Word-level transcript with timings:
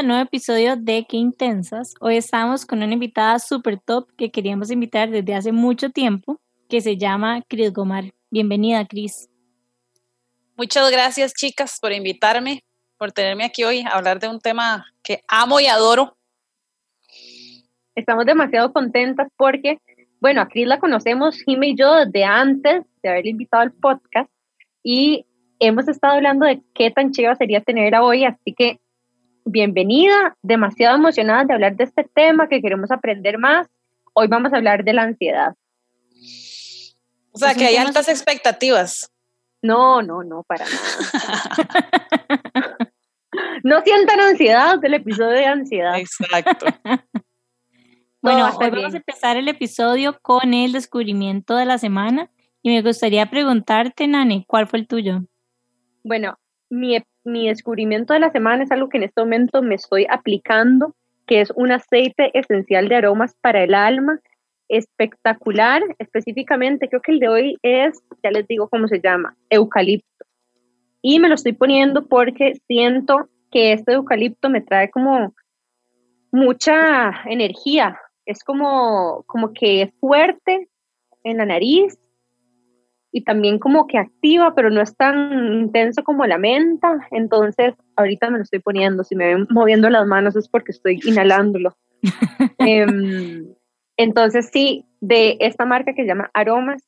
Al 0.00 0.06
nuevo 0.06 0.22
episodio 0.22 0.76
de 0.76 1.04
Qué 1.06 1.18
Intensas. 1.18 1.92
Hoy 2.00 2.16
estamos 2.16 2.64
con 2.64 2.82
una 2.82 2.94
invitada 2.94 3.38
super 3.38 3.78
top 3.78 4.10
que 4.16 4.30
queríamos 4.30 4.70
invitar 4.70 5.10
desde 5.10 5.34
hace 5.34 5.52
mucho 5.52 5.90
tiempo, 5.90 6.40
que 6.70 6.80
se 6.80 6.96
llama 6.96 7.42
Cris 7.46 7.70
Gomar. 7.70 8.04
Bienvenida, 8.30 8.86
Cris. 8.86 9.28
Muchas 10.56 10.90
gracias, 10.90 11.34
chicas, 11.34 11.78
por 11.82 11.92
invitarme, 11.92 12.64
por 12.96 13.12
tenerme 13.12 13.44
aquí 13.44 13.62
hoy 13.62 13.80
a 13.80 13.90
hablar 13.90 14.20
de 14.20 14.28
un 14.28 14.40
tema 14.40 14.86
que 15.02 15.20
amo 15.28 15.60
y 15.60 15.66
adoro. 15.66 16.16
Estamos 17.94 18.24
demasiado 18.24 18.72
contentas 18.72 19.28
porque, 19.36 19.82
bueno, 20.18 20.40
a 20.40 20.48
Cris 20.48 20.66
la 20.66 20.80
conocemos, 20.80 21.42
Jimmy 21.42 21.72
y 21.72 21.76
yo, 21.76 22.06
desde 22.06 22.24
antes 22.24 22.84
de 23.02 23.08
haberle 23.10 23.32
invitado 23.32 23.64
al 23.64 23.72
podcast 23.72 24.30
y 24.82 25.26
hemos 25.58 25.88
estado 25.88 26.14
hablando 26.14 26.46
de 26.46 26.62
qué 26.74 26.90
tan 26.90 27.10
chiva 27.10 27.34
sería 27.34 27.60
tenerla 27.60 28.02
hoy, 28.02 28.24
así 28.24 28.54
que 28.56 28.80
bienvenida, 29.50 30.36
demasiado 30.42 30.96
emocionada 30.96 31.44
de 31.44 31.54
hablar 31.54 31.76
de 31.76 31.84
este 31.84 32.04
tema 32.04 32.48
que 32.48 32.62
queremos 32.62 32.90
aprender 32.90 33.38
más. 33.38 33.68
Hoy 34.12 34.28
vamos 34.28 34.52
a 34.52 34.56
hablar 34.56 34.84
de 34.84 34.92
la 34.92 35.02
ansiedad. 35.02 35.54
O 37.32 37.38
sea, 37.38 37.54
que 37.54 37.64
hay 37.66 37.76
altas 37.76 38.08
expectativas. 38.08 39.10
No, 39.62 40.02
no, 40.02 40.24
no, 40.24 40.42
para 40.44 40.64
nada. 40.64 40.78
no 43.62 43.80
sientan 43.82 44.20
ansiedad 44.20 44.78
del 44.78 44.94
episodio 44.94 45.30
de 45.30 45.46
ansiedad. 45.46 45.98
Exacto. 45.98 46.66
bueno, 48.22 48.50
hoy 48.58 48.70
vamos 48.70 48.94
a 48.94 48.98
empezar 48.98 49.36
el 49.36 49.48
episodio 49.48 50.18
con 50.22 50.54
el 50.54 50.72
descubrimiento 50.72 51.56
de 51.56 51.66
la 51.66 51.78
semana 51.78 52.30
y 52.62 52.70
me 52.70 52.82
gustaría 52.82 53.26
preguntarte, 53.26 54.06
Nani, 54.06 54.44
¿cuál 54.46 54.66
fue 54.66 54.80
el 54.80 54.86
tuyo? 54.86 55.22
Bueno, 56.02 56.38
mi, 56.70 56.98
mi 57.24 57.48
descubrimiento 57.48 58.14
de 58.14 58.20
la 58.20 58.30
semana 58.30 58.64
es 58.64 58.70
algo 58.70 58.88
que 58.88 58.98
en 58.98 59.04
este 59.04 59.20
momento 59.20 59.62
me 59.62 59.74
estoy 59.74 60.06
aplicando, 60.08 60.94
que 61.26 61.40
es 61.40 61.52
un 61.54 61.72
aceite 61.72 62.30
esencial 62.38 62.88
de 62.88 62.96
aromas 62.96 63.34
para 63.40 63.62
el 63.62 63.74
alma, 63.74 64.20
espectacular, 64.68 65.82
específicamente 65.98 66.88
creo 66.88 67.02
que 67.02 67.12
el 67.12 67.18
de 67.18 67.28
hoy 67.28 67.58
es, 67.62 68.02
ya 68.22 68.30
les 68.30 68.46
digo 68.46 68.68
cómo 68.68 68.86
se 68.86 69.00
llama, 69.00 69.36
eucalipto. 69.50 70.06
Y 71.02 71.18
me 71.18 71.28
lo 71.28 71.34
estoy 71.34 71.52
poniendo 71.52 72.06
porque 72.06 72.54
siento 72.66 73.28
que 73.50 73.72
este 73.72 73.94
eucalipto 73.94 74.48
me 74.48 74.60
trae 74.60 74.90
como 74.90 75.34
mucha 76.30 77.10
energía, 77.26 77.98
es 78.24 78.44
como, 78.44 79.24
como 79.26 79.52
que 79.52 79.82
es 79.82 79.90
fuerte 79.98 80.68
en 81.24 81.38
la 81.38 81.46
nariz 81.46 81.98
y 83.12 83.24
también 83.24 83.58
como 83.58 83.86
que 83.86 83.98
activa, 83.98 84.54
pero 84.54 84.70
no 84.70 84.80
es 84.80 84.96
tan 84.96 85.54
intenso 85.54 86.04
como 86.04 86.26
la 86.26 86.38
menta. 86.38 87.08
Entonces, 87.10 87.74
ahorita 87.96 88.30
me 88.30 88.38
lo 88.38 88.44
estoy 88.44 88.60
poniendo. 88.60 89.02
Si 89.04 89.16
me 89.16 89.26
ven 89.26 89.46
moviendo 89.50 89.90
las 89.90 90.06
manos 90.06 90.36
es 90.36 90.48
porque 90.48 90.72
estoy 90.72 91.00
inhalándolo. 91.04 91.76
Em, 92.58 93.54
entonces, 93.96 94.50
sí, 94.52 94.86
de 95.00 95.36
esta 95.40 95.64
marca 95.64 95.92
que 95.94 96.02
se 96.02 96.08
llama 96.08 96.30
Aromas, 96.34 96.82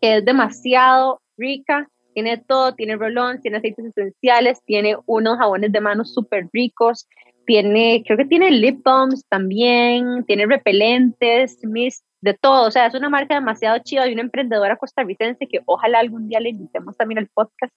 que 0.00 0.16
es 0.16 0.24
demasiado 0.24 1.20
rica, 1.36 1.88
tiene 2.12 2.38
todo, 2.38 2.74
tiene 2.74 2.96
rolón, 2.96 3.40
tiene 3.40 3.58
aceites 3.58 3.86
esenciales, 3.86 4.62
tiene 4.64 4.96
unos 5.06 5.38
jabones 5.38 5.72
de 5.72 5.80
manos 5.80 6.14
súper 6.14 6.48
ricos, 6.52 7.08
tiene, 7.46 8.02
creo 8.04 8.18
que 8.18 8.24
tiene 8.24 8.50
lip 8.50 8.82
balms 8.84 9.24
también, 9.28 10.24
tiene 10.26 10.46
repelentes, 10.46 11.58
mist, 11.62 12.04
de 12.20 12.34
todo. 12.34 12.68
O 12.68 12.70
sea, 12.70 12.86
es 12.86 12.94
una 12.94 13.08
marca 13.08 13.34
demasiado 13.34 13.78
chida 13.78 14.08
y 14.08 14.12
una 14.12 14.22
emprendedora 14.22 14.76
costarricense 14.76 15.46
que 15.46 15.60
ojalá 15.66 16.00
algún 16.00 16.28
día 16.28 16.40
le 16.40 16.50
invitemos 16.50 16.96
también 16.96 17.18
al 17.18 17.28
podcast. 17.28 17.72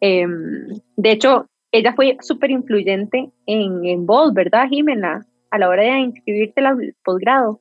Em, 0.00 0.68
de 0.96 1.10
hecho, 1.10 1.46
ella 1.72 1.92
fue 1.94 2.16
súper 2.20 2.50
influyente 2.50 3.30
en, 3.46 3.84
en 3.84 4.06
Bold, 4.06 4.34
¿verdad, 4.34 4.68
Jimena? 4.68 5.26
A 5.50 5.58
la 5.58 5.68
hora 5.68 5.82
de 5.82 6.00
inscribirte 6.00 6.60
al 6.64 6.94
posgrado. 7.04 7.60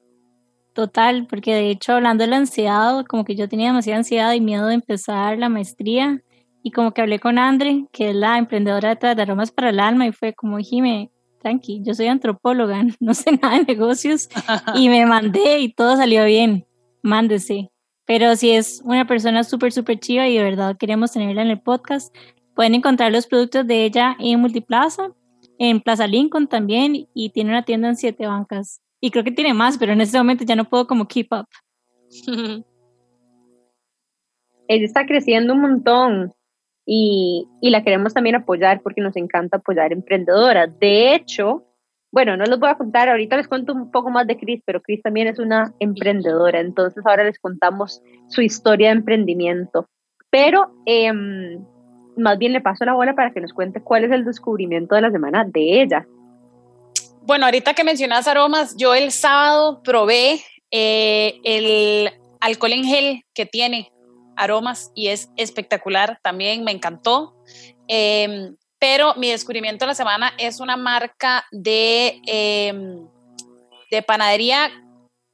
Total, 0.74 1.26
porque 1.28 1.56
de 1.56 1.70
hecho, 1.72 1.94
hablando 1.94 2.28
de 2.28 2.36
ansiedad, 2.36 3.04
como 3.06 3.26
que 3.26 3.36
yo 3.36 3.50
tenía 3.50 3.70
demasiada 3.70 3.98
ansiedad 3.98 4.34
y 4.34 4.42
miedo 4.42 4.68
de 4.68 4.76
empezar 4.76 5.38
la 5.38 5.50
maestría. 5.50 6.22
Y 6.62 6.72
como 6.72 6.92
que 6.92 7.02
hablé 7.02 7.20
con 7.20 7.40
Andre, 7.40 7.86
que 7.92 8.10
es 8.10 8.16
la 8.16 8.38
emprendedora 8.38 8.94
de 8.94 9.22
Aromas 9.22 9.52
para 9.52 9.70
el 9.70 9.80
Alma, 9.80 10.06
y 10.06 10.12
fue 10.12 10.34
como, 10.34 10.58
Jime, 10.58 11.10
tranqui, 11.40 11.82
yo 11.84 11.94
soy 11.94 12.08
antropóloga, 12.08 12.84
no 13.00 13.14
sé 13.14 13.32
nada 13.42 13.58
de 13.58 13.66
negocios 13.66 14.30
y 14.76 14.90
me 14.90 15.06
mandé 15.06 15.60
y 15.60 15.74
todo 15.74 15.96
salió 15.98 16.26
bien, 16.26 16.66
mándese. 17.02 17.72
Pero 18.06 18.36
si 18.36 18.52
es 18.52 18.82
una 18.86 19.06
persona 19.06 19.44
súper, 19.44 19.74
súper 19.74 20.00
chiva 20.00 20.28
y 20.28 20.38
de 20.38 20.44
verdad 20.44 20.78
queremos 20.78 21.12
tenerla 21.12 21.42
en 21.42 21.50
el 21.50 21.60
podcast, 21.60 22.16
pueden 22.56 22.74
encontrar 22.76 23.12
los 23.12 23.28
productos 23.28 23.68
de 23.68 23.84
ella 23.84 24.16
en 24.20 24.40
Multiplaza, 24.40 25.12
en 25.60 25.82
Plaza 25.82 26.08
Lincoln 26.08 26.48
también 26.48 27.08
y 27.14 27.30
tiene 27.32 27.50
una 27.50 27.64
tienda 27.64 27.90
en 27.90 27.98
siete 27.98 28.26
bancas. 28.26 28.82
Y 29.02 29.12
creo 29.12 29.24
que 29.24 29.32
tiene 29.32 29.54
más, 29.54 29.78
pero 29.78 29.92
en 29.94 30.02
este 30.02 30.18
momento 30.18 30.44
ya 30.44 30.56
no 30.56 30.66
puedo 30.66 30.88
como 30.88 31.08
keep 31.08 31.28
up. 31.32 31.48
Ella 34.70 34.86
está 34.86 35.06
creciendo 35.06 35.54
un 35.54 35.62
montón 35.62 36.34
y, 36.90 37.46
la 37.62 37.84
queremos 37.84 38.14
también 38.14 38.36
apoyar 38.36 38.82
porque 38.82 39.02
nos 39.02 39.18
encanta 39.18 39.58
apoyar 39.58 39.92
emprendedoras. 39.92 40.80
De 40.80 41.14
hecho, 41.14 41.66
bueno, 42.14 42.38
no 42.38 42.46
les 42.46 42.58
voy 42.58 42.70
a 42.70 42.78
contar, 42.78 43.10
ahorita 43.10 43.36
les 43.36 43.50
cuento 43.50 43.74
un 43.74 43.92
poco 43.92 44.10
más 44.10 44.26
de 44.26 44.38
Cris, 44.38 44.62
pero 44.66 44.82
Cris 44.82 45.02
también 45.04 45.28
es 45.28 45.38
una 45.38 45.74
emprendedora, 45.82 46.62
entonces 46.62 47.06
ahora 47.06 47.26
les 47.26 47.38
contamos 47.40 48.02
su 48.30 48.42
historia 48.42 48.88
de 48.88 48.96
emprendimiento. 48.96 49.90
Pero 50.30 50.72
em, 50.86 51.62
más 52.16 52.38
bien 52.38 52.54
le 52.54 52.62
paso 52.62 52.86
la 52.86 52.94
bola 52.94 53.14
para 53.16 53.34
que 53.34 53.42
nos 53.42 53.52
cuente 53.52 53.84
cuál 53.84 54.06
es 54.06 54.12
el 54.12 54.24
descubrimiento 54.24 54.96
de 54.96 55.02
la 55.02 55.12
semana 55.12 55.44
de 55.44 55.82
ella. 55.82 56.08
Bueno, 57.24 57.46
ahorita 57.46 57.74
que 57.74 57.84
mencionas 57.84 58.30
aromas, 58.30 58.78
yo 58.78 58.96
el 58.96 59.12
sábado 59.12 59.82
probé 59.84 60.40
eh, 60.72 61.42
el 61.44 62.12
alcohol 62.40 62.72
en 62.72 62.86
gel 62.86 63.24
que 63.34 63.46
tiene 63.46 63.92
aromas 64.38 64.92
y 64.96 65.08
es 65.08 65.30
espectacular 65.36 66.20
también, 66.24 66.64
me 66.64 66.72
encantó. 66.72 67.36
Em, 67.88 68.56
pero 68.80 69.16
mi 69.16 69.32
descubrimiento 69.32 69.86
de 69.86 69.88
la 69.88 69.96
semana 69.96 70.34
es 70.38 70.60
una 70.60 70.78
marca 70.78 71.46
de, 71.52 72.22
em, 72.26 73.08
de 73.92 74.02
panadería 74.04 74.72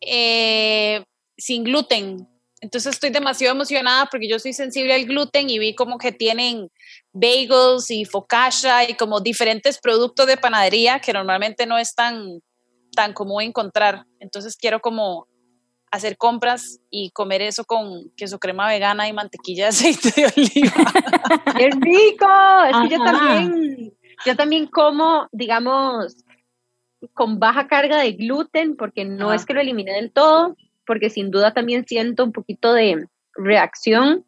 eh, 0.01 1.03
sin 1.37 1.63
gluten. 1.63 2.27
Entonces 2.61 2.93
estoy 2.93 3.09
demasiado 3.09 3.53
emocionada 3.53 4.05
porque 4.05 4.29
yo 4.29 4.39
soy 4.39 4.53
sensible 4.53 4.93
al 4.93 5.05
gluten 5.05 5.49
y 5.49 5.59
vi 5.59 5.75
como 5.75 5.97
que 5.97 6.13
tienen 6.13 6.69
bagels 7.11 7.91
y 7.91 8.05
focaccia 8.05 8.89
y 8.89 8.93
como 8.93 9.19
diferentes 9.19 9.77
productos 9.79 10.27
de 10.27 10.37
panadería 10.37 10.99
que 10.99 11.11
normalmente 11.11 11.65
no 11.65 11.77
es 11.77 11.93
tan, 11.93 12.41
tan 12.95 13.11
común 13.11 13.43
encontrar. 13.43 14.05
Entonces 14.19 14.55
quiero 14.55 14.79
como 14.79 15.27
hacer 15.93 16.17
compras 16.17 16.79
y 16.89 17.11
comer 17.11 17.43
eso 17.43 17.65
con 17.65 18.09
queso 18.17 18.39
crema 18.39 18.67
vegana 18.67 19.07
y 19.07 19.13
mantequilla 19.13 19.65
de 19.65 19.69
aceite 19.69 20.09
de 20.15 20.25
oliva. 20.25 20.73
¡Qué 21.57 21.69
rico! 21.69 22.27
Es 22.67 22.89
que 22.89 22.97
yo 22.97 23.03
también, 23.03 23.93
yo 24.25 24.35
también 24.35 24.65
como, 24.65 25.27
digamos, 25.31 26.25
con 27.13 27.37
baja 27.37 27.67
carga 27.67 27.99
de 27.99 28.13
gluten, 28.13 28.75
porque 28.75 29.05
no 29.05 29.33
es 29.33 29.45
que 29.45 29.53
lo 29.53 29.61
elimine 29.61 29.93
del 29.93 30.11
todo, 30.11 30.57
porque 30.87 31.11
sin 31.11 31.29
duda 31.29 31.53
también 31.53 31.85
siento 31.87 32.23
un 32.23 32.31
poquito 32.31 32.73
de 32.73 33.05
reacción 33.35 34.25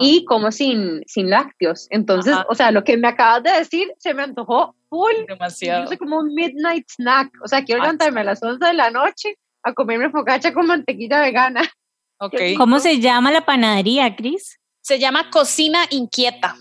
y 0.00 0.26
como 0.26 0.52
sin, 0.52 1.02
sin 1.06 1.30
lácteos. 1.30 1.86
Entonces, 1.88 2.36
o 2.50 2.54
sea, 2.54 2.70
lo 2.70 2.84
que 2.84 2.98
me 2.98 3.08
acabas 3.08 3.44
de 3.44 3.52
decir 3.52 3.90
se 3.96 4.12
me 4.12 4.24
antojó 4.24 4.74
full. 4.90 5.14
Demasiado. 5.26 5.90
Yo 5.90 5.96
como 5.96 6.18
un 6.18 6.34
midnight 6.34 6.86
snack. 6.86 7.32
O 7.42 7.48
sea, 7.48 7.64
quiero 7.64 7.80
levantarme 7.80 8.20
a 8.20 8.24
las 8.24 8.42
11 8.42 8.62
de 8.62 8.74
la 8.74 8.90
noche 8.90 9.38
a 9.68 9.74
comerme 9.74 10.10
focaccia 10.10 10.52
con 10.52 10.66
mantequilla 10.66 11.20
vegana. 11.20 11.62
Okay. 12.20 12.56
¿Cómo 12.56 12.80
se 12.80 12.98
llama 12.98 13.30
la 13.30 13.46
panadería, 13.46 14.16
Cris? 14.16 14.58
Se 14.80 14.98
llama 14.98 15.30
Cocina 15.30 15.86
Inquieta. 15.90 16.56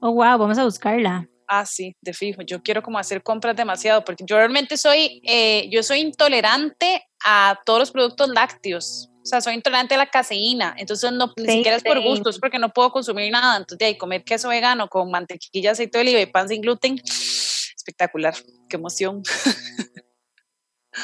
Oh, 0.00 0.12
wow, 0.12 0.38
vamos 0.38 0.56
a 0.56 0.62
buscarla. 0.62 1.28
Ah, 1.48 1.66
sí, 1.66 1.96
de 2.00 2.12
fijo. 2.12 2.42
Yo 2.42 2.62
quiero 2.62 2.82
como 2.82 2.98
hacer 2.98 3.24
compras 3.24 3.56
demasiado 3.56 4.04
porque 4.04 4.24
yo 4.24 4.36
realmente 4.36 4.76
soy, 4.76 5.20
eh, 5.24 5.68
yo 5.70 5.82
soy 5.82 5.98
intolerante 5.98 7.04
a 7.24 7.58
todos 7.66 7.80
los 7.80 7.90
productos 7.90 8.28
lácteos. 8.28 9.10
O 9.22 9.26
sea, 9.26 9.40
soy 9.40 9.54
intolerante 9.54 9.94
a 9.94 9.98
la 9.98 10.10
caseína. 10.10 10.74
Entonces, 10.76 11.10
no, 11.10 11.32
ni 11.36 11.46
siquiera 11.50 11.76
es 11.76 11.82
por 11.82 12.00
gusto, 12.02 12.28
es 12.28 12.38
porque 12.38 12.58
no 12.58 12.72
puedo 12.72 12.92
consumir 12.92 13.32
nada. 13.32 13.56
Entonces, 13.56 13.78
de 13.78 13.86
ahí, 13.86 13.98
comer 13.98 14.22
queso 14.22 14.48
vegano 14.48 14.88
con 14.88 15.10
mantequilla, 15.10 15.70
aceite 15.70 15.98
de 15.98 16.02
oliva 16.02 16.20
y 16.20 16.26
pan 16.26 16.48
sin 16.48 16.60
gluten, 16.60 17.00
espectacular. 17.76 18.34
Qué 18.68 18.76
emoción. 18.76 19.22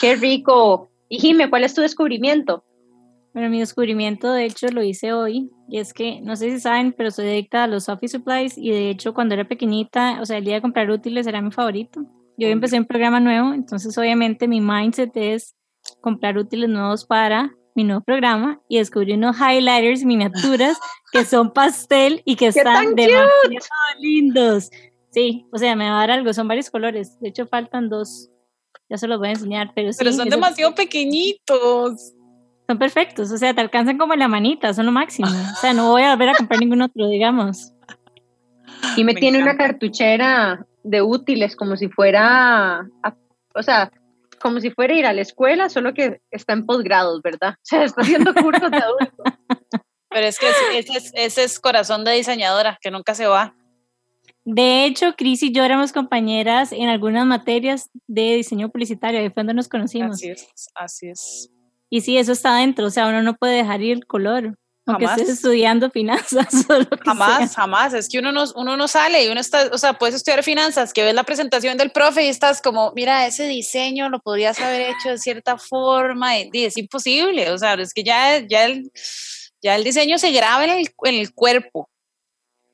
Qué 0.01 0.17
rico. 0.17 0.91
Y 1.09 1.19
Jime, 1.19 1.51
¿cuál 1.51 1.65
es 1.65 1.75
tu 1.75 1.81
descubrimiento? 1.81 2.65
Bueno, 3.33 3.49
mi 3.49 3.61
descubrimiento 3.61 4.33
de 4.33 4.45
hecho 4.45 4.69
lo 4.69 4.83
hice 4.83 5.13
hoy 5.13 5.51
y 5.69 5.79
es 5.79 5.95
que 5.95 6.21
no 6.21 6.35
sé 6.35 6.51
si 6.51 6.61
saben, 6.61 6.93
pero 6.93 7.13
soy 7.13 7.29
adicta 7.29 7.65
a 7.65 7.67
los 7.69 7.89
office 7.89 8.19
supplies 8.19 8.59
y 8.59 8.71
de 8.71 8.91
hecho 8.91 9.15
cuando 9.15 9.35
era 9.35 9.47
pequeñita, 9.47 10.21
o 10.21 10.27
sea, 10.27 10.39
el 10.39 10.45
día 10.45 10.55
de 10.55 10.63
comprar 10.63 10.91
útiles 10.91 11.27
era 11.27 11.41
mi 11.41 11.53
favorito. 11.53 12.05
Yo 12.37 12.49
empecé 12.49 12.79
un 12.79 12.87
programa 12.87 13.21
nuevo, 13.21 13.53
entonces 13.53 13.97
obviamente 13.99 14.49
mi 14.49 14.61
mindset 14.61 15.17
es 15.17 15.55
comprar 16.01 16.39
útiles 16.39 16.69
nuevos 16.69 17.05
para 17.05 17.55
mi 17.77 17.85
nuevo 17.85 18.03
programa 18.03 18.61
y 18.69 18.79
descubrí 18.79 19.13
unos 19.13 19.37
highlighters 19.37 20.05
miniaturas 20.05 20.79
que 21.13 21.25
son 21.25 21.53
pastel 21.53 22.23
y 22.25 22.37
que 22.37 22.49
están 22.49 22.95
demasiado 22.95 23.31
lindos. 24.01 24.71
Sí, 25.11 25.47
o 25.53 25.59
sea, 25.59 25.77
me 25.77 25.89
va 25.89 25.97
a 25.97 26.01
dar 26.01 26.11
algo, 26.13 26.33
son 26.33 26.49
varios 26.49 26.71
colores. 26.71 27.19
De 27.21 27.29
hecho, 27.29 27.47
faltan 27.47 27.89
dos. 27.89 28.31
Ya 28.91 28.99
se 28.99 29.07
los 29.07 29.19
voy 29.19 29.29
a 29.29 29.33
enseñar, 29.33 29.73
pero, 29.75 29.91
pero 29.97 30.13
son 30.13 30.29
demasiado 30.29 30.75
pequeñitos. 30.75 32.13
Son 32.69 32.79
perfectos, 32.79 33.31
o 33.31 33.39
sea, 33.39 33.55
te 33.55 33.61
alcanzan 33.61 33.99
como 33.99 34.15
la 34.15 34.29
manita, 34.29 34.75
son 34.75 34.87
lo 34.87 34.93
máximo. 34.93 35.29
O 35.29 35.61
sea, 35.61 35.73
no 35.73 35.91
voy 35.91 36.03
a 36.03 36.13
volver 36.13 36.31
a 36.31 36.35
comprar 36.35 36.61
ningún 36.61 36.83
otro, 36.83 37.09
digamos. 37.09 37.73
Y 38.97 39.05
me, 39.05 39.15
tiene 39.15 39.43
una 39.43 39.57
cartuchera 39.57 40.67
de 40.83 41.03
útiles 41.03 41.57
como 41.57 41.77
si 41.77 41.89
fuera, 41.89 42.87
o 43.55 43.63
sea, 43.63 43.91
como 44.41 44.61
si 44.61 44.71
fuera 44.71 44.95
ir 44.95 45.07
a 45.07 45.13
la 45.13 45.21
escuela, 45.21 45.69
solo 45.69 45.95
que 45.95 46.21
está 46.31 46.53
en 46.53 46.67
posgrados, 46.67 47.21
¿verdad? 47.23 47.55
O 47.63 47.63
sea, 47.63 47.85
está 47.85 48.03
haciendo 48.03 48.35
cursos 48.35 48.71
de 48.71 48.79
adultos. 48.79 49.35
Pero 50.09 50.27
es 50.27 50.39
que 50.39 50.49
ese 50.77 50.97
es, 50.97 51.13
ese 51.15 51.45
es 51.45 51.61
corazón 51.61 52.05
de 52.05 52.13
diseñadora, 52.13 52.79
que 52.81 52.91
nunca 52.91 53.15
se 53.15 53.27
va. 53.27 53.55
De 54.45 54.85
hecho, 54.87 55.15
Cris 55.17 55.43
y 55.43 55.53
yo 55.53 55.65
éramos 55.65 55.93
compañeras 55.93 56.73
en 56.73 56.89
algunas 56.89 57.27
materias 57.27 57.91
de 58.07 58.37
diseño 58.37 58.71
publicitario, 58.71 59.21
ahí 59.21 59.29
fue 59.29 59.43
donde 59.43 59.55
nos 59.55 59.69
conocimos. 59.69 60.17
Así 60.17 60.31
es, 60.31 60.69
así 60.75 61.09
es. 61.09 61.51
Y 61.91 62.01
sí, 62.01 62.17
eso 62.17 62.33
está 62.33 62.57
dentro, 62.57 62.87
o 62.87 62.91
sea, 62.91 63.09
uno 63.09 63.23
no 63.23 63.37
puede 63.37 63.57
dejar 63.57 63.83
ir 63.83 63.93
el 63.97 64.07
color. 64.07 64.55
Aunque 64.87 65.05
estés 65.05 65.29
estudiando 65.29 65.91
finanzas. 65.91 66.49
O 66.71 66.79
lo 66.79 66.89
que 66.89 67.05
jamás, 67.05 67.55
jamás. 67.55 67.95
Es 67.95 68.09
que 68.09 68.19
uno 68.19 68.33
no, 68.33 68.45
uno 68.55 68.77
no 68.77 68.89
sale 68.89 69.25
y 69.25 69.29
uno 69.29 69.41
está, 69.41 69.69
o 69.73 69.79
sea, 69.79 69.95
puedes 69.95 70.15
estudiar 70.15 70.43
finanzas, 70.43 70.93
que 70.93 71.03
ves 71.03 71.15
la 71.15 71.25
presentación 71.25 71.77
del 71.77 71.91
profe 71.91 72.25
y 72.25 72.29
estás 72.29 72.63
como, 72.63 72.93
mira, 72.95 73.27
ese 73.27 73.47
diseño 73.47 74.09
lo 74.09 74.21
podrías 74.21 74.59
haber 74.61 74.91
hecho 74.91 75.11
de 75.11 75.19
cierta 75.19 75.59
forma. 75.59 76.39
Y, 76.39 76.51
es 76.55 76.77
imposible, 76.77 77.51
o 77.51 77.59
sea, 77.59 77.75
es 77.75 77.93
que 77.93 78.05
ya, 78.05 78.39
ya, 78.39 78.65
el, 78.65 78.91
ya 79.63 79.77
el 79.77 79.85
diseño 79.85 80.19
se 80.19 80.33
graba 80.33 80.65
en 80.65 80.71
el, 80.71 80.89
en 81.05 81.15
el 81.15 81.35
cuerpo. 81.35 81.89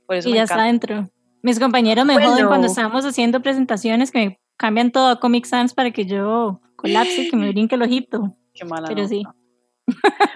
Por 0.07 0.17
eso 0.17 0.29
y 0.29 0.35
ya 0.35 0.45
está 0.45 0.63
dentro. 0.63 1.11
Mis 1.47 1.61
compañeros 1.61 2.05
me 2.05 2.15
joden 2.15 2.49
cuando 2.49 2.67
estamos 2.67 3.05
haciendo 3.05 3.41
presentaciones 3.41 4.11
que 4.11 4.19
me 4.19 4.41
cambian 4.57 4.91
todo 4.91 5.11
a 5.11 5.21
Comic 5.21 5.45
Sans 5.45 5.75
para 5.75 5.93
que 5.93 6.05
yo 6.05 6.61
colapse, 6.75 7.29
que 7.31 7.37
me 7.37 7.49
brinque 7.53 7.77
el 7.77 7.83
ojito. 7.83 8.37
Qué 8.53 8.65
mala 8.65 8.89
Pero 8.89 9.07
sí. 9.07 9.23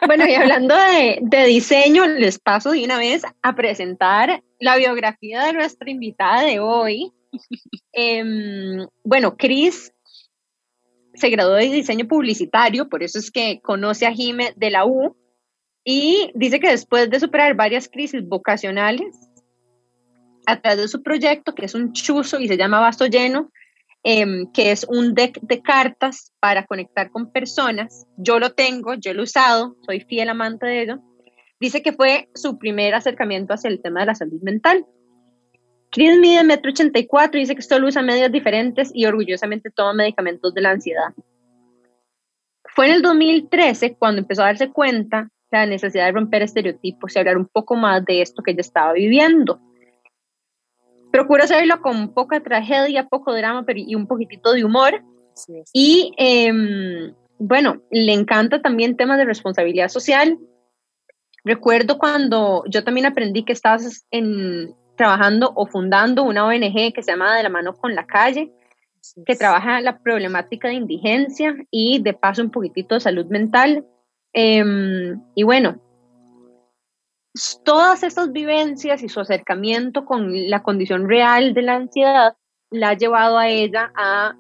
Bueno, 0.06 0.28
y 0.28 0.34
hablando 0.34 0.76
de, 0.76 1.46
diseño, 1.46 2.06
les 2.06 2.38
paso 2.38 2.70
de 2.70 2.84
una 2.84 2.96
vez 2.96 3.24
a 3.42 3.56
presentar 3.56 4.44
la 4.60 4.76
biografía 4.76 5.46
de 5.46 5.52
nuestra 5.52 5.90
invitada 5.90 6.42
de 6.42 6.60
hoy. 6.60 7.12
Em, 7.92 8.86
bueno, 9.02 9.36
Cris 9.36 9.92
se 11.14 11.28
graduó 11.28 11.54
de 11.54 11.70
diseño 11.70 12.06
publicitario, 12.06 12.88
por 12.88 13.02
eso 13.02 13.18
es 13.18 13.32
que 13.32 13.60
conoce 13.62 14.06
a 14.06 14.12
Jime 14.12 14.52
de 14.54 14.70
la 14.70 14.86
U 14.86 15.16
y 15.84 16.30
dice 16.36 16.60
que 16.60 16.70
después 16.70 17.10
de 17.10 17.18
superar 17.18 17.56
varias 17.56 17.88
crisis 17.88 18.26
vocacionales, 18.28 19.29
a 20.52 20.60
través 20.60 20.80
de 20.80 20.88
su 20.88 21.02
proyecto, 21.02 21.54
que 21.54 21.66
es 21.66 21.74
un 21.74 21.92
chuzo 21.92 22.40
y 22.40 22.48
se 22.48 22.56
llama 22.56 22.80
Vaso 22.80 23.06
Lleno, 23.06 23.50
em, 24.02 24.50
que 24.52 24.70
es 24.70 24.84
un 24.88 25.14
deck 25.14 25.40
de 25.42 25.60
cartas 25.62 26.32
para 26.40 26.66
conectar 26.66 27.10
con 27.10 27.30
personas. 27.32 28.06
Yo 28.16 28.38
lo 28.38 28.52
tengo, 28.52 28.94
yo 28.94 29.12
lo 29.14 29.20
he 29.20 29.24
usado, 29.24 29.76
soy 29.86 30.00
fiel 30.00 30.28
amante 30.28 30.66
de 30.66 30.82
ello. 30.82 31.00
Dice 31.60 31.82
que 31.82 31.92
fue 31.92 32.28
su 32.34 32.58
primer 32.58 32.94
acercamiento 32.94 33.52
hacia 33.52 33.68
el 33.68 33.82
tema 33.82 34.00
de 34.00 34.06
la 34.06 34.14
salud 34.14 34.40
mental. 34.42 34.86
Chris 35.90 36.18
mide 36.18 36.42
1,84 36.42 37.34
y 37.34 37.40
dice 37.40 37.56
que 37.56 37.62
solo 37.62 37.88
usa 37.88 38.00
medias 38.00 38.32
diferentes 38.32 38.90
y 38.94 39.04
orgullosamente 39.06 39.70
toma 39.70 39.92
medicamentos 39.92 40.54
de 40.54 40.60
la 40.60 40.70
ansiedad. 40.70 41.12
Fue 42.64 42.86
en 42.86 42.94
el 42.94 43.02
2013 43.02 43.96
cuando 43.96 44.20
empezó 44.20 44.42
a 44.42 44.46
darse 44.46 44.70
cuenta 44.70 45.30
de 45.50 45.58
la 45.58 45.66
necesidad 45.66 46.06
de 46.06 46.12
romper 46.12 46.42
estereotipos 46.42 47.14
y 47.14 47.18
hablar 47.18 47.36
un 47.36 47.46
poco 47.46 47.74
más 47.74 48.04
de 48.04 48.22
esto 48.22 48.42
que 48.42 48.52
ella 48.52 48.60
estaba 48.60 48.92
viviendo. 48.92 49.60
Procuro 51.10 51.44
hacerlo 51.44 51.80
con 51.80 52.14
poca 52.14 52.40
tragedia, 52.40 53.08
poco 53.08 53.34
drama 53.34 53.64
pero, 53.64 53.80
y 53.80 53.94
un 53.94 54.06
poquitito 54.06 54.52
de 54.52 54.64
humor. 54.64 55.02
Y 55.72 56.12
em, 56.16 57.14
bueno, 57.38 57.82
le 57.90 58.12
encanta 58.12 58.60
también 58.60 58.96
temas 58.96 59.18
de 59.18 59.24
responsabilidad 59.24 59.88
social. 59.88 60.38
Recuerdo 61.44 61.98
cuando 61.98 62.64
yo 62.68 62.84
también 62.84 63.06
aprendí 63.06 63.44
que 63.44 63.52
estabas 63.52 64.04
en, 64.10 64.74
trabajando 64.96 65.52
o 65.56 65.66
fundando 65.66 66.22
una 66.22 66.44
ONG 66.44 66.92
que 66.92 67.02
se 67.02 67.12
llama 67.12 67.36
De 67.36 67.42
la 67.42 67.48
mano 67.48 67.74
con 67.74 67.94
la 67.94 68.06
calle, 68.06 68.52
que 69.24 69.34
trabaja 69.34 69.80
la 69.80 69.98
problemática 69.98 70.68
de 70.68 70.74
indigencia 70.74 71.56
y 71.70 72.02
de 72.02 72.12
paso 72.12 72.42
un 72.42 72.50
poquitito 72.50 72.94
de 72.94 73.00
salud 73.00 73.26
mental. 73.26 73.86
Em, 74.34 75.20
y 75.34 75.42
bueno, 75.42 75.80
todas 77.64 78.02
estas 78.02 78.32
vivencias 78.32 79.02
y 79.02 79.08
su 79.08 79.20
acercamiento 79.20 80.04
con 80.04 80.50
la 80.50 80.62
condición 80.62 81.08
real 81.08 81.54
de 81.54 81.62
la 81.62 81.76
ansiedad 81.76 82.36
la 82.70 82.90
ha 82.90 82.94
llevado 82.94 83.38
a 83.38 83.48
ella 83.48 83.92
a 83.96 84.34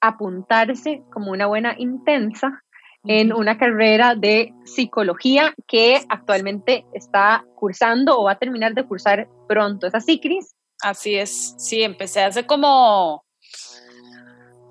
apuntarse 0.00 1.02
como 1.12 1.32
una 1.32 1.46
buena 1.46 1.74
intensa 1.78 2.62
en 3.04 3.32
una 3.32 3.58
carrera 3.58 4.14
de 4.14 4.54
psicología 4.64 5.54
que 5.66 6.00
actualmente 6.08 6.86
está 6.92 7.44
cursando 7.54 8.18
o 8.18 8.24
va 8.24 8.32
a 8.32 8.38
terminar 8.38 8.74
de 8.74 8.84
cursar 8.84 9.28
pronto. 9.46 9.86
¿Es 9.86 9.94
así, 9.94 10.20
Cris? 10.20 10.54
Así 10.82 11.14
es, 11.16 11.54
sí, 11.58 11.82
empecé 11.82 12.22
hace 12.22 12.46
como 12.46 13.24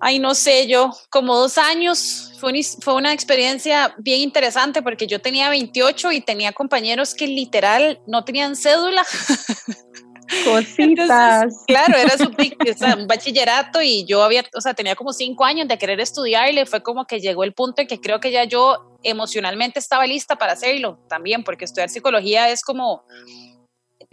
ay, 0.04 0.20
no 0.20 0.36
sé, 0.36 0.68
yo 0.68 0.92
como 1.10 1.36
dos 1.36 1.58
años. 1.58 2.30
Fue, 2.40 2.94
una 2.94 3.14
experiencia 3.14 3.96
bien 4.00 4.20
interesante 4.20 4.82
porque 4.82 5.08
yo 5.08 5.22
tenía 5.22 5.50
28 5.50 6.12
y 6.12 6.20
tenía 6.20 6.52
compañeros 6.52 7.16
que 7.16 7.26
literal 7.26 8.02
no 8.06 8.26
tenían 8.26 8.58
cédula. 8.58 9.06
Cositas. 10.44 11.64
claro, 11.68 11.98
era 11.98 12.18
su, 12.18 12.26
un 13.00 13.08
bachillerato 13.08 13.82
y 13.82 14.06
yo 14.06 14.24
había, 14.24 14.44
o 14.56 14.60
sea, 14.60 14.74
tenía 14.74 14.96
como 14.96 15.14
cinco 15.14 15.46
años 15.46 15.70
de 15.70 15.78
querer 15.78 16.02
estudiar 16.02 16.50
y 16.50 16.54
le 16.54 16.66
fue 16.66 16.84
como 16.84 17.06
que 17.06 17.22
llegó 17.22 17.46
el 17.46 17.54
punto 17.54 17.82
en 17.82 17.88
que 17.88 18.02
creo 18.02 18.20
que 18.20 18.32
ya 18.32 18.44
yo 18.44 18.98
emocionalmente 19.04 19.80
estaba 19.80 20.06
lista 20.06 20.36
para 20.36 20.54
hacerlo 20.54 21.00
también, 21.08 21.46
porque 21.46 21.64
estudiar 21.64 21.90
psicología 21.90 22.50
es 22.50 22.62
como 22.62 23.06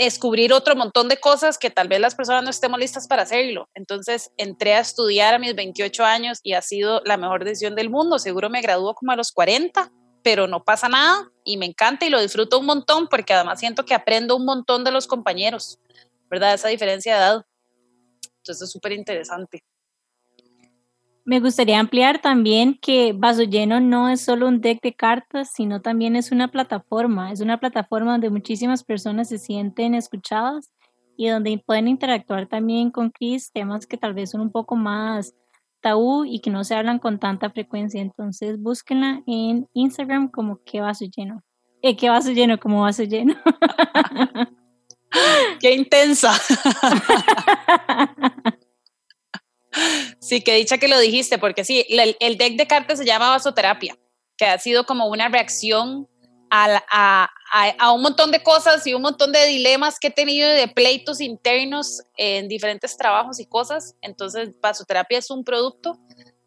descubrir 0.05 0.53
otro 0.53 0.75
montón 0.77 1.09
de 1.09 1.19
cosas 1.19 1.59
que 1.59 1.71
tal 1.71 1.89
vez 1.89 2.01
las 2.01 2.15
personas 2.15 2.43
no 2.43 2.51
estemos 2.51 2.79
listas 2.79 3.07
para 3.07 3.23
hacerlo. 3.23 3.69
Entonces 3.75 4.33
entré 4.39 4.75
a 4.75 4.81
estudiar 4.81 5.35
a 5.35 5.39
mis 5.39 5.55
28 5.55 6.05
años 6.05 6.41
y 6.43 6.55
ha 6.55 6.63
sido 6.63 7.03
la 7.05 7.17
mejor 7.17 7.45
decisión 7.45 7.75
del 7.75 7.91
mundo. 7.91 8.19
Seguro 8.19 8.49
me 8.49 8.63
graduó 8.63 8.95
como 8.95 9.13
a 9.13 9.17
los 9.17 9.31
40, 9.33 9.93
pero 10.23 10.47
no 10.47 10.65
pasa 10.65 10.89
nada 10.89 11.31
y 11.45 11.59
me 11.59 11.67
encanta 11.67 12.07
y 12.07 12.11
lo 12.11 12.21
disfruto 12.21 12.59
un 12.59 12.67
montón 12.67 13.09
porque 13.09 13.35
además 13.35 13.61
siento 13.61 13.85
que 13.85 13.95
aprendo 13.95 14.37
un 14.37 14.47
montón 14.47 14.85
de 14.85 14.91
los 14.91 15.07
compañeros, 15.07 15.79
¿verdad? 16.31 16.55
Esa 16.55 16.69
diferencia 16.69 17.15
de 17.15 17.21
edad. 17.21 17.45
Entonces 18.39 18.63
es 18.63 18.71
súper 18.71 18.93
interesante. 18.93 19.63
Me 21.25 21.41
gustaría 21.41 21.79
ampliar 21.79 22.21
también 22.21 22.79
que 22.81 23.13
Vaso 23.13 23.43
Lleno 23.43 23.81
no 23.81 24.09
es 24.09 24.23
solo 24.23 24.49
un 24.49 24.61
deck 24.61 24.81
de 24.83 24.95
cartas, 24.95 25.51
sino 25.55 25.83
también 25.83 26.17
es 26.17 26.33
una 26.33 26.49
plataforma. 26.49 27.31
Es 27.31 27.41
una 27.41 27.61
plataforma 27.61 28.13
donde 28.13 28.31
muchísimas 28.31 28.85
personas 28.85 29.29
se 29.29 29.39
sienten 29.39 29.95
escuchadas 29.95 30.73
y 31.17 31.29
donde 31.29 31.63
pueden 31.65 31.89
interactuar 31.89 32.47
también 32.47 32.91
con 32.91 33.11
Chris 33.11 33.53
temas 33.53 33.87
que 33.87 33.99
tal 33.99 34.15
vez 34.15 34.31
son 34.31 34.41
un 34.41 34.51
poco 34.51 34.77
más 34.77 35.35
tabú 35.83 36.25
y 36.25 36.41
que 36.41 36.51
no 36.51 36.65
se 36.65 36.75
hablan 36.75 36.99
con 36.99 37.19
tanta 37.19 37.51
frecuencia. 37.51 38.01
Entonces 38.01 38.59
búsquenla 38.59 39.23
en 39.27 39.69
Instagram 39.75 40.31
como 40.31 40.61
qué 40.65 40.81
vaso 40.81 41.05
lleno. 41.05 41.43
Eh, 41.83 41.97
qué 41.97 42.09
vaso 42.09 42.33
lleno, 42.33 42.59
como 42.59 42.83
vaso 42.83 43.05
lleno. 43.05 43.35
qué 45.61 45.75
intensa. 45.75 46.33
Sí, 50.19 50.43
que 50.43 50.55
dicha 50.55 50.79
que 50.79 50.89
lo 50.89 50.99
dijiste, 50.99 51.39
porque 51.39 51.65
sí, 51.65 51.85
el, 51.89 52.37
deck 52.37 52.57
de 52.57 52.67
cartas 52.67 52.99
se 52.99 53.05
llama 53.05 53.31
vasoterapia, 53.31 53.97
que 54.37 54.47
ha 54.47 54.59
sido 54.59 54.85
como 54.85 55.07
una 55.07 55.29
reacción 55.29 56.09
a, 56.51 57.29
un 57.95 58.03
montón 58.03 58.31
de 58.31 58.43
cosas 58.43 58.87
y 58.87 58.95
un 58.95 59.03
montón 59.03 59.33
de 59.33 59.47
dilemas 59.47 59.99
que 59.99 60.09
he 60.09 60.11
tenido 60.11 60.49
de 60.49 60.69
pleitos 60.69 61.21
internos 61.21 62.03
en 62.17 62.49
diferentes 62.49 62.97
trabajos 62.97 63.41
y 63.41 63.47
cosas. 63.47 63.97
Entonces, 64.03 64.51
vasoterapia 64.61 65.19
es 65.19 65.31
un 65.31 65.45
producto 65.45 65.99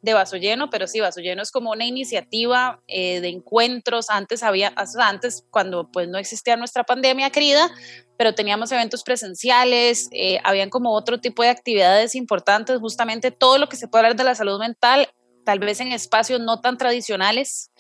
de 0.03 0.13
Vaso 0.13 0.35
Lleno, 0.35 0.69
pero 0.69 0.85
sí, 0.85 0.99
Vaso 0.99 1.21
Lleno 1.21 1.41
es 1.41 1.49
como 1.49 1.71
una 1.71 1.85
iniciativa 1.85 2.81
eh, 2.87 3.21
de 3.21 3.29
encuentros. 3.29 4.09
Antes 4.09 4.43
había, 4.43 4.73
antes 4.99 5.45
cuando 5.49 5.89
pues 5.91 6.09
no 6.09 6.17
existía 6.17 6.57
nuestra 6.57 6.83
pandemia 6.83 7.29
querida, 7.29 7.71
pero 8.17 8.35
teníamos 8.35 8.71
eventos 8.71 9.03
presenciales, 9.03 10.09
eh, 10.11 10.39
habían 10.43 10.69
como 10.69 10.93
otro 10.93 11.19
tipo 11.19 11.43
de 11.43 11.49
actividades 11.49 12.15
importantes, 12.15 12.79
justamente 12.79 13.31
todo 13.31 13.57
lo 13.57 13.67
que 13.67 13.75
se 13.75 13.87
puede 13.87 14.05
hablar 14.05 14.17
de 14.17 14.23
la 14.23 14.35
salud 14.35 14.59
mental, 14.59 15.09
tal 15.43 15.59
vez 15.59 15.79
en 15.79 15.91
espacios 15.91 16.39
no 16.39 16.61
tan 16.61 16.77
tradicionales 16.77 17.71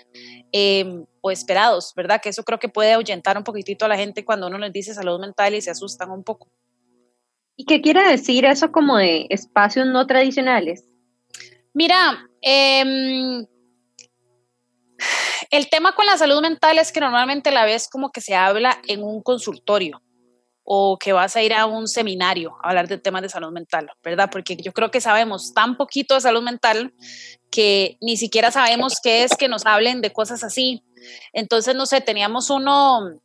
em, 0.51 1.05
o 1.21 1.31
esperados, 1.31 1.93
¿verdad? 1.95 2.21
Que 2.21 2.29
eso 2.29 2.43
creo 2.43 2.59
que 2.59 2.69
puede 2.69 2.93
ahuyentar 2.93 3.37
un 3.37 3.43
poquitito 3.43 3.85
a 3.85 3.87
la 3.87 3.97
gente 3.97 4.25
cuando 4.25 4.47
uno 4.47 4.57
les 4.57 4.73
dice 4.73 4.93
salud 4.93 5.19
mental 5.19 5.55
y 5.55 5.61
se 5.61 5.71
asustan 5.71 6.11
un 6.11 6.23
poco. 6.23 6.49
¿Y 7.55 7.65
qué 7.65 7.81
quiere 7.81 8.07
decir 8.07 8.45
eso 8.45 8.71
como 8.71 8.97
de 8.97 9.27
espacios 9.29 9.87
no 9.87 10.05
tradicionales? 10.07 10.85
Mira, 11.73 12.27
eh, 12.41 13.45
el 15.51 15.69
tema 15.69 15.93
con 15.93 16.05
la 16.05 16.17
salud 16.17 16.41
mental 16.41 16.77
es 16.79 16.91
que 16.91 16.99
normalmente 16.99 17.51
la 17.51 17.65
ves 17.65 17.87
como 17.87 18.11
que 18.11 18.21
se 18.21 18.35
habla 18.35 18.79
en 18.87 19.03
un 19.03 19.21
consultorio, 19.21 20.01
o 20.63 20.97
que 20.97 21.13
vas 21.13 21.35
a 21.35 21.41
ir 21.41 21.53
a 21.53 21.65
un 21.65 21.87
seminario 21.87 22.55
a 22.63 22.69
hablar 22.69 22.87
de 22.87 22.97
temas 22.97 23.21
de 23.21 23.29
salud 23.29 23.51
mental, 23.51 23.89
¿verdad? 24.03 24.29
Porque 24.31 24.55
yo 24.55 24.71
creo 24.71 24.91
que 24.91 25.01
sabemos 25.01 25.53
tan 25.53 25.75
poquito 25.75 26.15
de 26.15 26.21
salud 26.21 26.41
mental 26.41 26.93
que 27.51 27.97
ni 28.01 28.17
siquiera 28.17 28.49
sabemos 28.49 28.95
qué 29.03 29.23
es 29.23 29.35
que 29.35 29.47
nos 29.47 29.65
hablen 29.65 30.01
de 30.01 30.13
cosas 30.13 30.43
así. 30.43 30.83
Entonces, 31.33 31.75
no 31.75 31.85
sé, 31.85 32.01
teníamos 32.01 32.49
uno, 32.49 33.19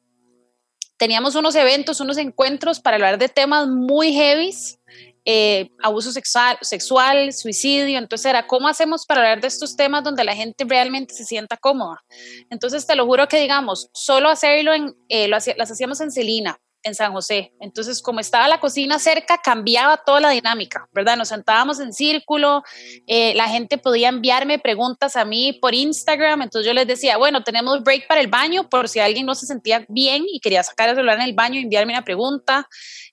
teníamos 0.96 1.36
unos 1.36 1.54
eventos, 1.54 2.00
unos 2.00 2.18
encuentros 2.18 2.80
para 2.80 2.96
hablar 2.96 3.18
de 3.18 3.28
temas 3.28 3.68
muy 3.68 4.12
heavies, 4.12 4.80
eh, 5.24 5.70
abuso 5.82 6.10
sexual, 6.12 7.32
suicidio. 7.32 7.98
Entonces 7.98 8.26
era, 8.26 8.46
¿cómo 8.46 8.66
hacemos 8.66 9.06
para 9.06 9.20
hablar 9.20 9.40
de 9.40 9.48
estos 9.48 9.76
temas 9.76 10.02
donde 10.02 10.24
la 10.24 10.34
gente 10.34 10.64
realmente 10.66 11.14
se 11.14 11.24
sienta 11.24 11.56
cómoda? 11.56 12.02
Entonces 12.50 12.86
te 12.86 12.96
lo 12.96 13.06
juro 13.06 13.28
que 13.28 13.40
digamos, 13.40 13.90
solo 13.92 14.28
hacerlo 14.28 14.74
en, 14.74 14.96
eh, 15.08 15.28
lo 15.28 15.36
las 15.36 15.70
hacíamos 15.70 16.00
en 16.00 16.10
Celina, 16.10 16.58
en 16.82 16.94
San 16.94 17.12
José. 17.12 17.52
Entonces, 17.60 18.02
como 18.02 18.20
estaba 18.20 18.48
la 18.48 18.60
cocina 18.60 18.98
cerca, 18.98 19.38
cambiaba 19.38 19.96
toda 19.98 20.20
la 20.20 20.30
dinámica, 20.30 20.88
¿verdad? 20.92 21.16
Nos 21.16 21.28
sentábamos 21.28 21.80
en 21.80 21.92
círculo, 21.92 22.62
eh, 23.06 23.34
la 23.34 23.48
gente 23.48 23.78
podía 23.78 24.08
enviarme 24.08 24.58
preguntas 24.58 25.16
a 25.16 25.24
mí 25.24 25.52
por 25.60 25.74
Instagram, 25.74 26.42
entonces 26.42 26.66
yo 26.66 26.74
les 26.74 26.86
decía, 26.86 27.16
bueno, 27.16 27.42
tenemos 27.42 27.82
break 27.82 28.06
para 28.06 28.20
el 28.20 28.28
baño 28.28 28.68
por 28.68 28.88
si 28.88 29.00
alguien 29.00 29.26
no 29.26 29.34
se 29.34 29.46
sentía 29.46 29.84
bien 29.88 30.24
y 30.30 30.40
quería 30.40 30.62
sacar 30.62 30.88
el 30.88 30.96
celular 30.96 31.16
en 31.16 31.24
el 31.24 31.34
baño 31.34 31.60
y 31.60 31.64
enviarme 31.64 31.92
una 31.92 32.04
pregunta. 32.04 32.68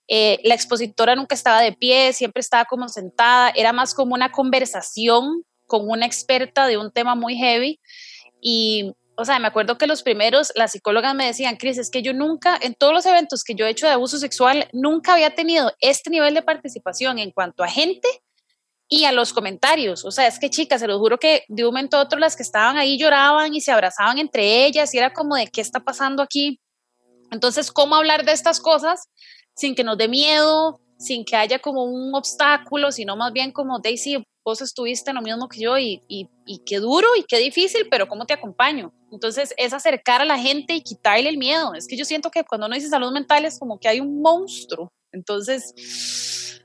Eh, 0.07 0.39
la 0.43 0.53
expositora 0.53 1.15
nunca 1.15 1.35
estaba 1.35 1.61
de 1.61 1.73
pie, 1.73 2.13
siempre 2.13 2.41
estaba 2.41 2.65
como 2.65 2.87
sentada, 2.87 3.49
era 3.49 3.73
más 3.73 3.93
como 3.93 4.13
una 4.13 4.31
conversación 4.31 5.43
con 5.65 5.89
una 5.89 6.05
experta 6.05 6.67
de 6.67 6.77
un 6.77 6.91
tema 6.91 7.15
muy 7.15 7.35
heavy. 7.35 7.79
Y, 8.41 8.93
o 9.17 9.25
sea, 9.25 9.39
me 9.39 9.47
acuerdo 9.47 9.77
que 9.77 9.87
los 9.87 10.03
primeros, 10.03 10.51
las 10.55 10.71
psicólogas 10.71 11.15
me 11.15 11.25
decían, 11.25 11.57
Cris, 11.57 11.77
es 11.77 11.89
que 11.89 12.01
yo 12.01 12.13
nunca, 12.13 12.57
en 12.61 12.73
todos 12.73 12.93
los 12.93 13.05
eventos 13.05 13.43
que 13.43 13.55
yo 13.55 13.65
he 13.65 13.69
hecho 13.69 13.87
de 13.87 13.93
abuso 13.93 14.17
sexual, 14.17 14.67
nunca 14.73 15.13
había 15.13 15.35
tenido 15.35 15.71
este 15.79 16.09
nivel 16.09 16.33
de 16.33 16.41
participación 16.41 17.19
en 17.19 17.31
cuanto 17.31 17.63
a 17.63 17.67
gente 17.67 18.07
y 18.87 19.05
a 19.05 19.11
los 19.11 19.33
comentarios. 19.33 20.05
O 20.05 20.11
sea, 20.11 20.27
es 20.27 20.39
que 20.39 20.49
chicas, 20.49 20.81
se 20.81 20.87
lo 20.87 20.99
juro 20.99 21.17
que 21.17 21.43
de 21.47 21.63
un 21.63 21.69
momento 21.69 21.97
a 21.97 22.01
otro 22.01 22.19
las 22.19 22.35
que 22.35 22.43
estaban 22.43 22.77
ahí 22.77 22.97
lloraban 22.97 23.53
y 23.53 23.61
se 23.61 23.71
abrazaban 23.71 24.17
entre 24.19 24.65
ellas 24.65 24.93
y 24.93 24.97
era 24.97 25.13
como 25.13 25.35
de 25.35 25.47
qué 25.47 25.61
está 25.61 25.79
pasando 25.79 26.21
aquí. 26.21 26.59
Entonces, 27.31 27.71
¿cómo 27.71 27.95
hablar 27.95 28.25
de 28.25 28.33
estas 28.33 28.59
cosas 28.59 29.09
sin 29.55 29.75
que 29.75 29.83
nos 29.83 29.97
dé 29.97 30.07
miedo, 30.07 30.79
sin 30.99 31.25
que 31.25 31.35
haya 31.35 31.59
como 31.59 31.83
un 31.83 32.13
obstáculo, 32.13 32.91
sino 32.91 33.15
más 33.15 33.33
bien 33.33 33.51
como, 33.51 33.79
Daisy, 33.79 34.25
vos 34.45 34.61
estuviste 34.61 35.09
en 35.09 35.15
lo 35.15 35.23
mismo 35.23 35.49
que 35.49 35.59
yo 35.59 35.77
y, 35.77 36.03
y, 36.07 36.29
y, 36.45 36.59
qué 36.59 36.77
duro 36.77 37.07
y 37.17 37.23
qué 37.23 37.39
difícil, 37.39 37.87
pero 37.89 38.07
¿cómo 38.07 38.25
te 38.25 38.33
acompaño? 38.33 38.93
Entonces 39.11 39.55
es 39.57 39.73
acercar 39.73 40.21
a 40.21 40.25
la 40.25 40.37
gente 40.37 40.75
y 40.75 40.81
quitarle 40.81 41.29
el 41.29 41.37
miedo. 41.37 41.73
Es 41.73 41.87
que 41.87 41.97
yo 41.97 42.05
siento 42.05 42.29
que 42.29 42.43
cuando 42.43 42.67
uno 42.67 42.75
dice 42.75 42.87
salud 42.87 43.11
mental 43.11 43.43
es 43.43 43.57
como 43.57 43.79
que 43.79 43.87
hay 43.87 43.99
un 43.99 44.21
monstruo. 44.21 44.93
Entonces 45.11 46.61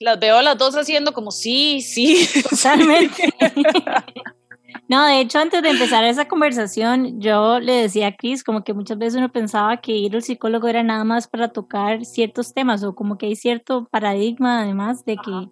las 0.00 0.18
veo 0.18 0.36
a 0.36 0.42
las 0.42 0.56
dos 0.56 0.74
haciendo 0.74 1.12
como 1.12 1.30
sí, 1.30 1.82
sí. 1.82 2.26
Totalmente. 2.50 3.30
No, 4.88 5.06
de 5.06 5.20
hecho, 5.20 5.38
antes 5.38 5.62
de 5.62 5.70
empezar 5.70 6.02
esa 6.04 6.26
conversación, 6.26 7.20
yo 7.20 7.60
le 7.60 7.74
decía 7.74 8.08
a 8.08 8.16
Cris 8.16 8.42
como 8.42 8.64
que 8.64 8.74
muchas 8.74 8.98
veces 8.98 9.18
uno 9.18 9.30
pensaba 9.30 9.76
que 9.76 9.92
ir 9.92 10.14
al 10.16 10.22
psicólogo 10.22 10.66
era 10.66 10.82
nada 10.82 11.04
más 11.04 11.28
para 11.28 11.52
tocar 11.52 12.04
ciertos 12.04 12.54
temas 12.54 12.82
o 12.82 12.94
como 12.94 13.18
que 13.18 13.26
hay 13.26 13.36
cierto 13.36 13.86
paradigma 13.90 14.62
además 14.62 15.04
de 15.04 15.16
que 15.16 15.48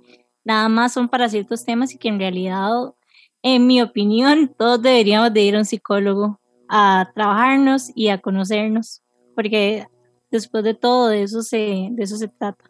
nada 0.48 0.70
más 0.70 0.94
son 0.94 1.08
para 1.08 1.28
ciertos 1.28 1.64
temas 1.66 1.94
y 1.94 1.98
que 1.98 2.08
en 2.08 2.18
realidad, 2.18 2.70
en 3.42 3.66
mi 3.66 3.82
opinión, 3.82 4.52
todos 4.56 4.80
deberíamos 4.80 5.32
de 5.34 5.42
ir 5.42 5.54
a 5.54 5.58
un 5.58 5.66
psicólogo 5.66 6.40
a 6.68 7.10
trabajarnos 7.14 7.92
y 7.94 8.08
a 8.08 8.18
conocernos, 8.18 9.02
porque 9.34 9.86
después 10.30 10.64
de 10.64 10.72
todo 10.72 11.08
de 11.08 11.22
eso 11.22 11.42
se, 11.42 11.88
de 11.90 12.02
eso 12.02 12.16
se 12.16 12.28
trata. 12.28 12.64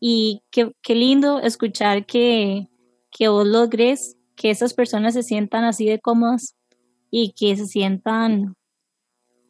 Y 0.00 0.42
qué, 0.50 0.72
qué 0.80 0.94
lindo 0.94 1.38
escuchar 1.40 2.06
que, 2.06 2.68
que 3.10 3.28
vos 3.28 3.46
logres 3.46 4.16
que 4.34 4.48
esas 4.50 4.72
personas 4.72 5.12
se 5.12 5.22
sientan 5.22 5.64
así 5.64 5.84
de 5.84 5.98
cómodas 5.98 6.56
y 7.10 7.32
que 7.32 7.54
se 7.56 7.66
sientan 7.66 8.54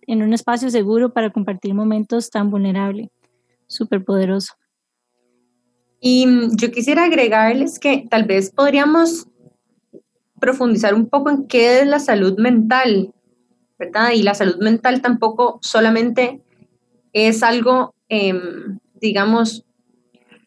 en 0.03 0.23
un 0.23 0.33
espacio 0.33 0.69
seguro 0.71 1.13
para 1.13 1.31
compartir 1.31 1.75
momentos 1.75 2.31
tan 2.31 2.51
vulnerables. 2.51 3.09
Súper 3.69 4.05
poderoso. 4.05 4.55
Y 6.01 6.27
yo 6.57 6.71
quisiera 6.71 7.05
agregarles 7.05 7.79
que 7.79 8.07
tal 8.09 8.25
vez 8.25 8.51
podríamos 8.51 9.27
profundizar 10.41 10.95
un 10.95 11.09
poco 11.09 11.31
en 11.31 11.47
qué 11.47 11.81
es 11.81 11.87
la 11.87 11.99
salud 11.99 12.39
mental, 12.39 13.13
¿verdad? 13.79 14.13
Y 14.13 14.23
la 14.23 14.35
salud 14.35 14.59
mental 14.59 15.03
tampoco 15.03 15.59
solamente 15.63 16.41
es 17.13 17.43
algo, 17.43 17.95
em, 18.09 18.79
digamos, 19.01 19.65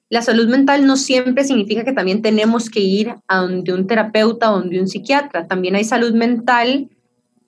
la 0.10 0.22
salud 0.22 0.48
mental 0.50 0.86
no 0.86 0.98
siempre 0.98 1.46
significa 1.46 1.86
que 1.86 1.93
también 1.93 2.22
tenemos 2.22 2.70
que 2.70 2.81
ir 2.81 3.15
a 3.27 3.38
donde 3.38 3.74
un 3.74 3.88
terapeuta 3.88 4.51
o 4.51 4.60
donde 4.60 4.79
un 4.79 4.88
psiquiatra. 4.88 5.48
También 5.48 5.75
hay 5.75 5.86
salud 5.86 6.13
mental 6.13 6.89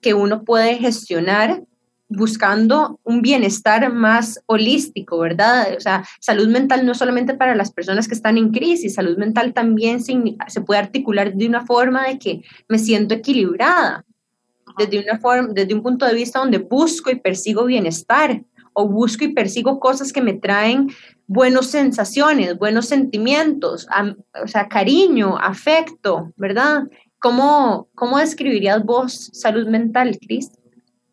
que 0.00 0.14
uno 0.14 0.44
puede 0.44 0.76
gestionar 0.76 1.62
buscando 2.08 3.00
un 3.02 3.22
bienestar 3.22 3.92
más 3.92 4.40
holístico, 4.46 5.18
¿verdad? 5.18 5.74
O 5.76 5.80
sea, 5.80 6.04
salud 6.20 6.48
mental 6.48 6.84
no 6.84 6.94
solamente 6.94 7.34
para 7.34 7.54
las 7.54 7.72
personas 7.72 8.08
que 8.08 8.14
están 8.14 8.36
en 8.38 8.50
crisis, 8.50 8.94
salud 8.94 9.16
mental 9.16 9.52
también 9.54 10.02
se, 10.02 10.14
puede 10.60 10.80
articular 10.80 11.34
de 11.34 11.46
una 11.46 11.64
forma 11.64 12.06
de 12.06 12.18
que 12.18 12.42
me 12.68 12.78
siento 12.78 13.14
equilibrada, 13.14 14.04
desde, 14.78 15.00
una 15.00 15.18
forma, 15.18 15.48
desde 15.52 15.74
un 15.74 15.82
punto 15.82 16.04
de 16.06 16.14
vista 16.14 16.40
donde 16.40 16.58
busco 16.58 17.10
y 17.10 17.16
persigo 17.16 17.64
bienestar 17.64 18.42
o 18.72 18.88
busco 18.88 19.24
y 19.24 19.32
persigo 19.32 19.78
cosas 19.78 20.12
que 20.12 20.20
me 20.20 20.34
traen 20.34 20.88
buenas 21.26 21.66
sensaciones, 21.66 22.58
buenos 22.58 22.86
sentimientos, 22.86 23.86
o 24.42 24.48
sea, 24.48 24.68
cariño, 24.68 25.38
afecto, 25.38 26.32
¿verdad? 26.36 26.82
¿Cómo, 27.20 27.88
¿Cómo 27.94 28.18
describirías 28.18 28.84
vos 28.84 29.30
salud 29.32 29.68
mental, 29.68 30.18
Cris? 30.20 30.50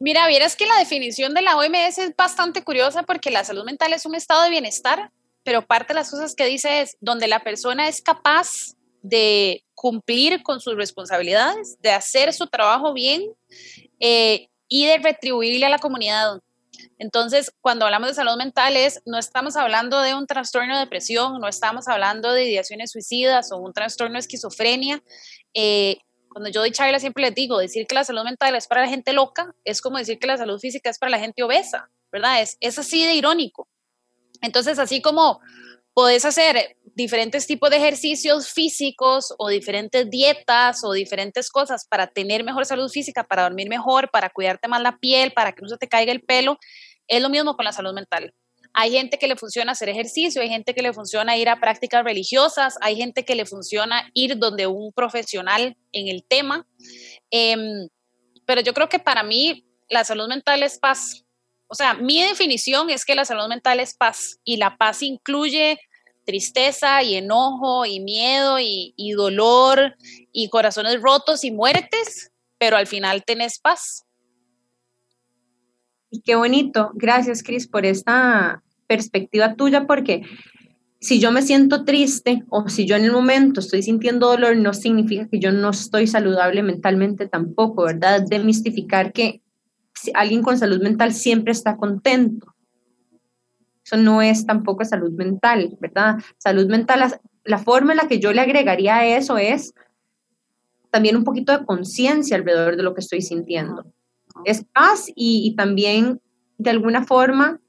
Mira, 0.01 0.25
vieras 0.25 0.55
que 0.55 0.65
la 0.65 0.79
definición 0.79 1.35
de 1.35 1.43
la 1.43 1.55
OMS 1.55 1.99
es 1.99 2.15
bastante 2.15 2.63
curiosa 2.63 3.03
porque 3.03 3.29
la 3.29 3.43
salud 3.43 3.63
mental 3.63 3.93
es 3.93 4.07
un 4.07 4.15
estado 4.15 4.41
de 4.41 4.49
bienestar, 4.49 5.11
pero 5.43 5.61
parte 5.61 5.89
de 5.89 5.99
las 5.99 6.09
cosas 6.09 6.33
que 6.33 6.47
dice 6.47 6.81
es 6.81 6.97
donde 7.01 7.27
la 7.27 7.41
persona 7.43 7.87
es 7.87 8.01
capaz 8.01 8.73
de 9.03 9.63
cumplir 9.75 10.41
con 10.41 10.59
sus 10.59 10.75
responsabilidades, 10.75 11.79
de 11.83 11.91
hacer 11.91 12.33
su 12.33 12.47
trabajo 12.47 12.93
bien 12.93 13.21
eh, 13.99 14.47
y 14.67 14.87
de 14.87 14.97
retribuirle 14.97 15.67
a 15.67 15.69
la 15.69 15.77
comunidad. 15.77 16.39
Entonces, 16.97 17.53
cuando 17.61 17.85
hablamos 17.85 18.09
de 18.09 18.15
salud 18.15 18.37
mental, 18.37 18.75
es, 18.77 19.03
no 19.05 19.19
estamos 19.19 19.55
hablando 19.55 20.01
de 20.01 20.15
un 20.15 20.25
trastorno 20.25 20.73
de 20.73 20.79
depresión, 20.79 21.39
no 21.39 21.47
estamos 21.47 21.87
hablando 21.87 22.33
de 22.33 22.49
ideaciones 22.49 22.89
suicidas 22.89 23.51
o 23.51 23.57
un 23.57 23.71
trastorno 23.71 24.13
de 24.13 24.21
esquizofrenia. 24.21 25.03
Eh, 25.53 25.99
cuando 26.31 26.49
yo 26.49 26.61
doy 26.61 26.71
charla 26.71 26.99
siempre 26.99 27.23
les 27.23 27.35
digo, 27.35 27.57
decir 27.57 27.85
que 27.87 27.95
la 27.95 28.03
salud 28.03 28.23
mental 28.23 28.55
es 28.55 28.67
para 28.67 28.81
la 28.81 28.87
gente 28.87 29.13
loca 29.13 29.53
es 29.63 29.81
como 29.81 29.97
decir 29.97 30.17
que 30.17 30.27
la 30.27 30.37
salud 30.37 30.59
física 30.59 30.89
es 30.89 30.97
para 30.97 31.09
la 31.09 31.19
gente 31.19 31.43
obesa, 31.43 31.89
¿verdad? 32.11 32.41
Es, 32.41 32.57
es 32.61 32.79
así 32.79 33.05
de 33.05 33.13
irónico. 33.13 33.67
Entonces, 34.41 34.79
así 34.79 35.01
como 35.01 35.39
podés 35.93 36.25
hacer 36.25 36.77
diferentes 36.95 37.47
tipos 37.47 37.69
de 37.69 37.77
ejercicios 37.77 38.49
físicos 38.49 39.33
o 39.37 39.49
diferentes 39.49 40.09
dietas 40.09 40.83
o 40.83 40.93
diferentes 40.93 41.49
cosas 41.49 41.85
para 41.87 42.07
tener 42.07 42.43
mejor 42.43 42.65
salud 42.65 42.89
física, 42.89 43.23
para 43.23 43.43
dormir 43.43 43.69
mejor, 43.69 44.09
para 44.09 44.29
cuidarte 44.29 44.67
más 44.67 44.81
la 44.81 44.97
piel, 44.97 45.33
para 45.33 45.51
que 45.51 45.61
no 45.61 45.69
se 45.69 45.77
te 45.77 45.87
caiga 45.87 46.11
el 46.11 46.21
pelo, 46.21 46.57
es 47.07 47.21
lo 47.21 47.29
mismo 47.29 47.55
con 47.55 47.65
la 47.65 47.73
salud 47.73 47.93
mental. 47.93 48.33
Hay 48.73 48.91
gente 48.91 49.17
que 49.17 49.27
le 49.27 49.35
funciona 49.35 49.73
hacer 49.73 49.89
ejercicio, 49.89 50.41
hay 50.41 50.49
gente 50.49 50.73
que 50.73 50.81
le 50.81 50.93
funciona 50.93 51.37
ir 51.37 51.49
a 51.49 51.59
prácticas 51.59 52.03
religiosas, 52.03 52.77
hay 52.81 52.95
gente 52.95 53.25
que 53.25 53.35
le 53.35 53.45
funciona 53.45 54.09
ir 54.13 54.37
donde 54.37 54.67
un 54.67 54.91
profesional 54.93 55.75
en 55.91 56.07
el 56.07 56.23
tema. 56.23 56.65
Em, 57.29 57.87
pero 58.45 58.61
yo 58.61 58.73
creo 58.73 58.89
que 58.89 58.99
para 58.99 59.23
mí 59.23 59.65
la 59.89 60.03
salud 60.03 60.27
mental 60.27 60.63
es 60.63 60.79
paz. 60.79 61.25
O 61.67 61.75
sea, 61.75 61.93
mi 61.93 62.21
definición 62.21 62.89
es 62.89 63.05
que 63.05 63.15
la 63.15 63.25
salud 63.25 63.47
mental 63.47 63.79
es 63.79 63.95
paz 63.95 64.39
y 64.43 64.57
la 64.57 64.77
paz 64.77 65.01
incluye 65.01 65.79
tristeza 66.25 67.03
y 67.03 67.15
enojo 67.15 67.85
y 67.85 67.99
miedo 67.99 68.57
y, 68.59 69.11
dolor 69.15 69.95
y 70.31 70.49
corazones 70.49 71.01
rotos 71.01 71.43
y 71.43 71.51
muertes, 71.51 72.31
pero 72.57 72.77
al 72.77 72.87
final 72.87 73.23
tenés 73.25 73.59
paz. 73.59 74.05
Y 76.11 76.21
qué 76.21 76.35
bonito. 76.35 76.91
Gracias, 76.93 77.41
Cris, 77.41 77.67
por 77.67 77.85
esta 77.85 78.61
perspectiva 78.85 79.55
tuya, 79.55 79.87
porque 79.87 80.23
si 80.99 81.19
yo 81.19 81.31
me 81.31 81.41
siento 81.41 81.85
triste 81.85 82.43
o 82.49 82.67
si 82.67 82.85
yo 82.85 82.97
en 82.97 83.05
el 83.05 83.13
momento 83.13 83.61
estoy 83.61 83.81
sintiendo 83.81 84.27
dolor, 84.27 84.57
no 84.57 84.73
significa 84.73 85.27
que 85.29 85.39
yo 85.39 85.53
no 85.53 85.69
estoy 85.69 86.07
saludable 86.07 86.61
mentalmente 86.63 87.27
tampoco, 87.27 87.85
¿verdad? 87.85 88.23
Demistificar 88.29 89.13
que 89.13 89.41
alguien 90.13 90.43
con 90.43 90.57
salud 90.57 90.81
mental 90.81 91.13
siempre 91.13 91.53
está 91.53 91.77
contento. 91.77 92.53
Eso 93.83 93.95
no 93.95 94.21
es 94.21 94.45
tampoco 94.45 94.83
salud 94.83 95.11
mental, 95.11 95.77
¿verdad? 95.79 96.17
Salud 96.37 96.67
mental, 96.67 96.99
la, 96.99 97.21
la 97.45 97.57
forma 97.57 97.93
en 97.93 97.97
la 97.97 98.07
que 98.09 98.19
yo 98.19 98.33
le 98.33 98.41
agregaría 98.41 98.97
a 98.97 99.05
eso 99.05 99.37
es 99.37 99.73
también 100.91 101.15
un 101.15 101.23
poquito 101.23 101.57
de 101.57 101.65
conciencia 101.65 102.35
alrededor 102.35 102.75
de 102.75 102.83
lo 102.83 102.93
que 102.93 102.99
estoy 102.99 103.21
sintiendo 103.21 103.85
es 104.45 104.65
paz 104.65 105.11
y, 105.15 105.55
también 105.55 106.21
de 106.57 106.69
alguna 106.69 107.03
forma 107.03 107.59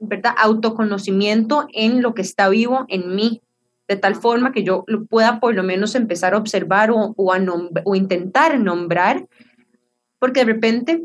¿verdad? 0.00 0.34
Autoconocimiento 0.38 1.66
en 1.72 2.02
lo 2.02 2.14
que 2.14 2.22
está 2.22 2.48
vivo 2.48 2.84
en 2.88 3.16
mí, 3.16 3.42
de 3.88 3.96
tal 3.96 4.14
forma 4.14 4.52
que 4.52 4.62
yo 4.62 4.84
lo 4.86 5.06
pueda 5.06 5.40
por 5.40 5.54
lo 5.54 5.64
menos 5.64 5.94
empezar 5.96 6.34
a 6.34 6.38
observar 6.38 6.90
o, 6.92 7.14
o, 7.16 7.32
a 7.32 7.40
o 7.84 7.94
intentar 7.96 8.58
nombrar, 8.60 9.26
porque 10.20 10.40
de 10.40 10.52
repente 10.52 11.02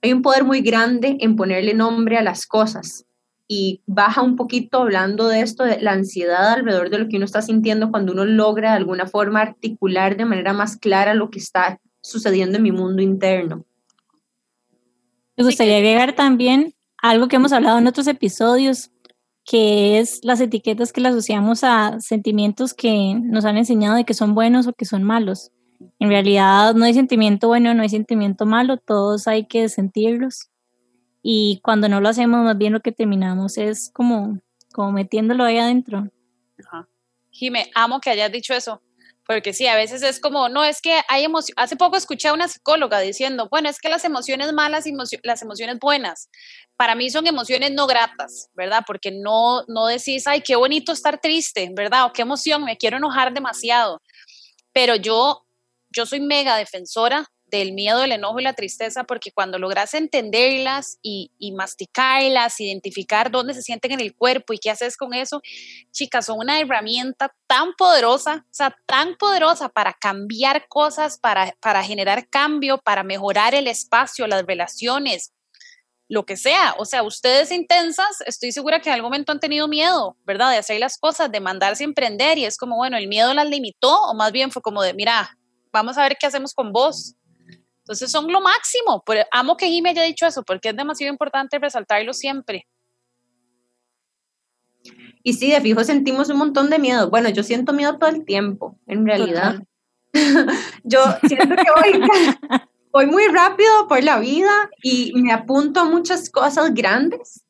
hay 0.00 0.12
un 0.12 0.22
poder 0.22 0.44
muy 0.44 0.60
grande 0.60 1.16
en 1.20 1.36
ponerle 1.36 1.74
nombre 1.74 2.18
a 2.18 2.22
las 2.22 2.46
cosas 2.46 3.04
y 3.48 3.82
baja 3.86 4.22
un 4.22 4.36
poquito 4.36 4.78
hablando 4.78 5.28
de 5.28 5.42
esto, 5.42 5.64
de 5.64 5.80
la 5.80 5.92
ansiedad 5.92 6.54
alrededor 6.54 6.90
de 6.90 6.98
lo 6.98 7.08
que 7.08 7.16
uno 7.16 7.24
está 7.24 7.42
sintiendo 7.42 7.90
cuando 7.90 8.12
uno 8.12 8.24
logra 8.24 8.70
de 8.70 8.76
alguna 8.78 9.06
forma 9.06 9.42
articular 9.42 10.16
de 10.16 10.24
manera 10.24 10.52
más 10.52 10.76
clara 10.76 11.14
lo 11.14 11.30
que 11.30 11.38
está 11.38 11.78
sucediendo 12.02 12.58
en 12.58 12.62
mi 12.62 12.72
mundo 12.72 13.02
interno. 13.02 13.64
Me 15.36 15.44
gustaría 15.44 15.76
agregar 15.76 16.14
también 16.14 16.74
algo 16.98 17.28
que 17.28 17.36
hemos 17.36 17.52
hablado 17.52 17.78
en 17.78 17.86
otros 17.86 18.06
episodios, 18.06 18.90
que 19.44 19.98
es 19.98 20.20
las 20.22 20.40
etiquetas 20.40 20.92
que 20.92 21.00
le 21.00 21.08
asociamos 21.08 21.64
a 21.64 22.00
sentimientos 22.00 22.74
que 22.74 23.14
nos 23.20 23.44
han 23.44 23.56
enseñado 23.56 23.96
de 23.96 24.04
que 24.04 24.14
son 24.14 24.34
buenos 24.34 24.66
o 24.66 24.72
que 24.72 24.84
son 24.84 25.02
malos. 25.02 25.50
En 25.98 26.08
realidad 26.08 26.74
no 26.74 26.84
hay 26.84 26.94
sentimiento 26.94 27.48
bueno, 27.48 27.74
no 27.74 27.82
hay 27.82 27.88
sentimiento 27.88 28.46
malo, 28.46 28.76
todos 28.76 29.26
hay 29.26 29.46
que 29.46 29.68
sentirlos. 29.68 30.50
Y 31.22 31.60
cuando 31.62 31.88
no 31.88 32.00
lo 32.00 32.08
hacemos, 32.08 32.44
más 32.44 32.58
bien 32.58 32.72
lo 32.72 32.80
que 32.80 32.92
terminamos 32.92 33.58
es 33.58 33.90
como, 33.92 34.40
como 34.72 34.92
metiéndolo 34.92 35.44
ahí 35.44 35.58
adentro. 35.58 36.08
Ajá. 36.64 36.88
Jime, 37.30 37.70
amo 37.74 38.00
que 38.00 38.10
hayas 38.10 38.30
dicho 38.30 38.54
eso, 38.54 38.82
porque 39.26 39.52
sí, 39.52 39.66
a 39.66 39.76
veces 39.76 40.02
es 40.02 40.20
como, 40.20 40.48
no, 40.48 40.64
es 40.64 40.80
que 40.80 41.00
hay 41.08 41.24
emociones. 41.24 41.54
Hace 41.56 41.76
poco 41.76 41.96
escuché 41.96 42.28
a 42.28 42.32
una 42.32 42.48
psicóloga 42.48 43.00
diciendo, 43.00 43.48
bueno, 43.50 43.68
es 43.68 43.78
que 43.78 43.88
las 43.88 44.04
emociones 44.04 44.52
malas 44.52 44.86
y 44.86 44.92
las 45.22 45.42
emociones 45.42 45.78
buenas, 45.80 46.28
para 46.76 46.94
mí 46.94 47.08
son 47.10 47.26
emociones 47.26 47.70
no 47.72 47.86
gratas, 47.86 48.48
¿verdad? 48.54 48.82
Porque 48.86 49.12
no, 49.12 49.62
no 49.68 49.86
decís, 49.86 50.26
ay, 50.26 50.40
qué 50.40 50.56
bonito 50.56 50.92
estar 50.92 51.20
triste, 51.20 51.70
¿verdad? 51.72 52.06
O 52.06 52.12
qué 52.12 52.22
emoción, 52.22 52.64
me 52.64 52.76
quiero 52.76 52.96
enojar 52.96 53.32
demasiado. 53.32 54.02
Pero 54.72 54.96
yo, 54.96 55.46
yo 55.90 56.06
soy 56.06 56.20
mega 56.20 56.56
defensora 56.56 57.28
del 57.58 57.72
miedo, 57.72 58.02
el 58.02 58.12
enojo 58.12 58.40
y 58.40 58.42
la 58.42 58.54
tristeza, 58.54 59.04
porque 59.04 59.30
cuando 59.30 59.58
logras 59.58 59.94
entenderlas 59.94 60.98
y, 61.02 61.30
y, 61.38 61.52
masticarlas, 61.52 62.58
identificar 62.60 63.30
dónde 63.30 63.54
se 63.54 63.62
sienten 63.62 63.92
en 63.92 64.00
el 64.00 64.16
cuerpo 64.16 64.52
y 64.52 64.58
qué 64.58 64.70
haces 64.70 64.96
con 64.96 65.12
eso, 65.12 65.42
chicas, 65.92 66.26
son 66.26 66.38
una 66.38 66.58
herramienta 66.58 67.34
tan 67.46 67.74
poderosa, 67.74 68.46
o 68.50 68.54
sea, 68.54 68.74
tan 68.86 69.16
poderosa 69.16 69.68
para 69.68 69.92
cambiar 69.92 70.66
cosas, 70.68 71.18
para, 71.18 71.82
generar 71.84 72.28
cambio, 72.28 72.78
para 72.78 73.02
mejorar 73.02 73.54
el 73.54 73.66
espacio, 73.66 74.26
las 74.26 74.46
relaciones, 74.46 75.32
lo 76.08 76.24
que 76.24 76.38
sea. 76.38 76.74
O 76.78 76.86
sea, 76.86 77.02
ustedes 77.02 77.52
intensas, 77.52 78.22
estoy 78.24 78.52
segura 78.52 78.80
que 78.80 78.88
en 78.88 78.94
algún 78.94 79.10
momento 79.10 79.32
han 79.32 79.40
tenido 79.40 79.68
miedo, 79.68 80.16
¿verdad? 80.24 80.50
De 80.50 80.56
hacer 80.56 80.80
las 80.80 80.96
cosas, 80.96 81.30
de 81.30 81.40
mandarse 81.40 81.84
a 81.84 81.86
emprender 81.86 82.38
y 82.38 82.46
es 82.46 82.56
como, 82.56 82.76
bueno, 82.76 82.96
el 82.96 83.08
miedo 83.08 83.34
las 83.34 83.46
limitó 83.46 83.94
o 84.04 84.14
más 84.14 84.32
bien 84.32 84.50
fue 84.50 84.62
como 84.62 84.82
de, 84.82 84.94
mira, 84.94 85.36
vamos 85.70 85.98
a 85.98 86.02
ver 86.02 86.16
qué 86.18 86.26
hacemos 86.26 86.54
con 86.54 86.72
vos 86.72 87.16
entonces 87.82 88.10
son 88.10 88.30
lo 88.30 88.40
máximo. 88.40 89.02
Pero 89.04 89.24
amo 89.30 89.56
que 89.56 89.68
Jimmy 89.68 89.90
haya 89.90 90.02
dicho 90.02 90.26
eso 90.26 90.42
porque 90.42 90.70
es 90.70 90.76
demasiado 90.76 91.12
importante 91.12 91.58
resaltarlo 91.58 92.12
siempre. 92.12 92.66
Y 95.24 95.34
sí, 95.34 95.50
de 95.50 95.60
fijo 95.60 95.84
sentimos 95.84 96.28
un 96.30 96.38
montón 96.38 96.70
de 96.70 96.78
miedo. 96.78 97.10
Bueno, 97.10 97.28
yo 97.28 97.42
siento 97.42 97.72
miedo 97.72 97.98
todo 97.98 98.10
el 98.10 98.24
tiempo, 98.24 98.78
en 98.86 99.06
realidad. 99.06 99.60
yo 100.84 101.00
siento 101.26 101.54
que 101.56 102.00
voy, 102.00 102.08
voy 102.92 103.06
muy 103.06 103.26
rápido 103.28 103.88
por 103.88 104.02
la 104.02 104.18
vida 104.18 104.70
y 104.82 105.12
me 105.14 105.32
apunto 105.32 105.80
a 105.80 105.84
muchas 105.84 106.28
cosas 106.28 106.74
grandes 106.74 107.44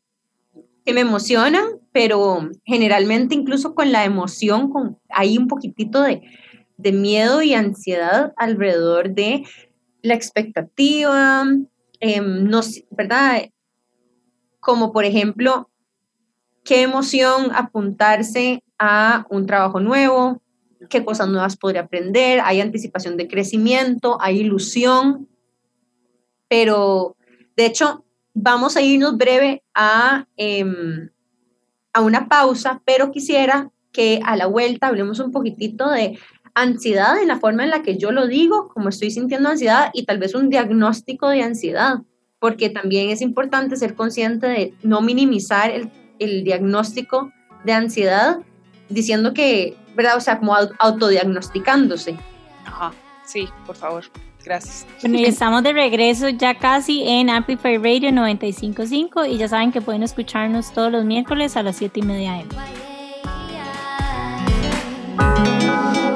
que 0.85 0.93
me 0.93 1.01
emocionan, 1.01 1.65
pero 1.93 2.51
generalmente 2.65 3.35
incluso 3.35 3.75
con 3.75 3.93
la 3.93 4.05
emoción, 4.05 4.71
con, 4.71 4.99
hay 5.09 5.39
un 5.39 5.49
poquitito 5.49 6.03
de, 6.03 6.23
de 6.77 6.93
miedo 6.93 7.41
y 7.43 7.55
ansiedad 7.55 8.33
alrededor 8.37 9.15
de 9.15 9.45
la 10.03 10.15
expectativa, 10.15 11.45
em, 12.01 12.51
¿verdad? 12.91 13.51
Como 14.61 14.93
por 14.93 15.05
ejemplo, 15.05 15.71
qué 16.65 16.83
emoción 16.83 17.51
apuntarse 17.55 18.63
a 18.79 19.27
un 19.31 19.47
trabajo 19.47 19.81
nuevo, 19.81 20.43
qué 20.91 21.05
cosas 21.05 21.29
nuevas 21.29 21.57
podría 21.57 21.83
aprender, 21.83 22.41
hay 22.41 22.61
anticipación 22.61 23.17
de 23.17 23.29
crecimiento, 23.29 24.19
hay 24.21 24.41
ilusión, 24.41 25.29
pero 26.49 27.17
de 27.57 27.67
hecho 27.67 28.05
vamos 28.35 28.77
a 28.77 28.83
irnos 28.83 29.17
breve 29.17 29.63
a, 29.75 30.27
em, 30.37 31.11
a 31.93 32.01
una 32.01 32.29
pausa, 32.29 32.83
pero 32.85 33.11
quisiera 33.11 33.71
que 33.93 34.21
a 34.25 34.37
la 34.37 34.47
vuelta 34.47 34.89
hablemos 34.89 35.21
un 35.21 35.31
poquitito 35.31 35.91
de 35.91 36.19
ansiedad 36.55 37.21
en 37.21 37.29
la 37.29 37.39
forma 37.39 37.65
en 37.65 37.71
la 37.71 37.83
que 37.83 37.97
yo 37.97 38.13
lo 38.13 38.27
digo, 38.27 38.69
como 38.69 38.89
estoy 38.89 39.11
sintiendo 39.11 39.49
ansiedad 39.49 39.91
y 39.95 40.05
tal 40.05 40.19
vez 40.19 40.35
un 40.35 40.51
diagnóstico 40.51 41.29
de 41.29 41.43
ansiedad, 41.43 42.01
porque 42.39 42.71
también 42.71 43.11
es 43.11 43.23
importante 43.23 43.77
ser 43.77 43.95
consciente 43.95 44.47
de 44.47 44.75
no 44.83 45.01
minimizar 45.01 45.71
el, 45.71 45.91
el 46.19 46.45
diagnóstico 46.45 47.33
de 47.65 47.73
ansiedad 47.73 48.39
diciendo 48.89 49.33
que, 49.33 49.77
¿verdad? 49.95 50.17
O 50.17 50.21
sea, 50.21 50.39
como 50.39 50.55
autodiagnosticándose. 50.79 52.19
Ajá, 52.67 52.93
sí, 53.25 53.49
por 53.67 53.77
favor. 53.77 54.05
Gracias. 54.45 54.87
Bueno, 55.03 55.19
y 55.19 55.25
estamos 55.25 55.63
de 55.63 55.73
regreso 55.73 56.29
ya 56.29 56.59
casi 56.59 57.07
en 57.07 57.31
Amplify 57.31 57.77
Radio 57.77 58.11
955 58.11 59.27
y 59.27 59.39
ya 59.39 59.49
saben 59.49 59.71
que 59.71 59.81
pueden 59.81 60.03
escucharnos 60.03 60.73
todos 60.73 60.91
los 60.91 61.05
miércoles 61.05 61.57
a 61.57 61.63
las 61.63 61.77
7 61.77 62.01
y 62.01 62.03
media 62.03 62.39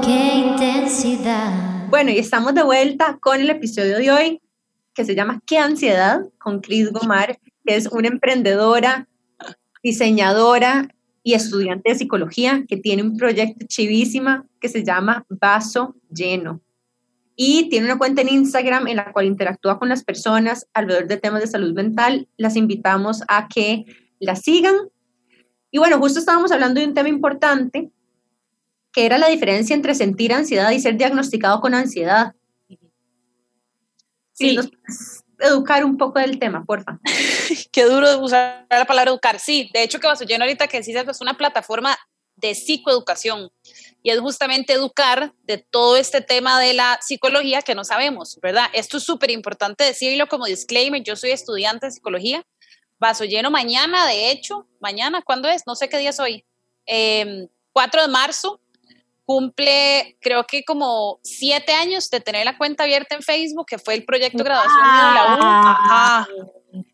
M. 0.09 0.57
Bueno, 1.91 2.11
y 2.13 2.19
estamos 2.19 2.55
de 2.55 2.63
vuelta 2.63 3.19
con 3.21 3.41
el 3.41 3.51
episodio 3.51 3.99
de 3.99 4.11
hoy 4.13 4.41
que 4.95 5.05
se 5.05 5.17
llama 5.17 5.43
¿Qué 5.45 5.59
ansiedad? 5.59 6.21
con 6.39 6.61
Cris 6.61 6.93
Gomar, 6.93 7.41
que 7.65 7.75
es 7.75 7.89
una 7.89 8.07
emprendedora, 8.07 9.09
diseñadora 9.83 10.95
y 11.25 11.35
estudiante 11.35 11.91
de 11.91 11.97
psicología 11.97 12.65
que 12.69 12.77
tiene 12.77 13.03
un 13.03 13.17
proyecto 13.17 13.67
chivísima 13.67 14.47
que 14.61 14.69
se 14.69 14.85
llama 14.85 15.27
Vaso 15.29 15.97
Lleno. 16.09 16.61
Y 17.35 17.69
tiene 17.69 17.87
una 17.87 17.99
cuenta 17.99 18.23
en 18.23 18.29
Instagram 18.29 18.87
en 18.87 18.97
la 18.97 19.13
cual 19.13 19.27
interactúa 19.27 19.81
con 19.81 19.89
las 19.89 20.05
personas 20.05 20.69
alrededor 20.73 21.09
de 21.09 21.17
temas 21.17 21.41
de 21.41 21.49
salud 21.49 21.75
mental. 21.75 22.29
Las 22.37 22.55
invitamos 22.55 23.23
a 23.27 23.49
que 23.49 23.85
la 24.21 24.37
sigan. 24.37 24.77
Y 25.73 25.79
bueno, 25.79 25.99
justo 25.99 26.21
estábamos 26.21 26.53
hablando 26.53 26.81
de 26.81 26.87
un 26.87 26.95
tema 26.95 27.09
importante 27.09 27.91
¿Qué 28.97 29.05
era 29.05 29.19
la 29.19 29.29
diferencia 29.29 29.75
entre 29.75 29.95
sentir 29.95 30.33
ansiedad 30.33 30.71
y 30.71 30.81
ser 30.81 30.97
diagnosticado 30.97 31.61
con 31.61 31.75
ansiedad. 31.75 32.35
Sí. 34.33 34.59
educar 35.39 35.85
un 35.85 35.99
poco 35.99 36.19
del 36.19 36.39
tema, 36.39 36.65
porfa. 36.65 36.99
Qué 37.73 37.85
duro 37.85 38.19
usar 38.21 38.67
la 38.71 38.87
palabra 38.87 39.11
educar. 39.11 39.39
Sí, 39.39 39.71
de 39.75 39.83
hecho 39.83 40.01
que 40.01 40.07
Vaso 40.07 40.25
Lleno 40.25 40.45
ahorita 40.45 40.67
que 40.67 40.81
decís 40.81 40.97
es 40.97 41.21
una 41.21 41.37
plataforma 41.37 41.95
de 42.37 42.55
psicoeducación 42.55 43.51
y 44.03 44.13
es 44.13 44.19
justamente 44.21 44.73
educar 44.73 45.35
de 45.43 45.59
todo 45.59 45.99
este 45.99 46.23
tema 46.23 46.59
de 46.59 46.73
la 46.73 46.99
psicología 47.03 47.61
que 47.61 47.75
no 47.75 47.85
sabemos, 47.85 48.39
¿verdad? 48.41 48.69
Esto 48.73 48.97
es 48.97 49.03
súper 49.03 49.31
importante 49.31 49.85
decirlo 49.85 50.27
como 50.27 50.47
disclaimer, 50.47 51.03
yo 51.03 51.17
soy 51.17 51.33
estudiante 51.33 51.85
de 51.85 51.93
psicología, 51.93 52.47
Vaso 52.99 53.25
Lleno 53.25 53.51
mañana, 53.51 54.07
de 54.07 54.31
hecho, 54.31 54.67
mañana, 54.81 55.21
¿cuándo 55.21 55.51
es? 55.51 55.65
No 55.67 55.75
sé 55.75 55.91
qué 55.91 55.99
día 55.99 56.11
es 56.11 56.19
hoy. 56.19 56.47
4 56.87 56.87
em, 56.87 57.49
de 57.75 58.09
marzo 58.11 58.59
cumple, 59.27 60.17
creo 60.21 60.47
que 60.47 60.65
como 60.65 61.19
siete 61.23 61.73
años 61.73 62.09
de 62.09 62.21
tener 62.21 62.45
la 62.45 62.57
cuenta 62.57 62.85
abierta 62.85 63.17
en 63.17 63.23
Facebook, 63.23 63.67
que 63.67 63.79
fue 63.79 63.95
el 63.95 64.05
proyecto 64.05 64.39
de 64.39 64.45
graduación 64.45 64.83
de 64.83 65.15
la 65.15 65.37
U. 65.37 65.39
Ajá, 65.43 66.29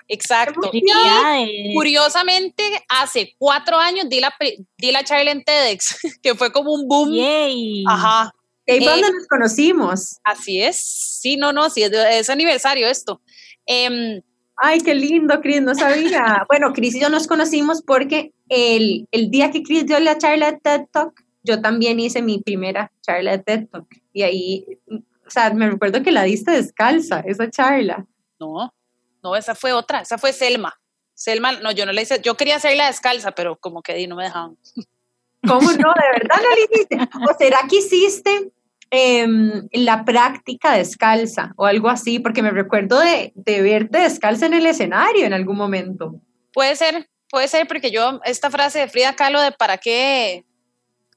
exacto. 0.08 0.70
Y 0.72 1.74
curiosamente, 1.74 2.62
hace 2.88 3.34
cuatro 3.38 3.78
años 3.78 4.08
di 4.08 4.20
la, 4.20 4.34
di 4.78 4.90
la 4.90 5.04
charla 5.04 5.30
en 5.30 5.44
TEDx, 5.44 5.98
que 6.22 6.34
fue 6.34 6.50
como 6.50 6.72
un 6.72 6.88
boom. 6.88 7.14
Ajá. 7.86 8.32
¿Y 8.66 8.72
eh, 8.72 9.00
nos 9.00 9.26
conocimos? 9.28 10.20
Así 10.24 10.62
es. 10.62 11.18
Sí, 11.20 11.36
no, 11.36 11.52
no, 11.52 11.68
sí, 11.68 11.82
es, 11.82 12.30
aniversario 12.30 12.86
esto. 12.86 13.20
Em, 13.66 14.22
Ay, 14.56 14.80
qué 14.80 14.94
lindo, 14.94 15.40
Cris, 15.40 15.60
no 15.60 15.74
sabía. 15.74 16.44
bueno, 16.48 16.72
Cris 16.72 16.94
y 16.94 17.00
yo 17.00 17.08
nos 17.08 17.26
conocimos 17.26 17.82
porque 17.82 18.32
el, 18.48 19.08
el 19.10 19.30
día 19.30 19.50
que 19.50 19.62
Cris 19.62 19.86
dio 19.86 19.98
la 19.98 20.18
charla 20.18 20.52
de 20.52 20.58
TED 20.60 20.82
Talk, 20.92 21.12
yo 21.42 21.60
también 21.60 22.00
hice 22.00 22.22
mi 22.22 22.40
primera 22.40 22.92
charla 23.00 23.32
de 23.32 23.38
TED 23.38 23.68
Talk 23.68 23.86
y 24.12 24.22
ahí, 24.22 24.78
o 25.26 25.30
sea, 25.30 25.52
me 25.52 25.70
recuerdo 25.70 26.02
que 26.02 26.12
la 26.12 26.22
diste 26.22 26.50
descalza, 26.50 27.20
esa 27.20 27.50
charla. 27.50 28.06
No, 28.38 28.72
no, 29.22 29.36
esa 29.36 29.54
fue 29.54 29.72
otra, 29.72 30.00
esa 30.00 30.18
fue 30.18 30.32
Selma. 30.32 30.74
Selma, 31.14 31.52
no, 31.52 31.72
yo 31.72 31.86
no 31.86 31.92
la 31.92 32.02
hice, 32.02 32.20
yo 32.22 32.36
quería 32.36 32.56
hacerla 32.56 32.86
descalza, 32.86 33.32
pero 33.32 33.56
como 33.56 33.82
que 33.82 33.94
di, 33.94 34.06
no 34.06 34.16
me 34.16 34.24
dejaban. 34.24 34.56
¿Cómo 35.46 35.72
no? 35.72 35.92
¿De 35.94 36.08
verdad 36.18 36.36
no 36.42 36.50
la 36.50 36.60
hiciste? 36.60 36.98
¿O 37.28 37.38
será 37.38 37.58
que 37.68 37.76
hiciste 37.76 38.52
em, 38.90 39.68
la 39.72 40.04
práctica 40.04 40.72
descalza 40.72 41.52
o 41.56 41.66
algo 41.66 41.88
así? 41.88 42.18
Porque 42.18 42.42
me 42.42 42.50
recuerdo 42.50 42.98
de, 43.00 43.32
de 43.34 43.62
verte 43.62 43.98
descalza 43.98 44.46
en 44.46 44.54
el 44.54 44.66
escenario 44.66 45.24
en 45.24 45.32
algún 45.32 45.56
momento. 45.56 46.20
Puede 46.52 46.76
ser, 46.76 47.08
puede 47.28 47.48
ser 47.48 47.66
porque 47.66 47.90
yo, 47.90 48.20
esta 48.24 48.50
frase 48.50 48.80
de 48.80 48.88
Frida 48.88 49.14
Kahlo 49.14 49.40
de 49.40 49.52
para 49.52 49.78
qué, 49.78 50.44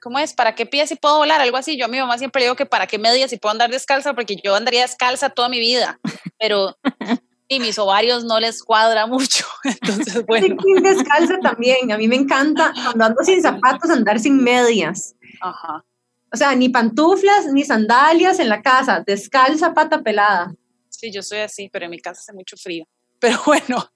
¿cómo 0.06 0.20
es? 0.20 0.36
¿Para 0.36 0.54
qué 0.54 0.68
pies 0.68 0.90
si 0.90 0.96
puedo 0.96 1.18
volar? 1.18 1.42
Algo 1.42 1.58
así. 1.58 1.78
Yo 1.78 1.86
a 1.86 1.88
mi 1.88 1.98
mamá 1.98 2.20
siempre 2.20 2.44
digo 2.44 2.56
que 2.56 2.68
para 2.68 2.86
qué 2.86 3.00
medias 3.00 3.32
si 3.32 3.38
puedo 3.38 3.54
andar 3.54 3.72
descalza, 3.72 4.14
porque 4.14 4.36
yo 4.36 4.54
andaría 4.54 4.84
descalza 4.84 5.32
toda 5.32 5.50
mi 5.50 5.60
vida, 5.60 6.00
pero 6.38 6.78
y 7.48 7.60
mis 7.60 7.80
ovarios 7.80 8.24
no 8.24 8.40
les 8.40 8.64
cuadra 8.64 9.08
mucho. 9.08 9.48
Entonces, 9.64 10.24
bueno. 10.28 10.58
Sí, 10.62 10.84
descalza 10.84 11.40
también. 11.40 11.92
A 11.92 11.98
mí 11.98 12.08
me 12.08 12.18
encanta 12.18 12.72
cuando 12.84 13.04
ando 13.04 13.24
sin 13.24 13.42
zapatos 13.42 13.90
andar 13.90 14.20
sin 14.20 14.44
medias. 14.44 15.16
Ajá. 15.42 15.84
O 16.32 16.38
sea, 16.38 16.54
ni 16.54 16.70
pantuflas 16.70 17.52
ni 17.52 17.64
sandalias 17.64 18.38
en 18.38 18.50
la 18.50 18.62
casa, 18.62 19.04
descalza, 19.04 19.74
pata 19.74 20.04
pelada. 20.04 20.54
Sí, 20.88 21.12
yo 21.12 21.24
soy 21.24 21.40
así, 21.40 21.68
pero 21.74 21.86
en 21.86 21.92
mi 21.92 22.00
casa 22.00 22.20
hace 22.20 22.34
mucho 22.34 22.58
frío. 22.58 22.86
Pero 23.18 23.42
bueno, 23.44 23.90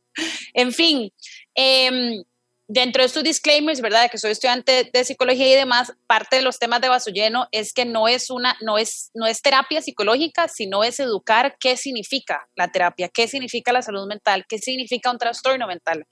en 0.56 0.74
fin, 0.74 1.12
eh, 1.54 2.24
dentro 2.70 3.02
de 3.02 3.08
estos 3.08 3.24
disclaimers, 3.24 3.82
¿verdad? 3.82 4.10
Que 4.12 4.20
soy 4.20 4.32
estudiante 4.32 4.90
de 4.94 5.04
psicología 5.04 5.52
y 5.52 5.56
demás, 5.56 5.92
parte 6.06 6.36
de 6.36 6.44
los 6.44 6.60
temas 6.60 6.80
de 6.82 6.88
vaso 6.88 7.10
lleno 7.10 7.48
es 7.52 7.74
que 7.74 7.84
no 7.84 8.08
es 8.08 8.30
una, 8.30 8.56
no 8.62 8.78
es, 8.78 9.10
no 9.16 9.26
es 9.26 9.42
terapia 9.42 9.82
psicológica, 9.82 10.48
sino 10.48 10.84
es 10.84 11.00
educar 11.00 11.58
qué 11.60 11.76
significa 11.76 12.48
la 12.56 12.72
terapia, 12.72 13.10
qué 13.10 13.28
significa 13.28 13.74
la 13.74 13.82
salud 13.82 14.08
mental, 14.08 14.46
qué 14.48 14.60
significa 14.60 15.10
un 15.10 15.18
trastorno 15.18 15.66
mental. 15.66 16.06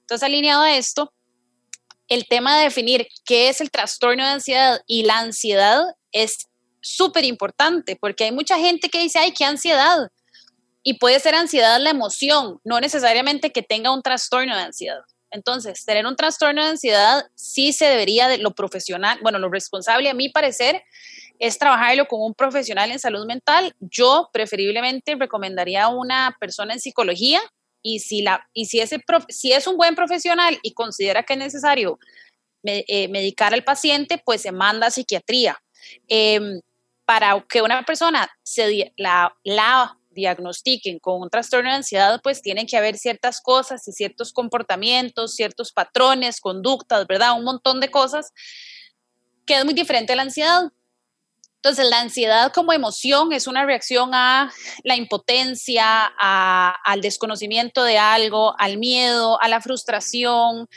Entonces, 0.00 0.26
alineado 0.26 0.62
a 0.62 0.76
esto, 0.76 1.14
el 2.08 2.26
tema 2.26 2.58
de 2.58 2.64
definir 2.64 3.06
qué 3.24 3.48
es 3.48 3.60
el 3.60 3.70
trastorno 3.70 4.24
de 4.24 4.30
ansiedad 4.30 4.80
y 4.88 5.04
la 5.04 5.20
ansiedad 5.20 5.80
es 6.10 6.48
súper 6.80 7.24
importante, 7.24 7.94
porque 7.94 8.24
hay 8.24 8.32
mucha 8.32 8.58
gente 8.58 8.88
que 8.88 9.00
dice, 9.00 9.20
ay, 9.20 9.32
qué 9.32 9.44
ansiedad. 9.44 10.08
Y 10.82 10.94
puede 10.94 11.20
ser 11.20 11.36
ansiedad 11.36 11.78
la 11.78 11.90
emoción, 11.90 12.58
no 12.64 12.80
necesariamente 12.80 13.52
que 13.52 13.62
tenga 13.62 13.94
un 13.94 14.02
trastorno 14.02 14.56
de 14.56 14.62
ansiedad. 14.62 15.02
Entonces, 15.30 15.84
tener 15.84 16.06
un 16.06 16.16
trastorno 16.16 16.64
de 16.64 16.70
ansiedad 16.70 17.24
sí 17.34 17.72
se 17.72 17.86
debería 17.86 18.28
de 18.28 18.38
lo 18.38 18.52
profesional, 18.52 19.18
bueno, 19.22 19.38
lo 19.38 19.48
responsable 19.48 20.10
a 20.10 20.14
mi 20.14 20.28
parecer 20.28 20.82
es 21.38 21.58
trabajarlo 21.58 22.06
con 22.06 22.20
un 22.20 22.34
profesional 22.34 22.90
en 22.90 22.98
salud 22.98 23.26
mental. 23.26 23.74
Yo 23.80 24.28
preferiblemente 24.32 25.14
recomendaría 25.14 25.84
a 25.84 25.88
una 25.88 26.36
persona 26.38 26.74
en 26.74 26.80
psicología 26.80 27.40
y 27.82 28.00
si, 28.00 28.22
la, 28.22 28.46
y 28.52 28.66
si, 28.66 28.80
ese 28.80 29.00
si 29.28 29.52
es 29.52 29.66
un 29.66 29.76
buen 29.76 29.94
profesional 29.94 30.58
y 30.62 30.74
considera 30.74 31.22
que 31.22 31.32
es 31.32 31.38
necesario 31.38 31.98
eh, 32.62 33.08
medicar 33.08 33.54
al 33.54 33.64
paciente, 33.64 34.20
pues 34.22 34.42
se 34.42 34.52
manda 34.52 34.88
a 34.88 34.90
psiquiatría. 34.90 35.58
Em, 36.08 36.60
para 37.06 37.44
que 37.48 37.62
una 37.62 37.82
persona 37.84 38.30
se 38.42 38.92
la 38.96 39.34
diagnostiquen 40.20 40.98
con 40.98 41.20
un 41.20 41.30
trastorno 41.30 41.70
de 41.70 41.76
ansiedad, 41.76 42.20
pues 42.22 42.42
tienen 42.42 42.66
que 42.66 42.76
haber 42.76 42.96
ciertas 42.96 43.40
cosas 43.40 43.86
y 43.88 43.92
ciertos 43.92 44.32
comportamientos, 44.32 45.34
ciertos 45.34 45.72
patrones, 45.72 46.40
conductas, 46.40 47.06
¿verdad? 47.06 47.36
Un 47.36 47.44
montón 47.44 47.80
de 47.80 47.90
cosas 47.90 48.32
que 49.46 49.58
es 49.58 49.64
muy 49.64 49.74
diferente 49.74 50.12
a 50.12 50.16
la 50.16 50.22
ansiedad. 50.22 50.70
Entonces, 51.56 51.90
la 51.90 52.00
ansiedad 52.00 52.52
como 52.52 52.72
emoción 52.72 53.32
es 53.34 53.46
una 53.46 53.66
reacción 53.66 54.14
a 54.14 54.50
la 54.82 54.96
impotencia, 54.96 56.06
al 56.06 57.02
desconocimiento 57.02 57.84
de 57.84 57.98
algo, 57.98 58.54
al 58.58 58.78
miedo, 58.78 59.38
a 59.42 59.48
la 59.48 59.60
frustración, 59.60 60.68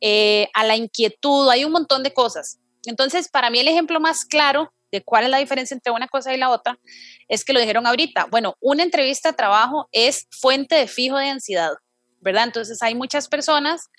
eh, 0.00 0.48
a 0.54 0.64
la 0.64 0.76
inquietud, 0.76 1.50
hay 1.50 1.64
un 1.64 1.72
montón 1.72 2.02
de 2.02 2.14
cosas. 2.14 2.58
Entonces, 2.86 3.28
para 3.28 3.50
mí 3.50 3.58
el 3.58 3.68
ejemplo 3.68 4.00
más 4.00 4.24
claro 4.24 4.72
de 4.90 5.02
cuál 5.02 5.24
es 5.24 5.30
la 5.30 5.38
diferencia 5.38 5.74
entre 5.74 5.92
una 5.92 6.08
cosa 6.08 6.34
y 6.34 6.38
la 6.38 6.50
otra, 6.50 6.78
es 7.28 7.44
que 7.44 7.52
lo 7.52 7.60
dijeron 7.60 7.86
ahorita. 7.86 8.26
Bueno, 8.30 8.56
una 8.60 8.82
entrevista 8.82 9.30
de 9.30 9.36
trabajo 9.36 9.88
es 9.92 10.26
fuente 10.30 10.74
de 10.74 10.86
fijo 10.86 11.16
de 11.16 11.28
ansiedad, 11.28 11.72
¿verdad? 12.20 12.44
Entonces 12.44 12.82
hay 12.82 12.94
muchas 12.94 13.28
personas 13.28 13.90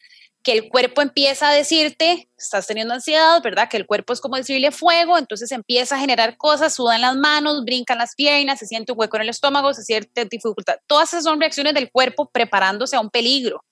que 0.44 0.54
el 0.54 0.70
cuerpo 0.70 1.02
empieza 1.02 1.50
a 1.50 1.54
decirte, 1.54 2.30
estás 2.38 2.66
teniendo 2.66 2.94
ansiedad, 2.94 3.42
¿verdad? 3.44 3.70
Que 3.70 3.78
el 3.78 3.86
cuerpo 3.86 4.14
es 4.14 4.22
como 4.22 4.38
decirle 4.38 4.72
fuego, 4.72 5.18
entonces 5.18 5.52
empieza 5.52 5.96
a 5.96 6.00
generar 6.00 6.36
cosas, 6.38 6.74
sudan 6.74 7.02
las 7.02 7.16
manos, 7.16 7.64
brincan 7.64 8.00
las 8.00 8.16
piernas, 8.16 8.60
se 8.60 8.66
siente 8.66 8.92
un 8.92 9.00
hueco 9.00 9.18
en 9.18 9.24
el 9.24 9.30
estómago, 9.30 9.74
se 9.74 9.84
siente 9.84 10.26
dificultad. 10.26 10.78
Todas 10.88 11.10
esas 11.10 11.26
son 11.26 11.40
reacciones 11.40 11.74
del 11.74 11.92
cuerpo 11.92 12.30
preparándose 12.32 12.96
a 12.96 13.02
un 13.02 13.10
peligro. 13.10 13.64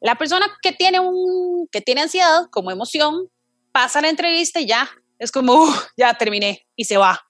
La 0.00 0.14
persona 0.14 0.46
que 0.62 0.72
tiene, 0.72 1.00
un, 1.00 1.66
que 1.72 1.80
tiene 1.80 2.02
ansiedad 2.02 2.46
como 2.50 2.70
emoción 2.70 3.28
pasa 3.72 4.00
la 4.00 4.08
entrevista 4.08 4.60
y 4.60 4.66
ya 4.66 4.88
es 5.18 5.32
como, 5.32 5.66
ya 5.96 6.14
terminé 6.14 6.66
y 6.76 6.84
se 6.84 6.96
va. 6.96 7.20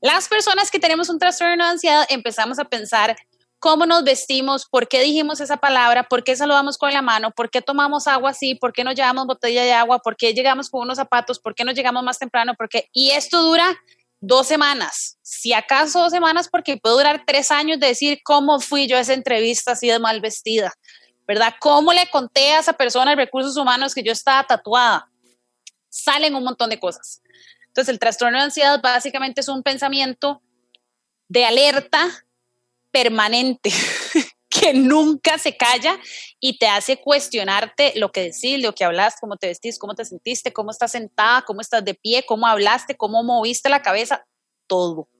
Las 0.00 0.28
personas 0.28 0.70
que 0.70 0.78
tenemos 0.78 1.08
un 1.08 1.18
trastorno 1.18 1.64
de 1.64 1.70
ansiedad 1.70 2.06
empezamos 2.08 2.58
a 2.58 2.64
pensar 2.64 3.16
cómo 3.58 3.86
nos 3.86 4.04
vestimos, 4.04 4.66
por 4.66 4.88
qué 4.88 5.00
dijimos 5.00 5.40
esa 5.40 5.56
palabra, 5.56 6.04
por 6.04 6.22
qué 6.22 6.36
saludamos 6.36 6.78
con 6.78 6.92
la 6.92 7.02
mano, 7.02 7.30
por 7.30 7.50
qué 7.50 7.62
tomamos 7.62 8.06
agua 8.06 8.30
así, 8.30 8.54
por 8.54 8.72
qué 8.72 8.84
no 8.84 8.92
llevamos 8.92 9.26
botella 9.26 9.62
de 9.64 9.72
agua, 9.72 9.98
por 9.98 10.16
qué 10.16 10.34
llegamos 10.34 10.70
con 10.70 10.82
unos 10.82 10.96
zapatos, 10.96 11.38
por 11.38 11.54
qué 11.54 11.64
no 11.64 11.72
llegamos 11.72 12.02
más 12.04 12.18
temprano, 12.18 12.54
porque 12.56 12.88
y 12.92 13.10
esto 13.10 13.42
dura 13.42 13.76
dos 14.20 14.46
semanas, 14.46 15.18
si 15.22 15.52
acaso 15.52 16.00
dos 16.00 16.12
semanas, 16.12 16.48
porque 16.48 16.76
puede 16.76 16.96
durar 16.96 17.24
tres 17.26 17.50
años 17.50 17.80
de 17.80 17.88
decir 17.88 18.20
cómo 18.24 18.60
fui 18.60 18.86
yo 18.86 18.96
a 18.96 19.00
esa 19.00 19.14
entrevista 19.14 19.72
así 19.72 19.88
de 19.88 19.98
mal 19.98 20.20
vestida, 20.20 20.72
¿verdad? 21.26 21.54
¿Cómo 21.60 21.92
le 21.92 22.08
conté 22.10 22.52
a 22.52 22.60
esa 22.60 22.72
persona 22.74 23.10
de 23.10 23.16
recursos 23.16 23.56
humanos 23.56 23.94
que 23.94 24.02
yo 24.02 24.12
estaba 24.12 24.44
tatuada? 24.44 25.10
Salen 25.88 26.34
un 26.34 26.44
montón 26.44 26.70
de 26.70 26.78
cosas. 26.78 27.22
Entonces, 27.76 27.92
el 27.92 27.98
trastorno 27.98 28.38
de 28.38 28.44
ansiedad 28.44 28.80
básicamente 28.80 29.42
es 29.42 29.48
un 29.48 29.62
pensamiento 29.62 30.40
de 31.28 31.44
alerta 31.44 32.08
permanente 32.90 33.70
que 34.48 34.72
nunca 34.72 35.36
se 35.36 35.58
calla 35.58 35.98
y 36.40 36.56
te 36.56 36.68
hace 36.68 36.96
cuestionarte 36.96 37.92
lo 37.96 38.12
que 38.12 38.22
decís, 38.22 38.62
lo 38.62 38.74
que 38.74 38.84
hablas, 38.84 39.16
cómo 39.20 39.36
te 39.36 39.48
vestís, 39.48 39.78
cómo 39.78 39.94
te 39.94 40.06
sentiste, 40.06 40.54
cómo 40.54 40.70
estás 40.70 40.92
sentada, 40.92 41.42
cómo 41.42 41.60
estás 41.60 41.84
de 41.84 41.92
pie, 41.92 42.24
cómo 42.26 42.46
hablaste, 42.46 42.96
cómo 42.96 43.22
moviste 43.22 43.68
la 43.68 43.82
cabeza, 43.82 44.24
todo. 44.66 45.10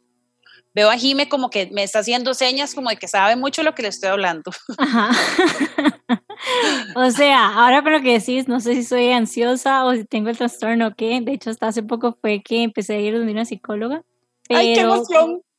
Veo 0.75 0.89
a 0.89 0.97
Jime 0.97 1.29
como 1.29 1.51
que 1.51 1.69
me 1.73 1.83
está 1.83 1.99
haciendo 1.99 2.33
señas 2.33 2.75
como 2.75 2.89
de 2.89 2.97
que 2.97 3.07
sabe 3.07 3.37
mucho 3.37 3.65
lo 3.65 3.75
que 3.75 3.83
le 3.83 3.89
estoy 3.89 4.09
hablando. 4.09 4.51
Ajá. 4.79 5.11
o 6.97 7.11
sea, 7.11 7.55
ahora 7.55 7.83
con 7.83 7.93
lo 7.93 8.01
que 8.01 8.19
decís, 8.19 8.49
no 8.49 8.61
sé 8.61 8.75
si 8.75 8.83
soy 8.85 9.11
ansiosa 9.13 9.85
o 9.85 9.95
si 9.95 10.05
tengo 10.05 10.29
el 10.29 10.37
trastorno 10.39 10.89
o 10.89 10.95
qué. 10.95 11.21
De 11.21 11.33
hecho, 11.33 11.51
hasta 11.51 11.69
hace 11.69 11.83
poco 11.83 12.17
fue 12.21 12.43
que 12.43 12.63
empecé 12.63 12.95
a 12.97 13.01
ir 13.01 13.15
a 13.17 13.21
una 13.21 13.45
psicóloga. 13.45 14.03
¡Ay, 14.49 14.75
qué 14.75 14.81
emoción! 14.81 15.43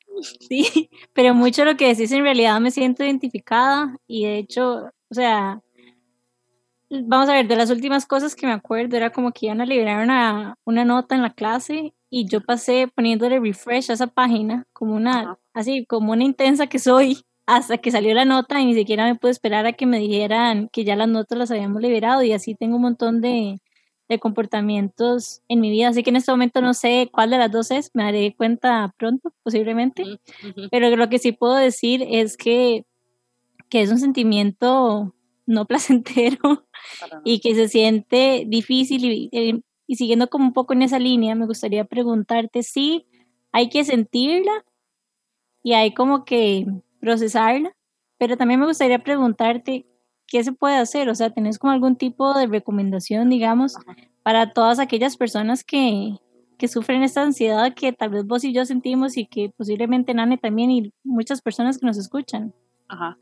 Sí, 0.49 0.89
pero 1.13 1.35
mucho 1.35 1.63
lo 1.63 1.77
que 1.77 1.89
decís 1.89 2.11
en 2.11 2.23
realidad 2.23 2.59
me 2.59 2.71
siento 2.71 3.03
identificada 3.03 3.95
y 4.07 4.25
de 4.25 4.39
hecho, 4.39 4.89
o 5.09 5.13
sea, 5.13 5.61
vamos 6.89 7.29
a 7.29 7.33
ver, 7.33 7.47
de 7.47 7.55
las 7.55 7.69
últimas 7.69 8.05
cosas 8.05 8.35
que 8.35 8.47
me 8.47 8.53
acuerdo 8.53 8.97
era 8.97 9.11
como 9.11 9.31
que 9.31 9.47
iban 9.47 9.61
a 9.61 9.65
liberar 9.65 10.03
una, 10.03 10.55
una 10.65 10.85
nota 10.85 11.15
en 11.15 11.21
la 11.21 11.33
clase 11.33 11.93
y 12.09 12.27
yo 12.27 12.41
pasé 12.41 12.87
poniéndole 12.93 13.39
refresh 13.39 13.91
a 13.91 13.93
esa 13.93 14.07
página 14.07 14.65
como 14.73 14.95
una, 14.95 15.37
así, 15.53 15.85
como 15.85 16.13
una 16.13 16.23
intensa 16.23 16.67
que 16.67 16.79
soy 16.79 17.25
hasta 17.47 17.77
que 17.77 17.91
salió 17.91 18.13
la 18.13 18.25
nota 18.25 18.59
y 18.61 18.65
ni 18.65 18.75
siquiera 18.75 19.05
me 19.05 19.15
pude 19.15 19.31
esperar 19.31 19.65
a 19.65 19.73
que 19.73 19.85
me 19.85 19.99
dijeran 19.99 20.67
que 20.67 20.83
ya 20.83 20.97
las 20.97 21.07
notas 21.07 21.37
las 21.39 21.49
habíamos 21.49 21.81
liberado 21.81 22.21
y 22.21 22.33
así 22.33 22.55
tengo 22.55 22.75
un 22.75 22.81
montón 22.81 23.21
de, 23.21 23.61
de 24.09 24.19
comportamientos 24.19 25.41
en 25.47 25.61
mi 25.61 25.71
vida, 25.71 25.87
así 25.87 26.03
que 26.03 26.09
en 26.09 26.17
este 26.17 26.31
momento 26.31 26.61
no 26.61 26.73
sé 26.73 27.09
cuál 27.11 27.29
de 27.29 27.37
las 27.37 27.51
dos 27.51 27.71
es, 27.71 27.89
me 27.93 28.03
daré 28.03 28.35
cuenta 28.35 28.93
pronto, 28.97 29.33
posiblemente, 29.43 30.03
pero 30.71 30.93
lo 30.95 31.07
que 31.07 31.19
sí 31.19 31.31
puedo 31.31 31.55
decir 31.55 32.05
es 32.09 32.35
que, 32.35 32.85
que 33.69 33.81
es 33.81 33.91
un 33.91 33.99
sentimiento 33.99 35.15
no 35.45 35.65
placentero 35.67 36.65
y 37.23 37.39
que 37.39 37.55
se 37.55 37.69
siente 37.69 38.43
difícil 38.45 39.05
y, 39.05 39.63
y, 39.87 39.95
siguiendo 39.95 40.29
como 40.29 40.47
un 40.47 40.53
poco 40.53 40.73
en 40.73 40.81
esa 40.81 40.99
línea, 40.99 41.33
me 41.33 41.45
gustaría 41.45 41.85
preguntarte 41.85 42.61
si 42.61 43.07
hay 43.53 43.69
que 43.69 43.85
sentirla 43.85 44.65
y 45.63 45.73
hay 45.73 45.93
como 45.93 46.25
que 46.25 46.65
procesarla, 46.99 47.71
pero 48.17 48.37
también 48.37 48.59
me 48.59 48.65
gustaría 48.65 48.99
preguntarte 48.99 49.85
qué 50.27 50.43
se 50.43 50.51
puede 50.51 50.75
hacer, 50.75 51.09
o 51.09 51.15
sea, 51.15 51.29
¿tenés 51.29 51.57
como 51.57 51.73
algún 51.73 51.95
tipo 51.95 52.33
de 52.33 52.47
recomendación, 52.47 53.29
digamos, 53.29 53.75
para 54.23 54.51
todas 54.51 54.79
aquellas 54.79 55.15
personas 55.15 55.63
que, 55.63 56.17
que 56.57 56.67
sufren 56.67 57.03
esta 57.03 57.21
ansiedad 57.21 57.73
que 57.73 57.93
tal 57.93 58.09
vez 58.09 58.25
vos 58.25 58.43
y 58.43 58.53
yo 58.53 58.65
sentimos 58.65 59.17
y 59.17 59.25
que 59.25 59.51
posiblemente 59.55 60.13
Nane 60.13 60.37
también 60.37 60.71
y 60.71 60.93
muchas 61.03 61.41
personas 61.41 61.77
que 61.77 61.85
nos 61.85 61.97
escuchan? 61.97 62.53
Ajá. 62.89 63.17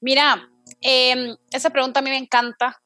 Mira, 0.00 0.48
eh, 0.80 1.36
esa 1.50 1.70
pregunta 1.70 2.00
a 2.00 2.02
mí 2.02 2.10
me 2.10 2.18
encanta, 2.18 2.80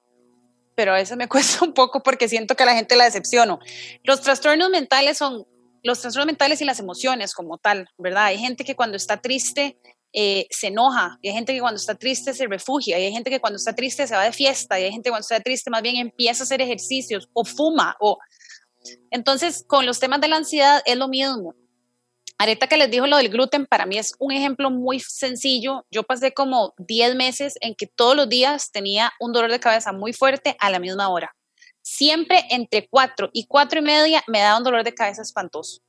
pero 0.74 0.92
a 0.92 0.96
veces 0.96 1.16
me 1.16 1.28
cuesta 1.28 1.64
un 1.64 1.74
poco 1.74 2.02
porque 2.02 2.28
siento 2.28 2.54
que 2.54 2.62
a 2.62 2.66
la 2.66 2.74
gente 2.74 2.96
la 2.96 3.04
decepciono. 3.04 3.58
Los 4.04 4.22
trastornos 4.22 4.70
mentales 4.70 5.18
son 5.18 5.46
los 5.82 6.00
trastornos 6.00 6.26
mentales 6.26 6.62
y 6.62 6.64
las 6.64 6.80
emociones 6.80 7.34
como 7.34 7.58
tal, 7.58 7.88
¿verdad? 7.98 8.24
Hay 8.24 8.38
gente 8.38 8.64
que 8.64 8.74
cuando 8.74 8.96
está 8.96 9.20
triste 9.20 9.78
eh, 10.16 10.46
se 10.48 10.68
enoja, 10.68 11.18
hay 11.24 11.32
gente 11.32 11.52
que 11.52 11.60
cuando 11.60 11.76
está 11.76 11.96
triste 11.96 12.32
se 12.34 12.46
refugia, 12.46 12.96
hay 12.96 13.10
gente 13.10 13.30
que 13.30 13.40
cuando 13.40 13.56
está 13.56 13.74
triste 13.74 14.06
se 14.06 14.14
va 14.14 14.22
de 14.22 14.32
fiesta, 14.32 14.76
hay 14.76 14.84
gente 14.84 15.08
que 15.08 15.10
cuando 15.10 15.24
está 15.24 15.40
triste 15.40 15.70
más 15.70 15.82
bien 15.82 15.96
empieza 15.96 16.42
a 16.42 16.44
hacer 16.44 16.62
ejercicios 16.62 17.28
o 17.32 17.44
fuma. 17.44 17.96
O... 17.98 18.18
Entonces, 19.10 19.64
con 19.66 19.86
los 19.86 19.98
temas 19.98 20.20
de 20.20 20.28
la 20.28 20.36
ansiedad 20.36 20.82
es 20.86 20.96
lo 20.96 21.08
mismo. 21.08 21.56
Ahorita 22.38 22.68
que 22.68 22.76
les 22.76 22.92
dijo 22.92 23.08
lo 23.08 23.16
del 23.16 23.28
gluten, 23.28 23.66
para 23.66 23.86
mí 23.86 23.98
es 23.98 24.14
un 24.20 24.30
ejemplo 24.30 24.70
muy 24.70 25.00
sencillo. 25.00 25.84
Yo 25.90 26.04
pasé 26.04 26.32
como 26.32 26.74
10 26.78 27.16
meses 27.16 27.54
en 27.60 27.74
que 27.74 27.88
todos 27.88 28.14
los 28.14 28.28
días 28.28 28.70
tenía 28.70 29.12
un 29.18 29.32
dolor 29.32 29.50
de 29.50 29.58
cabeza 29.58 29.92
muy 29.92 30.12
fuerte 30.12 30.56
a 30.60 30.70
la 30.70 30.78
misma 30.78 31.08
hora. 31.08 31.34
Siempre 31.82 32.44
entre 32.50 32.86
4 32.88 33.30
y 33.32 33.46
4 33.46 33.80
y 33.80 33.82
media 33.82 34.22
me 34.28 34.38
daba 34.38 34.58
un 34.58 34.64
dolor 34.64 34.84
de 34.84 34.94
cabeza 34.94 35.22
espantoso. 35.22 35.80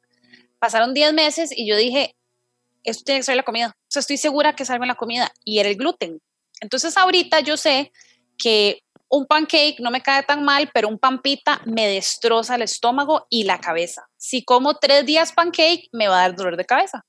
Pasaron 0.58 0.96
10 0.96 1.14
meses 1.14 1.52
y 1.56 1.68
yo 1.68 1.78
dije, 1.78 2.16
esto 2.86 3.04
tiene 3.04 3.20
que 3.20 3.26
ser 3.26 3.36
la 3.36 3.44
comida. 3.44 3.76
O 3.76 3.86
sea, 3.88 4.00
estoy 4.00 4.18
segura 4.18 4.56
que 4.56 4.66
salga 4.66 4.86
la 4.86 4.96
comida. 4.96 5.32
Y 5.44 5.60
era 5.60 5.70
el 5.70 5.76
gluten. 5.76 6.22
Entonces 6.62 6.98
ahorita 6.98 7.42
yo 7.42 7.58
sé 7.58 7.92
que 8.38 8.82
un 9.10 9.26
pancake 9.26 9.80
no 9.80 9.92
me 9.92 10.02
cae 10.02 10.24
tan 10.24 10.44
mal, 10.44 10.70
pero 10.74 10.88
un 10.88 10.98
pampita 10.98 11.62
me 11.66 11.88
destroza 11.88 12.56
el 12.56 12.64
estómago 12.64 13.28
y 13.30 13.44
la 13.44 13.60
cabeza. 13.60 14.08
Si 14.18 14.44
como 14.44 14.76
tres 14.76 15.06
días 15.06 15.32
pancake, 15.32 15.90
me 15.92 16.08
va 16.08 16.20
a 16.20 16.22
dar 16.22 16.36
dolor 16.36 16.58
de 16.58 16.66
cabeza. 16.66 17.06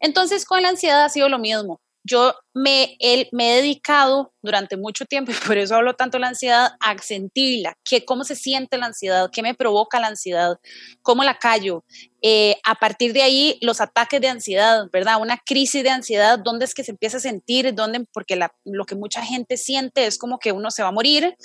Entonces 0.00 0.44
con 0.44 0.62
la 0.62 0.70
ansiedad 0.70 1.04
ha 1.04 1.08
sido 1.08 1.28
lo 1.28 1.38
mismo 1.38 1.80
yo 2.06 2.34
me, 2.54 2.96
he 3.00 3.26
dedicado 3.32 4.32
durante 4.40 4.76
mucho 4.76 5.04
tiempo, 5.04 5.32
y 5.32 5.46
por 5.46 5.58
eso 5.58 5.74
hablo 5.74 5.94
tanto 5.94 6.16
de 6.16 6.20
la 6.22 6.28
ansiedad, 6.28 6.72
a 6.80 6.96
sentirla, 6.98 7.74
que, 7.84 8.04
cómo 8.04 8.24
se 8.24 8.36
siente 8.36 8.78
la 8.78 8.86
ansiedad, 8.86 9.30
qué 9.32 9.42
me 9.42 9.54
provoca 9.54 10.00
la 10.00 10.06
ansiedad, 10.06 10.56
cómo 11.02 11.24
la 11.24 11.38
callo. 11.38 11.84
Eh, 12.22 12.56
a 12.64 12.76
partir 12.76 13.12
de 13.12 13.22
ahí, 13.22 13.58
los 13.60 13.80
ataques 13.80 14.20
de 14.20 14.28
ansiedad, 14.28 14.86
¿verdad? 14.92 15.20
Una 15.20 15.38
crisis 15.38 15.82
de 15.82 15.90
ansiedad, 15.90 16.38
¿dónde 16.38 16.64
es 16.64 16.74
que 16.74 16.84
se 16.84 16.92
empieza 16.92 17.18
a 17.18 17.20
sentir? 17.20 17.74
¿Dónde? 17.74 18.04
Porque 18.12 18.38
lo 18.64 18.84
que 18.84 18.94
mucha 18.94 19.22
gente 19.22 19.56
siente 19.56 20.06
es 20.06 20.18
como 20.18 20.38
que 20.38 20.52
uno 20.52 20.70
se 20.70 20.82
va 20.82 20.88
a 20.88 20.92
morir, 20.92 21.36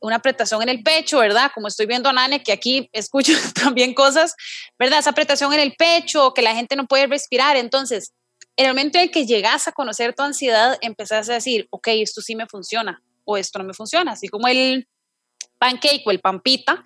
una 0.00 0.16
apretación 0.16 0.62
en 0.62 0.68
el 0.70 0.82
pecho, 0.82 1.18
¿verdad? 1.18 1.50
Como 1.54 1.68
estoy 1.68 1.86
viendo 1.86 2.08
a 2.08 2.12
Nane, 2.12 2.42
que 2.42 2.52
aquí 2.52 2.88
escucho 2.92 3.32
también 3.54 3.94
cosas, 3.94 4.34
¿verdad? 4.78 5.00
Esa 5.00 5.10
apretación 5.10 5.52
en 5.52 5.60
el 5.60 5.74
pecho, 5.76 6.32
que 6.34 6.42
la 6.42 6.54
gente 6.54 6.76
no 6.76 6.86
puede 6.86 7.06
respirar. 7.06 7.56
Entonces, 7.56 8.12
en 8.60 8.66
el 8.66 8.72
momento 8.72 8.98
en 8.98 9.08
que 9.08 9.24
llegas 9.24 9.68
a 9.68 9.72
conocer 9.72 10.14
tu 10.14 10.22
ansiedad, 10.22 10.76
empezás 10.82 11.30
a 11.30 11.32
decir, 11.32 11.66
ok, 11.70 11.88
esto 11.92 12.20
sí 12.20 12.36
me 12.36 12.44
funciona 12.44 13.02
o 13.24 13.38
esto 13.38 13.58
no 13.58 13.64
me 13.64 13.72
funciona, 13.72 14.12
así 14.12 14.28
como 14.28 14.48
el 14.48 14.86
pancake 15.56 16.02
o 16.04 16.10
el 16.10 16.20
pampita. 16.20 16.84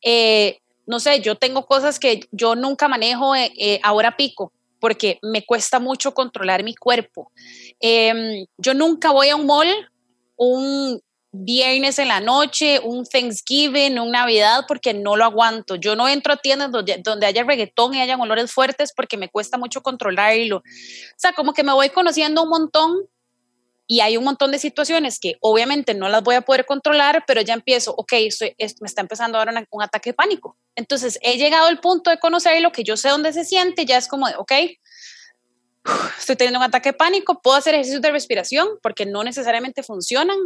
Eh, 0.00 0.60
no 0.86 1.00
sé, 1.00 1.20
yo 1.20 1.34
tengo 1.34 1.66
cosas 1.66 1.98
que 1.98 2.20
yo 2.30 2.54
nunca 2.54 2.86
manejo 2.86 3.34
eh, 3.34 3.52
eh, 3.58 3.80
ahora 3.82 4.16
pico 4.16 4.52
porque 4.78 5.18
me 5.22 5.44
cuesta 5.44 5.80
mucho 5.80 6.14
controlar 6.14 6.62
mi 6.62 6.76
cuerpo. 6.76 7.32
Em, 7.80 8.46
yo 8.56 8.72
nunca 8.74 9.10
voy 9.10 9.30
a 9.30 9.34
un 9.34 9.46
mall 9.46 9.90
un 10.36 11.00
viernes 11.30 11.98
en 11.98 12.08
la 12.08 12.20
noche, 12.20 12.80
un 12.82 13.04
Thanksgiving, 13.04 13.98
un 13.98 14.10
Navidad, 14.10 14.64
porque 14.66 14.94
no 14.94 15.16
lo 15.16 15.24
aguanto. 15.24 15.76
Yo 15.76 15.94
no 15.94 16.08
entro 16.08 16.32
a 16.32 16.36
tiendas 16.36 16.72
donde, 16.72 17.00
donde 17.02 17.26
haya 17.26 17.44
reggaetón 17.44 17.94
y 17.94 18.00
hayan 18.00 18.20
olores 18.20 18.52
fuertes 18.52 18.92
porque 18.94 19.16
me 19.16 19.28
cuesta 19.28 19.58
mucho 19.58 19.82
controlarlo. 19.82 20.58
O 20.58 20.62
sea, 21.16 21.32
como 21.32 21.52
que 21.52 21.62
me 21.62 21.72
voy 21.72 21.90
conociendo 21.90 22.42
un 22.42 22.48
montón 22.48 23.08
y 23.90 24.00
hay 24.00 24.18
un 24.18 24.24
montón 24.24 24.52
de 24.52 24.58
situaciones 24.58 25.18
que 25.18 25.38
obviamente 25.40 25.94
no 25.94 26.10
las 26.10 26.22
voy 26.22 26.34
a 26.34 26.42
poder 26.42 26.66
controlar, 26.66 27.24
pero 27.26 27.40
ya 27.40 27.54
empiezo, 27.54 27.94
ok, 27.96 28.12
estoy, 28.12 28.54
me 28.58 28.86
está 28.86 29.00
empezando 29.00 29.38
a 29.38 29.44
dar 29.46 29.66
un 29.70 29.82
ataque 29.82 30.10
de 30.10 30.14
pánico. 30.14 30.58
Entonces 30.76 31.18
he 31.22 31.38
llegado 31.38 31.66
al 31.66 31.80
punto 31.80 32.10
de 32.10 32.18
conocer 32.18 32.60
lo 32.60 32.70
que 32.70 32.84
yo 32.84 32.98
sé 32.98 33.08
dónde 33.08 33.32
se 33.32 33.46
siente, 33.46 33.86
ya 33.86 33.96
es 33.96 34.06
como 34.06 34.28
de, 34.28 34.36
ok, 34.36 34.52
estoy 36.18 36.36
teniendo 36.36 36.58
un 36.58 36.66
ataque 36.66 36.90
de 36.90 36.98
pánico, 36.98 37.40
puedo 37.40 37.56
hacer 37.56 37.74
ejercicios 37.74 38.02
de 38.02 38.10
respiración 38.10 38.68
porque 38.82 39.06
no 39.06 39.24
necesariamente 39.24 39.82
funcionan, 39.82 40.36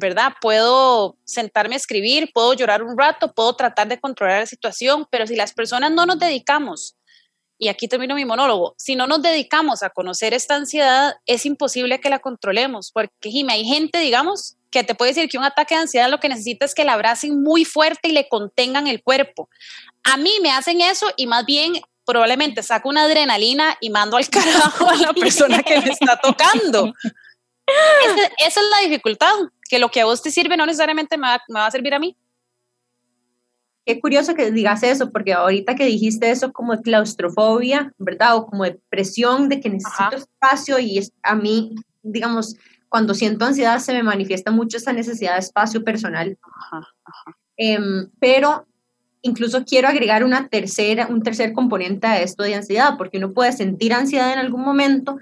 ¿verdad? 0.00 0.32
Puedo 0.40 1.16
sentarme 1.24 1.76
a 1.76 1.78
escribir, 1.78 2.30
puedo 2.34 2.54
llorar 2.54 2.82
un 2.82 2.98
rato, 2.98 3.32
puedo 3.32 3.54
tratar 3.54 3.86
de 3.86 4.00
controlar 4.00 4.40
la 4.40 4.46
situación, 4.46 5.06
pero 5.10 5.26
si 5.26 5.36
las 5.36 5.52
personas 5.52 5.92
no 5.92 6.06
nos 6.06 6.18
dedicamos, 6.18 6.96
y 7.58 7.68
aquí 7.68 7.86
termino 7.86 8.14
mi 8.14 8.24
monólogo, 8.24 8.74
si 8.78 8.96
no 8.96 9.06
nos 9.06 9.22
dedicamos 9.22 9.82
a 9.82 9.90
conocer 9.90 10.32
esta 10.32 10.56
ansiedad, 10.56 11.14
es 11.26 11.44
imposible 11.44 12.00
que 12.00 12.08
la 12.08 12.18
controlemos, 12.18 12.90
porque 12.90 13.30
Jimmy, 13.30 13.52
hay 13.52 13.64
gente, 13.66 13.98
digamos, 13.98 14.56
que 14.70 14.82
te 14.82 14.94
puede 14.94 15.12
decir 15.12 15.28
que 15.28 15.36
un 15.36 15.44
ataque 15.44 15.74
de 15.74 15.82
ansiedad 15.82 16.08
lo 16.08 16.20
que 16.20 16.28
necesita 16.28 16.64
es 16.64 16.74
que 16.74 16.84
la 16.84 16.94
abracen 16.94 17.42
muy 17.42 17.64
fuerte 17.64 18.08
y 18.08 18.12
le 18.12 18.28
contengan 18.28 18.86
el 18.86 19.02
cuerpo. 19.02 19.50
A 20.04 20.16
mí 20.16 20.32
me 20.42 20.52
hacen 20.52 20.80
eso 20.80 21.06
y 21.16 21.26
más 21.26 21.44
bien 21.44 21.74
probablemente 22.06 22.62
saco 22.62 22.88
una 22.88 23.04
adrenalina 23.04 23.76
y 23.80 23.90
mando 23.90 24.16
al 24.16 24.28
carajo 24.30 24.88
a 24.88 24.96
la 24.96 25.12
persona 25.12 25.62
que 25.62 25.80
me 25.80 25.90
está 25.90 26.16
tocando. 26.16 26.94
esa 28.38 28.60
es 28.60 28.66
la 28.70 28.88
dificultad, 28.88 29.34
que 29.70 29.78
lo 29.78 29.88
que 29.88 30.00
a 30.00 30.04
vos 30.04 30.20
te 30.20 30.32
sirve 30.32 30.56
no 30.56 30.66
necesariamente 30.66 31.16
me 31.16 31.28
va, 31.28 31.40
me 31.48 31.60
va 31.60 31.66
a 31.66 31.70
servir 31.70 31.94
a 31.94 32.00
mí. 32.00 32.16
Qué 33.86 34.00
curioso 34.00 34.34
que 34.34 34.50
digas 34.50 34.82
eso, 34.82 35.12
porque 35.12 35.32
ahorita 35.32 35.76
que 35.76 35.86
dijiste 35.86 36.30
eso 36.30 36.52
como 36.52 36.76
de 36.76 36.82
claustrofobia, 36.82 37.94
¿verdad? 37.96 38.36
O 38.36 38.46
como 38.46 38.64
de 38.64 38.80
presión 38.88 39.48
de 39.48 39.60
que 39.60 39.70
necesito 39.70 40.16
espacio 40.16 40.80
y 40.80 40.98
es, 40.98 41.12
a 41.22 41.36
mí, 41.36 41.76
digamos, 42.02 42.56
cuando 42.88 43.14
siento 43.14 43.44
ansiedad 43.44 43.78
se 43.78 43.92
me 43.92 44.02
manifiesta 44.02 44.50
mucho 44.50 44.76
esa 44.76 44.92
necesidad 44.92 45.34
de 45.34 45.40
espacio 45.40 45.84
personal. 45.84 46.36
Em, 47.56 48.10
pero 48.18 48.66
incluso 49.22 49.64
quiero 49.64 49.86
agregar 49.86 50.24
una 50.24 50.48
tercera, 50.48 51.06
un 51.06 51.22
tercer 51.22 51.52
componente 51.52 52.08
a 52.08 52.20
esto 52.20 52.42
de 52.42 52.56
ansiedad, 52.56 52.96
porque 52.98 53.18
uno 53.18 53.32
puede 53.32 53.52
sentir 53.52 53.92
ansiedad 53.92 54.32
en 54.32 54.40
algún 54.40 54.62
momento, 54.62 55.18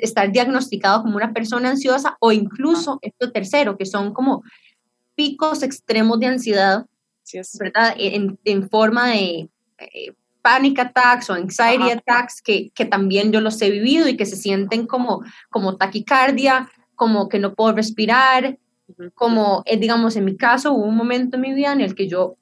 estar 0.00 0.30
diagnosticado 0.32 1.02
como 1.02 1.16
una 1.16 1.32
persona 1.32 1.70
ansiosa 1.70 2.16
o 2.20 2.32
incluso 2.32 2.98
esto 3.02 3.30
tercero, 3.30 3.76
que 3.76 3.86
son 3.86 4.12
como 4.12 4.42
picos 5.14 5.62
extremos 5.62 6.18
de 6.20 6.26
ansiedad, 6.26 6.86
¿verdad? 7.58 7.94
En, 7.96 8.38
en, 8.44 8.68
forma 8.68 9.08
de 9.08 9.48
eh, 9.78 10.12
panic 10.42 10.78
attacks 10.78 11.30
o 11.30 11.34
anxiety 11.34 11.90
attacks, 11.90 12.42
que, 12.42 12.70
que, 12.70 12.84
también 12.84 13.30
yo 13.30 13.40
los 13.40 13.60
he 13.62 13.70
vivido 13.70 14.08
y 14.08 14.16
que 14.16 14.26
se 14.26 14.36
sienten 14.36 14.86
como, 14.86 15.22
como 15.50 15.76
taquicardia, 15.76 16.70
como 16.94 17.28
que 17.28 17.38
no 17.38 17.54
puedo 17.54 17.74
respirar, 17.74 18.58
como, 19.14 19.62
eh, 19.66 19.76
digamos, 19.76 20.16
en 20.16 20.24
mi 20.24 20.36
caso 20.36 20.72
hubo 20.72 20.84
un 20.84 20.96
momento 20.96 21.36
en 21.36 21.42
mi 21.42 21.54
vida 21.54 21.72
en 21.72 21.80
el 21.80 21.94
que 21.94 22.08
yo 22.08 22.36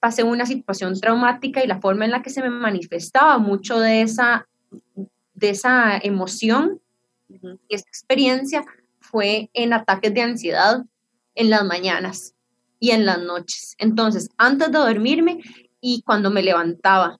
pasé 0.00 0.22
una 0.22 0.46
situación 0.46 0.98
traumática 1.00 1.62
y 1.62 1.66
la 1.66 1.80
forma 1.80 2.04
en 2.04 2.12
la 2.12 2.22
que 2.22 2.30
se 2.30 2.42
me 2.42 2.50
manifestaba 2.50 3.38
mucho 3.38 3.80
de 3.80 4.02
esa, 4.02 4.46
de 5.34 5.50
esa 5.50 5.98
emoción 5.98 6.80
esta 7.68 7.88
experiencia 7.88 8.64
fue 9.00 9.50
en 9.52 9.72
ataques 9.72 10.12
de 10.14 10.22
ansiedad 10.22 10.84
en 11.34 11.50
las 11.50 11.64
mañanas 11.64 12.34
y 12.80 12.90
en 12.90 13.06
las 13.06 13.20
noches. 13.20 13.74
Entonces, 13.78 14.28
antes 14.36 14.70
de 14.70 14.78
dormirme 14.78 15.38
y 15.80 16.02
cuando 16.02 16.30
me 16.30 16.42
levantaba, 16.42 17.18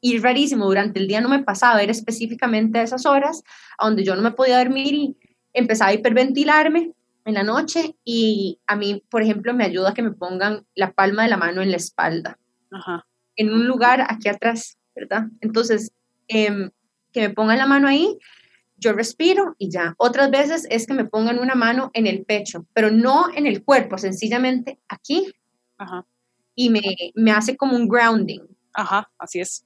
y 0.00 0.18
rarísimo, 0.18 0.66
durante 0.66 1.00
el 1.00 1.08
día 1.08 1.20
no 1.20 1.28
me 1.28 1.42
pasaba, 1.42 1.82
era 1.82 1.90
específicamente 1.90 2.78
a 2.78 2.82
esas 2.82 3.06
horas 3.06 3.42
donde 3.80 4.04
yo 4.04 4.14
no 4.14 4.22
me 4.22 4.30
podía 4.30 4.58
dormir 4.58 4.94
y 4.94 5.16
empezaba 5.52 5.90
a 5.90 5.94
hiperventilarme 5.94 6.92
en 7.24 7.34
la 7.34 7.42
noche 7.42 7.96
y 8.04 8.60
a 8.66 8.76
mí, 8.76 9.02
por 9.10 9.22
ejemplo, 9.22 9.54
me 9.54 9.64
ayuda 9.64 9.90
a 9.90 9.94
que 9.94 10.02
me 10.02 10.12
pongan 10.12 10.64
la 10.74 10.92
palma 10.92 11.24
de 11.24 11.30
la 11.30 11.36
mano 11.36 11.62
en 11.62 11.70
la 11.70 11.76
espalda, 11.76 12.38
en 13.36 13.52
un 13.52 13.66
lugar 13.66 14.06
aquí 14.08 14.28
atrás, 14.28 14.78
¿verdad? 14.94 15.24
Entonces, 15.40 15.90
em, 16.28 16.70
que 17.12 17.28
me 17.28 17.30
pongan 17.30 17.58
la 17.58 17.66
mano 17.66 17.88
ahí 17.88 18.18
yo 18.84 18.92
respiro 18.92 19.56
y 19.58 19.70
ya. 19.70 19.94
Otras 19.96 20.30
veces 20.30 20.66
es 20.70 20.86
que 20.86 20.94
me 20.94 21.06
pongan 21.06 21.38
una 21.38 21.54
mano 21.54 21.90
en 21.94 22.06
el 22.06 22.24
pecho, 22.24 22.66
pero 22.74 22.90
no 22.90 23.26
en 23.34 23.46
el 23.46 23.64
cuerpo, 23.64 23.98
sencillamente 23.98 24.78
aquí. 24.88 25.32
Y 26.54 26.70
me, 26.70 26.82
me 27.14 27.32
hace 27.32 27.56
como 27.56 27.76
un 27.76 27.88
grounding. 27.88 28.40
Ajá, 28.72 29.10
así 29.18 29.40
es. 29.40 29.64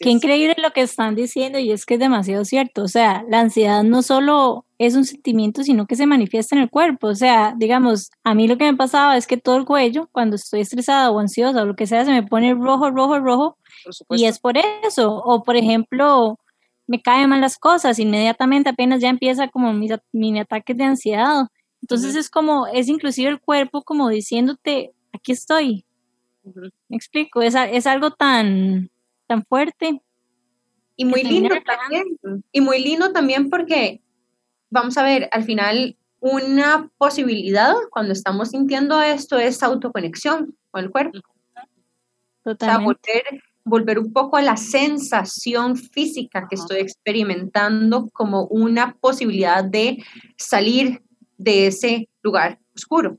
Qué 0.00 0.10
increíble 0.10 0.54
lo 0.58 0.70
que 0.72 0.82
están 0.82 1.14
diciendo 1.14 1.58
y 1.58 1.72
es 1.72 1.86
que 1.86 1.94
es 1.94 2.00
demasiado 2.00 2.44
cierto. 2.44 2.82
O 2.82 2.88
sea, 2.88 3.24
la 3.28 3.40
ansiedad 3.40 3.82
no 3.82 4.02
solo 4.02 4.66
es 4.76 4.94
un 4.94 5.04
sentimiento, 5.04 5.62
sino 5.64 5.86
que 5.86 5.96
se 5.96 6.06
manifiesta 6.06 6.54
en 6.54 6.62
el 6.62 6.70
cuerpo. 6.70 7.08
O 7.08 7.14
sea, 7.14 7.54
digamos, 7.56 8.10
a 8.22 8.34
mí 8.34 8.46
lo 8.46 8.58
que 8.58 8.70
me 8.70 8.76
pasaba 8.76 9.16
es 9.16 9.26
que 9.26 9.38
todo 9.38 9.56
el 9.56 9.64
cuello, 9.64 10.08
cuando 10.12 10.36
estoy 10.36 10.60
estresada 10.60 11.10
o 11.10 11.18
ansiosa 11.18 11.62
o 11.62 11.64
lo 11.64 11.74
que 11.74 11.86
sea, 11.86 12.04
se 12.04 12.12
me 12.12 12.22
pone 12.22 12.54
rojo, 12.54 12.90
rojo, 12.90 13.18
rojo. 13.18 13.58
y 14.10 14.26
es 14.26 14.38
por 14.38 14.56
eso. 14.86 15.16
O 15.16 15.42
por 15.42 15.56
ejemplo, 15.56 16.38
me 16.88 17.00
caen 17.02 17.28
mal 17.28 17.40
las 17.40 17.58
cosas, 17.58 17.98
inmediatamente 17.98 18.70
apenas 18.70 19.00
ya 19.00 19.10
empieza 19.10 19.48
como 19.48 19.72
mis 19.74 19.92
mini 20.10 20.40
ataques 20.40 20.76
de 20.76 20.84
ansiedad. 20.84 21.46
Entonces 21.82 22.16
es 22.16 22.30
como, 22.30 22.66
es 22.66 22.88
inclusive 22.88 23.28
el 23.28 23.40
cuerpo 23.40 23.82
como 23.82 24.08
diciéndote, 24.08 24.92
aquí 25.12 25.32
estoy. 25.32 25.84
Me 26.42 26.96
explico, 26.96 27.42
es, 27.42 27.54
es 27.54 27.86
algo 27.86 28.10
tan, 28.12 28.90
tan 29.26 29.44
fuerte. 29.44 30.00
Y 30.96 31.04
muy 31.04 31.22
lindo 31.22 31.54
también. 31.64 32.18
Y 32.52 32.60
muy 32.62 32.82
lindo 32.82 33.12
también 33.12 33.50
porque, 33.50 34.00
vamos 34.70 34.96
a 34.96 35.04
ver, 35.04 35.28
al 35.30 35.44
final 35.44 35.96
una 36.20 36.90
posibilidad 36.96 37.74
cuando 37.90 38.12
estamos 38.12 38.48
sintiendo 38.48 39.00
esto 39.02 39.38
es 39.38 39.62
autoconexión 39.62 40.56
con 40.70 40.84
el 40.84 40.90
cuerpo. 40.90 41.18
Totalmente 42.42 43.22
volver 43.24 43.42
un 43.98 44.12
poco 44.12 44.36
a 44.36 44.42
la 44.42 44.56
sensación 44.56 45.76
física 45.76 46.46
que 46.48 46.56
estoy 46.56 46.78
experimentando 46.78 48.08
como 48.12 48.44
una 48.46 48.94
posibilidad 49.00 49.64
de 49.64 50.04
salir 50.36 51.02
de 51.36 51.66
ese 51.68 52.08
lugar 52.22 52.58
oscuro. 52.74 53.18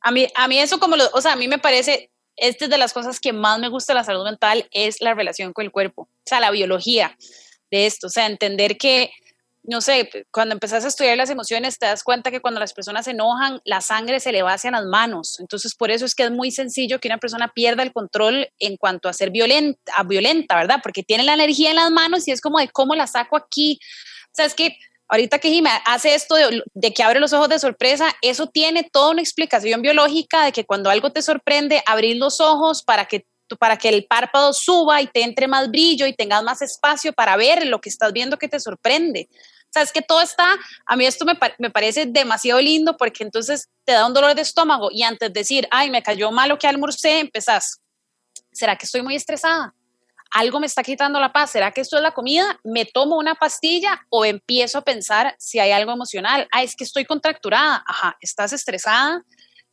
A 0.00 0.10
mí, 0.12 0.26
a 0.34 0.48
mí 0.48 0.58
eso 0.58 0.78
como, 0.78 0.96
lo, 0.96 1.04
o 1.12 1.20
sea, 1.20 1.32
a 1.32 1.36
mí 1.36 1.48
me 1.48 1.58
parece 1.58 2.10
esta 2.36 2.66
es 2.66 2.70
de 2.70 2.78
las 2.78 2.92
cosas 2.92 3.18
que 3.18 3.32
más 3.32 3.58
me 3.58 3.68
gusta 3.68 3.92
de 3.92 3.98
la 3.98 4.04
salud 4.04 4.24
mental, 4.24 4.68
es 4.70 5.00
la 5.00 5.14
relación 5.14 5.52
con 5.52 5.64
el 5.64 5.72
cuerpo, 5.72 6.02
o 6.02 6.08
sea, 6.24 6.40
la 6.40 6.50
biología 6.50 7.16
de 7.70 7.86
esto, 7.86 8.06
o 8.06 8.10
sea, 8.10 8.26
entender 8.26 8.76
que 8.76 9.10
no 9.68 9.80
sé, 9.80 10.08
cuando 10.30 10.54
empezás 10.54 10.84
a 10.84 10.88
estudiar 10.88 11.16
las 11.16 11.30
emociones, 11.30 11.78
te 11.78 11.86
das 11.86 12.04
cuenta 12.04 12.30
que 12.30 12.40
cuando 12.40 12.60
las 12.60 12.72
personas 12.72 13.04
se 13.04 13.10
enojan, 13.10 13.60
la 13.64 13.80
sangre 13.80 14.20
se 14.20 14.32
le 14.32 14.42
va 14.42 14.52
hacia 14.52 14.70
las 14.70 14.84
manos. 14.84 15.40
Entonces, 15.40 15.74
por 15.74 15.90
eso 15.90 16.04
es 16.04 16.14
que 16.14 16.24
es 16.24 16.30
muy 16.30 16.50
sencillo 16.50 17.00
que 17.00 17.08
una 17.08 17.18
persona 17.18 17.52
pierda 17.52 17.82
el 17.82 17.92
control 17.92 18.48
en 18.58 18.76
cuanto 18.76 19.08
a 19.08 19.12
ser 19.12 19.30
violenta, 19.30 20.02
violenta 20.04 20.56
¿verdad? 20.56 20.80
Porque 20.82 21.02
tiene 21.02 21.24
la 21.24 21.34
energía 21.34 21.70
en 21.70 21.76
las 21.76 21.90
manos 21.90 22.28
y 22.28 22.30
es 22.30 22.40
como 22.40 22.58
de 22.58 22.68
cómo 22.68 22.94
la 22.94 23.06
saco 23.06 23.36
aquí. 23.36 23.78
O 24.26 24.34
sea, 24.34 24.44
es 24.44 24.54
que 24.54 24.76
ahorita 25.08 25.38
que 25.38 25.50
Jimmy 25.50 25.70
hace 25.84 26.14
esto 26.14 26.36
de, 26.36 26.62
de, 26.74 26.94
que 26.94 27.02
abre 27.02 27.20
los 27.20 27.32
ojos 27.32 27.48
de 27.48 27.58
sorpresa, 27.58 28.14
eso 28.22 28.46
tiene 28.46 28.84
toda 28.84 29.10
una 29.10 29.22
explicación 29.22 29.82
biológica 29.82 30.44
de 30.44 30.52
que 30.52 30.64
cuando 30.64 30.90
algo 30.90 31.10
te 31.10 31.22
sorprende, 31.22 31.82
abrir 31.86 32.16
los 32.16 32.40
ojos 32.40 32.82
para 32.82 33.06
que 33.06 33.26
para 33.54 33.76
que 33.76 33.88
el 33.88 34.06
párpado 34.06 34.52
suba 34.52 35.00
y 35.00 35.06
te 35.06 35.22
entre 35.22 35.46
más 35.46 35.70
brillo 35.70 36.06
y 36.06 36.12
tengas 36.12 36.42
más 36.42 36.62
espacio 36.62 37.12
para 37.12 37.36
ver 37.36 37.66
lo 37.66 37.80
que 37.80 37.88
estás 37.88 38.12
viendo 38.12 38.38
que 38.38 38.48
te 38.48 38.58
sorprende. 38.58 39.28
O 39.66 39.72
sea, 39.72 39.82
es 39.82 39.92
que 39.92 40.02
todo 40.02 40.22
está, 40.22 40.56
a 40.86 40.96
mí 40.96 41.04
esto 41.04 41.24
me, 41.24 41.34
me, 41.58 41.70
parece 41.70 42.06
demasiado 42.06 42.60
lindo 42.60 42.96
porque 42.96 43.24
entonces 43.24 43.68
te 43.84 43.92
da 43.92 44.06
un 44.06 44.14
dolor 44.14 44.34
de 44.34 44.42
estómago 44.42 44.88
y 44.90 45.02
antes 45.02 45.32
de 45.32 45.40
decir, 45.40 45.68
ay, 45.70 45.90
me 45.90 46.02
cayó 46.02 46.30
mal 46.30 46.48
lo 46.48 46.58
que 46.58 46.66
almorcé, 46.66 47.20
empezás, 47.20 47.80
¿será 48.52 48.76
que 48.76 48.86
estoy 48.86 49.02
muy 49.02 49.16
estresada? 49.16 49.74
Algo 50.30 50.60
me 50.60 50.66
está 50.66 50.82
quitando 50.82 51.20
la 51.20 51.32
paz, 51.32 51.50
¿será 51.50 51.72
que 51.72 51.80
esto 51.80 51.96
es 51.96 52.02
la 52.02 52.12
comida? 52.12 52.58
¿Me 52.64 52.84
tomo 52.84 53.16
una 53.16 53.34
pastilla 53.34 54.06
o 54.08 54.24
empiezo 54.24 54.78
a 54.78 54.82
pensar 54.82 55.34
si 55.38 55.58
hay 55.58 55.72
algo 55.72 55.92
emocional? 55.92 56.48
Ah, 56.52 56.62
es 56.62 56.74
que 56.74 56.84
estoy 56.84 57.04
contracturada, 57.04 57.84
ajá, 57.86 58.16
estás 58.20 58.52
estresada, 58.52 59.22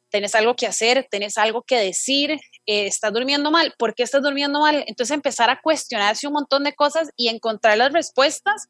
tienes 0.09 0.35
algo 0.35 0.55
que 0.55 0.67
hacer, 0.67 1.07
tienes 1.09 1.37
algo 1.39 1.63
que 1.63 1.77
decir, 1.77 2.31
eh, 2.31 2.85
estás 2.85 3.11
durmiendo 3.11 3.49
mal, 3.49 3.73
¿por 3.79 3.95
qué 3.95 4.03
estás 4.03 4.21
durmiendo 4.21 4.59
mal? 4.59 4.83
Entonces 4.87 5.15
empezar 5.15 5.49
a 5.49 5.59
cuestionarse 5.59 6.27
un 6.27 6.33
montón 6.33 6.63
de 6.63 6.75
cosas 6.75 7.09
y 7.15 7.29
encontrar 7.29 7.77
las 7.79 7.91
respuestas 7.91 8.67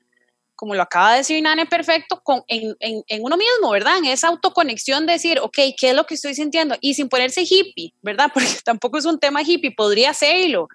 como 0.63 0.75
lo 0.75 0.81
acaba 0.81 1.11
de 1.11 1.17
decir 1.17 1.43
Nane 1.43 1.65
Perfecto, 1.65 2.21
con, 2.23 2.41
en, 2.47 2.73
en, 2.79 3.03
en, 3.05 3.21
uno 3.21 3.35
mismo, 3.35 3.69
¿verdad? 3.69 3.97
En 3.97 4.05
esa 4.05 4.29
autoconexión, 4.29 5.05
de 5.05 5.11
decir, 5.11 5.37
ok, 5.41 5.57
¿qué 5.77 5.89
es 5.89 5.93
lo 5.93 6.05
que 6.05 6.13
estoy 6.13 6.35
sintiendo? 6.35 6.77
Y 6.79 6.93
sin 6.93 7.09
ponerse 7.09 7.41
hippie, 7.41 7.93
¿verdad? 8.01 8.29
Porque 8.33 8.47
tampoco 8.63 8.97
es 8.97 9.03
un 9.03 9.19
tema 9.19 9.41
hippie, 9.41 9.71
podría 9.75 10.13
serlo, 10.13 10.69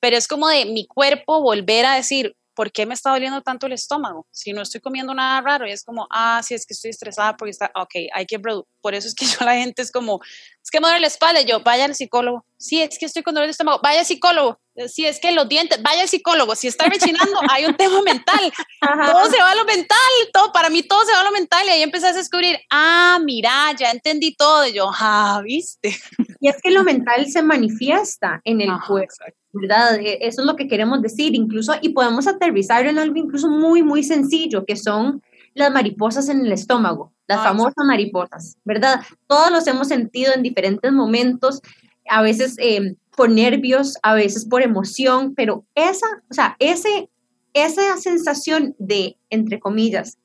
pero 0.00 0.16
es 0.16 0.26
como 0.26 0.48
de 0.48 0.64
mi 0.64 0.86
cuerpo 0.86 1.42
volver 1.42 1.84
a 1.84 1.96
decir, 1.96 2.34
¿por 2.56 2.72
qué 2.72 2.86
me 2.86 2.94
está 2.94 3.10
doliendo 3.10 3.42
tanto 3.42 3.66
el 3.66 3.74
estómago? 3.74 4.26
Si 4.32 4.52
no 4.52 4.62
estoy 4.62 4.80
comiendo 4.80 5.14
nada 5.14 5.40
raro, 5.42 5.68
y 5.68 5.72
es 5.72 5.84
como, 5.84 6.08
ah, 6.10 6.40
sí, 6.42 6.54
es 6.54 6.66
que 6.66 6.72
estoy 6.72 6.90
estresada 6.90 7.36
porque 7.36 7.50
está, 7.50 7.70
ok, 7.74 7.94
hay 8.12 8.26
que, 8.26 8.40
por 8.40 8.94
eso 8.94 9.06
es 9.06 9.14
que 9.14 9.26
yo 9.26 9.44
la 9.44 9.54
gente 9.54 9.82
es 9.82 9.92
como, 9.92 10.20
es 10.24 10.70
que 10.70 10.80
me 10.80 10.88
duele 10.88 11.02
la 11.02 11.06
espalda, 11.06 11.42
y 11.42 11.44
yo, 11.44 11.60
vaya 11.60 11.84
al 11.84 11.94
psicólogo, 11.94 12.44
sí, 12.58 12.82
es 12.82 12.98
que 12.98 13.04
estoy 13.04 13.22
con 13.22 13.34
dolor 13.34 13.46
de 13.46 13.52
estómago, 13.52 13.80
vaya 13.82 14.00
al 14.00 14.06
psicólogo, 14.06 14.58
sí, 14.88 15.06
es 15.06 15.20
que 15.20 15.30
los 15.32 15.48
dientes, 15.48 15.80
vaya 15.82 16.02
al 16.02 16.08
psicólogo, 16.08 16.56
si 16.56 16.66
está 16.66 16.86
rechinando, 16.86 17.38
hay 17.50 17.66
un 17.66 17.76
tema 17.76 18.00
mental, 18.02 18.52
todo 18.80 19.30
se 19.30 19.38
va 19.38 19.50
a 19.50 19.54
lo 19.54 19.64
mental, 19.66 19.98
todo, 20.32 20.50
para 20.50 20.70
mí 20.70 20.82
todo 20.82 21.04
se 21.04 21.12
va 21.12 21.20
a 21.20 21.24
lo 21.24 21.32
mental, 21.32 21.66
y 21.66 21.70
ahí 21.70 21.82
empezás 21.82 22.14
a 22.14 22.18
descubrir, 22.18 22.58
ah, 22.70 23.18
mira, 23.22 23.72
ya 23.78 23.90
entendí 23.90 24.34
todo, 24.34 24.66
y 24.66 24.72
yo, 24.72 24.90
ah, 24.98 25.42
viste. 25.44 25.94
Y 26.40 26.48
es 26.48 26.60
que 26.62 26.70
lo 26.70 26.84
mental 26.84 27.26
se 27.26 27.42
manifiesta 27.42 28.40
en 28.44 28.60
el 28.60 28.70
cuerpo. 28.86 29.14
¿verdad? 29.56 29.98
E, 30.00 30.18
eso 30.20 30.42
es 30.42 30.46
lo 30.46 30.56
que 30.56 30.68
queremos 30.68 31.02
decir, 31.02 31.34
incluso, 31.34 31.74
y 31.80 31.90
podemos 31.90 32.26
aterrizarlo 32.26 32.90
en 32.90 32.98
algo 32.98 33.16
incluso 33.16 33.48
muy, 33.48 33.82
muy 33.82 34.02
sencillo, 34.02 34.64
que 34.64 34.76
son 34.76 35.22
las 35.54 35.72
mariposas 35.72 36.28
en 36.28 36.44
el 36.44 36.52
estómago, 36.52 37.12
las 37.26 37.42
famosas 37.42 37.84
mariposas, 37.86 38.58
¿verdad? 38.64 39.00
Todos 39.26 39.50
los 39.50 39.66
hemos 39.66 39.88
sentido 39.88 40.34
en 40.34 40.42
diferentes 40.42 40.92
momentos, 40.92 41.62
a 42.08 42.22
veces 42.22 42.56
eh, 42.58 42.94
por 43.16 43.30
nervios, 43.30 43.96
a 44.02 44.14
veces 44.14 44.44
por 44.44 44.62
emoción, 44.62 45.34
pero 45.34 45.64
esa, 45.74 46.06
o 46.30 46.34
sea, 46.34 46.56
ese, 46.58 47.08
esa 47.54 47.96
sensación 47.96 48.76
de, 48.78 49.16
entre 49.30 49.58
comillas, 49.58 50.18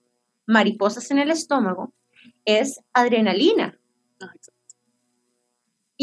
mariposas 0.45 1.09
en 1.11 1.19
el 1.19 1.31
estómago, 1.31 1.93
es 2.43 2.81
adrenalina. 2.93 3.79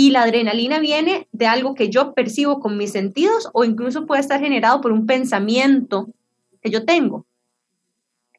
Y 0.00 0.10
la 0.12 0.22
adrenalina 0.22 0.78
viene 0.78 1.26
de 1.32 1.48
algo 1.48 1.74
que 1.74 1.90
yo 1.90 2.14
percibo 2.14 2.60
con 2.60 2.76
mis 2.76 2.92
sentidos 2.92 3.48
o 3.52 3.64
incluso 3.64 4.06
puede 4.06 4.20
estar 4.20 4.38
generado 4.38 4.80
por 4.80 4.92
un 4.92 5.06
pensamiento 5.06 6.06
que 6.62 6.70
yo 6.70 6.84
tengo. 6.84 7.26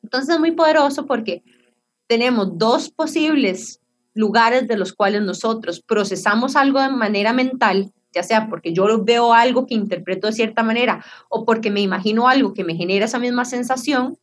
Entonces 0.02 0.36
es 0.36 0.40
muy 0.40 0.52
poderoso 0.52 1.06
porque 1.06 1.44
tenemos 2.08 2.58
dos 2.58 2.90
posibles 2.90 3.82
lugares 4.14 4.70
de 4.70 4.78
los 4.78 4.94
cuales 4.94 5.22
nosotros 5.22 5.82
procesamos 5.82 6.56
algo 6.56 6.80
de 6.80 6.92
manera 6.92 7.34
mental, 7.34 7.92
ya 8.14 8.24
sea 8.24 8.48
porque 8.48 8.72
yo 8.72 9.04
veo 9.04 9.34
algo 9.34 9.68
que 9.68 9.76
interpreto 9.76 10.28
de 10.28 10.34
cierta 10.34 10.64
manera 10.64 11.04
o 11.28 11.44
porque 11.44 11.72
me 11.72 11.82
imagino 11.82 12.30
algo 12.30 12.54
que 12.54 12.64
me 12.64 12.76
genera 12.76 13.04
esa 13.04 13.20
misma 13.20 13.44
sensación, 13.44 14.18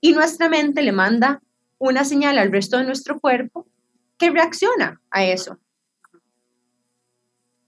y 0.00 0.14
nuestra 0.14 0.48
mente 0.48 0.82
le 0.82 0.90
manda 0.90 1.40
una 1.78 2.04
señal 2.04 2.38
al 2.38 2.50
resto 2.50 2.76
de 2.76 2.86
nuestro 2.86 3.20
cuerpo 3.20 3.68
que 4.18 4.30
reacciona 4.30 5.00
a 5.12 5.24
eso. 5.24 5.60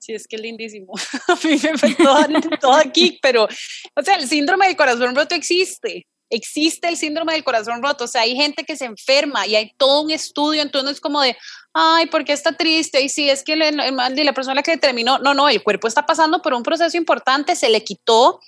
Sí, 0.09 0.14
es 0.14 0.27
que 0.27 0.37
es 0.37 0.42
lindísimo. 0.42 0.94
A 1.29 1.35
mí 1.47 1.61
me 1.83 2.57
todo, 2.57 2.73
aquí, 2.73 3.18
pero, 3.21 3.44
o 3.44 4.03
sea, 4.03 4.14
el 4.14 4.27
síndrome 4.27 4.66
del 4.66 4.75
corazón 4.75 5.14
roto 5.14 5.35
existe. 5.35 6.07
Existe 6.31 6.88
el 6.88 6.97
síndrome 6.97 7.35
del 7.35 7.44
corazón 7.44 7.83
roto. 7.83 8.05
O 8.05 8.07
sea, 8.07 8.23
hay 8.23 8.35
gente 8.35 8.64
que 8.64 8.75
se 8.75 8.87
enferma 8.87 9.47
y 9.47 9.55
hay 9.55 9.71
todo 9.77 10.01
un 10.01 10.11
estudio. 10.11 10.62
Entonces 10.62 10.92
es 10.92 11.01
como 11.03 11.21
de, 11.21 11.37
ay, 11.75 12.07
¿por 12.07 12.25
qué 12.25 12.33
está 12.33 12.53
triste? 12.53 13.03
Y 13.03 13.11
sí, 13.11 13.29
es 13.29 13.42
que 13.42 13.55
le, 13.55 13.71
la 13.71 14.33
persona 14.33 14.62
que 14.62 14.71
determinó, 14.71 15.18
no, 15.18 15.35
no, 15.35 15.47
el 15.51 15.62
cuerpo 15.62 15.87
está 15.87 16.07
pasando 16.07 16.40
por 16.40 16.55
un 16.55 16.62
proceso 16.62 16.97
importante, 16.97 17.55
se 17.55 17.68
le 17.68 17.85
quitó 17.85 18.40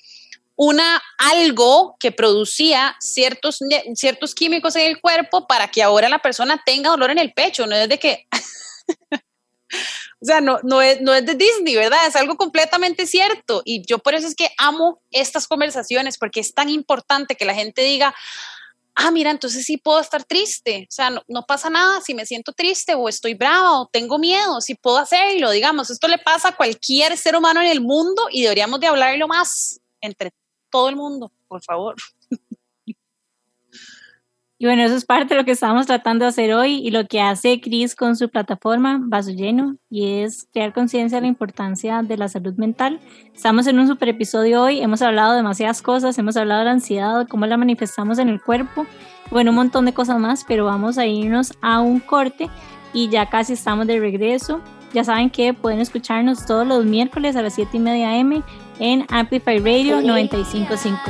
una 0.56 1.02
algo 1.18 1.96
que 2.00 2.10
producía 2.10 2.96
ciertos, 3.00 3.58
ciertos 3.96 4.34
químicos 4.34 4.76
en 4.76 4.86
el 4.86 4.98
cuerpo 4.98 5.46
para 5.46 5.68
que 5.68 5.82
ahora 5.82 6.08
la 6.08 6.20
persona 6.20 6.62
tenga 6.64 6.88
dolor 6.88 7.10
en 7.10 7.18
el 7.18 7.34
pecho, 7.34 7.66
no 7.66 7.76
es 7.76 7.86
de 7.86 7.98
que 7.98 8.26
o 10.22 10.26
sea, 10.26 10.40
no, 10.40 10.58
no, 10.62 10.82
es, 10.82 11.00
no 11.00 11.14
es 11.14 11.24
de 11.24 11.34
Disney, 11.34 11.76
¿verdad? 11.76 12.06
Es 12.06 12.14
algo 12.14 12.36
completamente 12.36 13.06
cierto. 13.06 13.62
Y 13.64 13.82
yo 13.86 13.98
por 13.98 14.14
eso 14.14 14.26
es 14.26 14.34
que 14.34 14.50
amo 14.58 15.00
estas 15.10 15.48
conversaciones, 15.48 16.18
porque 16.18 16.40
es 16.40 16.52
tan 16.52 16.68
importante 16.68 17.36
que 17.36 17.46
la 17.46 17.54
gente 17.54 17.82
diga, 17.82 18.14
ah, 18.96 19.10
mira, 19.10 19.30
entonces 19.30 19.64
sí 19.64 19.78
puedo 19.78 19.98
estar 19.98 20.24
triste. 20.24 20.86
O 20.88 20.92
sea, 20.92 21.10
no, 21.10 21.46
pasa 21.46 21.70
nada 21.70 22.02
si 22.02 22.12
me 22.12 22.26
siento 22.26 22.52
triste 22.52 22.94
o 22.94 23.08
estoy 23.08 23.32
brava 23.32 23.80
o 23.80 23.88
tengo 23.90 24.18
miedo, 24.18 24.60
si 24.60 24.74
puedo 24.74 24.98
hacerlo, 24.98 25.50
digamos, 25.50 25.88
esto 25.88 26.06
le 26.06 26.18
pasa 26.18 26.48
a 26.48 26.56
cualquier 26.56 27.16
ser 27.16 27.34
humano 27.34 27.62
en 27.62 27.68
el 27.68 27.80
mundo 27.80 28.22
y 28.30 28.42
deberíamos 28.42 28.78
de 28.80 28.88
hablarlo 28.88 29.26
más 29.26 29.80
entre 30.02 30.32
todo 30.70 30.90
el 30.90 30.96
mundo, 30.96 31.32
por 31.48 31.62
favor. 31.62 31.96
Y 34.62 34.66
bueno, 34.66 34.82
eso 34.82 34.94
es 34.94 35.06
parte 35.06 35.32
de 35.32 35.40
lo 35.40 35.46
que 35.46 35.52
estamos 35.52 35.86
tratando 35.86 36.26
de 36.26 36.28
hacer 36.28 36.52
hoy 36.52 36.86
y 36.86 36.90
lo 36.90 37.06
que 37.06 37.22
hace 37.22 37.62
Cris 37.62 37.96
con 37.96 38.14
su 38.14 38.28
plataforma 38.28 39.00
Vaso 39.00 39.30
Lleno 39.30 39.76
y 39.88 40.20
es 40.20 40.48
crear 40.52 40.74
conciencia 40.74 41.16
de 41.16 41.22
la 41.22 41.28
importancia 41.28 42.02
de 42.02 42.18
la 42.18 42.28
salud 42.28 42.52
mental. 42.56 43.00
Estamos 43.34 43.66
en 43.66 43.78
un 43.78 43.88
super 43.88 44.10
episodio 44.10 44.60
hoy, 44.60 44.82
hemos 44.82 45.00
hablado 45.00 45.30
de 45.30 45.38
demasiadas 45.38 45.80
cosas, 45.80 46.18
hemos 46.18 46.36
hablado 46.36 46.58
de 46.58 46.66
la 46.66 46.72
ansiedad, 46.72 47.26
cómo 47.26 47.46
la 47.46 47.56
manifestamos 47.56 48.18
en 48.18 48.28
el 48.28 48.38
cuerpo, 48.38 48.84
bueno, 49.30 49.48
un 49.50 49.56
montón 49.56 49.86
de 49.86 49.94
cosas 49.94 50.18
más, 50.18 50.44
pero 50.46 50.66
vamos 50.66 50.98
a 50.98 51.06
irnos 51.06 51.54
a 51.62 51.80
un 51.80 51.98
corte 51.98 52.50
y 52.92 53.08
ya 53.08 53.30
casi 53.30 53.54
estamos 53.54 53.86
de 53.86 53.98
regreso. 53.98 54.60
Ya 54.92 55.04
saben 55.04 55.30
que 55.30 55.54
pueden 55.54 55.80
escucharnos 55.80 56.44
todos 56.44 56.66
los 56.66 56.84
miércoles 56.84 57.34
a 57.34 57.40
las 57.40 57.54
7 57.54 57.78
y 57.78 57.80
media 57.80 58.14
M 58.14 58.42
en 58.78 59.06
Amplify 59.08 59.58
Radio 59.58 60.02
955. 60.02 61.00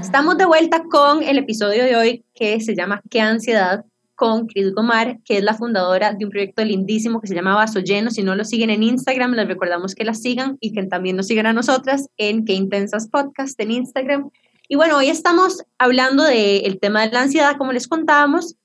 Estamos 0.00 0.36
de 0.36 0.46
vuelta 0.46 0.82
con 0.90 1.22
el 1.22 1.38
episodio 1.38 1.84
de 1.84 1.94
hoy 1.94 2.24
que 2.34 2.60
se 2.60 2.74
llama 2.74 3.00
¿Qué 3.08 3.20
ansiedad? 3.20 3.84
con 4.16 4.48
Cris 4.48 4.72
Gomar, 4.74 5.20
que 5.22 5.36
es 5.36 5.44
la 5.44 5.54
fundadora 5.54 6.12
de 6.12 6.24
un 6.24 6.30
proyecto 6.32 6.64
lindísimo 6.64 7.20
que 7.20 7.28
se 7.28 7.34
llama 7.36 7.54
Vaso 7.54 7.78
Lleno. 7.78 8.10
Si 8.10 8.24
no 8.24 8.34
lo 8.34 8.44
siguen 8.44 8.70
en 8.70 8.82
Instagram, 8.82 9.34
les 9.34 9.46
recordamos 9.46 9.94
que 9.94 10.04
la 10.04 10.12
sigan 10.12 10.56
y 10.58 10.72
que 10.72 10.82
también 10.86 11.14
nos 11.14 11.28
sigan 11.28 11.46
a 11.46 11.52
nosotras 11.52 12.08
en 12.16 12.44
Qué 12.44 12.54
Intensas 12.54 13.08
Podcast 13.08 13.60
en 13.60 13.70
Instagram. 13.70 14.30
Y 14.66 14.74
bueno, 14.74 14.96
hoy 14.96 15.08
estamos 15.08 15.62
hablando 15.78 16.24
del 16.24 16.80
tema 16.80 17.02
de 17.06 17.12
la 17.12 17.22
ansiedad, 17.22 17.56
como 17.58 17.72
les 17.72 17.86
contábamos, 17.86 18.56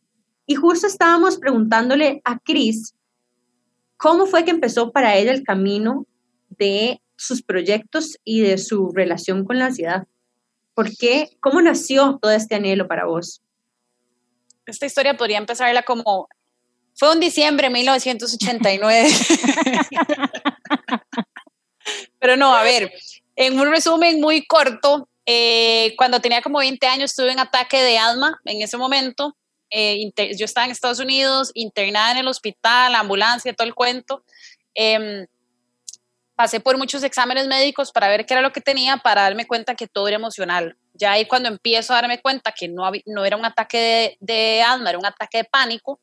y 0.47 0.55
justo 0.55 0.87
estábamos 0.87 1.37
preguntándole 1.37 2.19
a 2.23 2.39
Cris 2.39 2.95
cómo 3.95 4.25
fue 4.25 4.43
que 4.43 4.49
empezó 4.49 4.91
para 4.91 5.17
ella 5.17 5.33
el 5.33 5.43
camino 5.43 6.07
de 6.57 6.99
sus 7.15 7.43
proyectos 7.43 8.17
y 8.23 8.41
de 8.41 8.57
su 8.57 8.89
relación 8.89 9.45
con 9.45 9.59
la 9.59 9.67
ansiedad. 9.67 10.07
¿Por 10.73 10.95
qué? 10.95 11.29
¿Cómo 11.39 11.61
nació 11.61 12.19
todo 12.21 12.31
este 12.31 12.55
anhelo 12.55 12.87
para 12.87 13.05
vos? 13.05 13.41
Esta 14.65 14.85
historia 14.85 15.17
podría 15.17 15.37
empezarla 15.37 15.83
como, 15.83 16.27
fue 16.95 17.11
un 17.11 17.19
diciembre 17.19 17.67
de 17.67 17.73
1989. 17.73 19.09
Pero 22.19 22.37
no, 22.37 22.55
a 22.55 22.63
ver, 22.63 22.91
en 23.35 23.59
un 23.59 23.69
resumen 23.69 24.21
muy 24.21 24.45
corto, 24.45 25.09
eh, 25.25 25.93
cuando 25.97 26.19
tenía 26.19 26.41
como 26.41 26.59
20 26.59 26.85
años 26.87 27.15
tuve 27.15 27.31
un 27.31 27.39
ataque 27.39 27.81
de 27.81 27.97
asma 27.97 28.39
en 28.45 28.61
ese 28.61 28.77
momento. 28.77 29.35
eh, 29.69 30.11
yo 30.37 30.45
estaba 30.45 30.65
en 30.65 30.71
Estados 30.71 30.99
Unidos, 30.99 31.51
internada 31.53 32.11
en 32.11 32.17
el 32.17 32.27
hospital, 32.27 32.93
ambulancia, 32.95 33.53
todo 33.53 33.67
el 33.67 33.73
cuento. 33.73 34.23
Em, 34.73 35.25
pasé 36.41 36.59
por 36.59 36.75
muchos 36.75 37.03
exámenes 37.03 37.45
médicos 37.45 37.91
para 37.91 38.07
ver 38.07 38.25
qué 38.25 38.33
era 38.33 38.41
lo 38.41 38.51
que 38.51 38.61
tenía, 38.61 38.97
para 38.97 39.21
darme 39.21 39.45
cuenta 39.45 39.75
que 39.75 39.85
todo 39.85 40.07
era 40.07 40.17
emocional. 40.17 40.75
Ya 40.95 41.11
ahí 41.11 41.25
cuando 41.25 41.49
empiezo 41.49 41.93
a 41.93 41.97
darme 41.97 42.19
cuenta 42.19 42.51
que 42.51 42.67
no, 42.67 42.89
no 43.05 43.25
era 43.25 43.37
un 43.37 43.45
ataque 43.45 44.17
de, 44.19 44.63
asma, 44.63 44.89
era 44.89 44.97
un 44.97 45.05
ataque 45.05 45.37
de 45.37 45.43
pánico, 45.43 45.99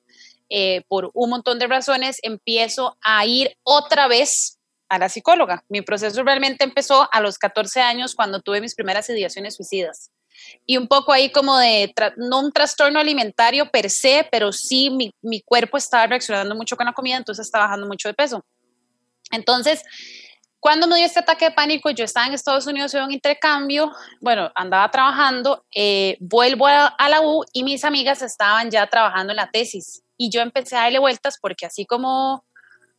eh, 0.49 0.83
por 0.87 1.11
un 1.13 1.31
montón 1.31 1.59
de 1.59 1.67
razones, 1.67 2.19
empiezo 2.23 2.97
a 3.03 3.27
ir 3.27 3.57
otra 3.65 4.07
vez 4.07 4.61
a 4.89 5.01
la 5.01 5.09
psicóloga. 5.09 5.65
Mi 5.69 5.83
proceso 5.83 6.23
realmente 6.23 6.63
empezó 6.63 7.09
a 7.13 7.21
los 7.21 7.37
14 7.37 7.81
años 7.81 8.15
cuando 8.15 8.41
tuve 8.41 8.61
mis 8.61 8.77
primeras 8.77 9.11
ideaciones 9.11 9.57
suicidas. 9.57 10.13
Y 10.65 10.77
un 10.77 10.87
poco 10.87 11.13
ahí 11.13 11.33
como 11.33 11.59
de, 11.59 11.93
no 12.17 12.39
un 12.39 12.53
trastorno 12.53 13.01
alimentario 13.01 13.69
per 13.73 13.91
se, 13.91 14.29
pero 14.31 14.53
sí 14.53 14.89
mi, 14.89 15.13
mi 15.21 15.41
cuerpo 15.41 15.79
estaba 15.79 16.07
reaccionando 16.07 16.55
mucho 16.55 16.77
con 16.77 16.87
la 16.87 16.93
comida, 16.93 17.17
entonces 17.17 17.45
estaba 17.45 17.65
bajando 17.65 17.89
mucho 17.89 18.07
de 18.07 18.15
peso. 18.15 18.45
Entonces, 19.31 19.83
cuando 20.61 20.89
me 20.89 20.97
dio 20.97 21.07
este 21.07 21.21
ataque 21.21 21.47
de 21.47 21.51
pánico, 21.53 21.91
yo 21.91 22.05
estaba 22.05 22.27
en 22.27 22.35
Estados 22.35 22.67
Unidos 22.67 22.93
en 22.95 23.05
un 23.05 23.13
intercambio, 23.13 23.93
bueno, 24.21 24.51
andaba 24.55 24.91
trabajando, 24.91 25.65
eh, 25.75 26.17
vuelvo 26.21 26.67
a, 26.67 26.95
la 27.09 27.21
U 27.21 27.45
y 27.53 27.63
mis 27.63 27.85
amigas 27.85 28.23
estaban 28.23 28.71
ya 28.71 28.87
trabajando 28.89 29.33
en 29.33 29.37
la 29.37 29.51
tesis. 29.51 30.03
Y 30.17 30.31
yo 30.31 30.41
empecé 30.41 30.77
a 30.77 30.83
darle 30.83 30.99
vueltas 30.99 31.39
porque 31.41 31.67
así 31.67 31.87
como, 31.87 32.45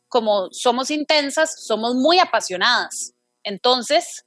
como 0.08 0.48
somos 0.52 0.90
intensas, 0.90 1.66
somos 1.66 1.96
muy 1.96 2.20
apasionadas. 2.20 3.14
Entonces, 3.44 4.26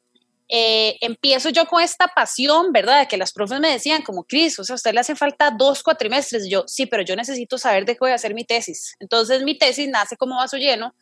eh, 0.49 0.99
empiezo 1.01 1.49
yo 1.49 1.65
con 1.65 1.83
esta 1.83 2.09
pasión, 2.09 2.71
¿verdad? 2.71 3.01
De 3.01 3.09
que 3.09 3.17
las 3.17 3.33
profes 3.33 3.61
me 3.61 3.71
decían, 3.71 4.03
como, 4.03 4.25
Cris, 4.25 4.59
o 4.59 4.65
sea, 4.65 4.75
a 4.75 4.77
usted 4.77 4.93
le 4.93 5.01
hace 5.01 5.17
falta 5.17 5.51
dos 5.51 5.83
cuatrimestres. 5.83 6.51
Yo, 6.51 6.65
sí, 6.67 6.85
pero 6.85 7.03
yo 7.03 7.17
necesito 7.17 7.57
saber 7.57 7.87
de 7.87 7.95
qué 7.95 8.01
voy 8.01 8.11
a 8.11 8.17
hacer 8.17 8.35
mi 8.35 8.45
tesis. 8.45 8.95
Entonces, 9.01 9.43
mi 9.43 9.57
tesis 9.57 9.89
nace 9.89 10.19
como 10.19 10.37
vaso 10.37 10.59
lleno 10.59 10.95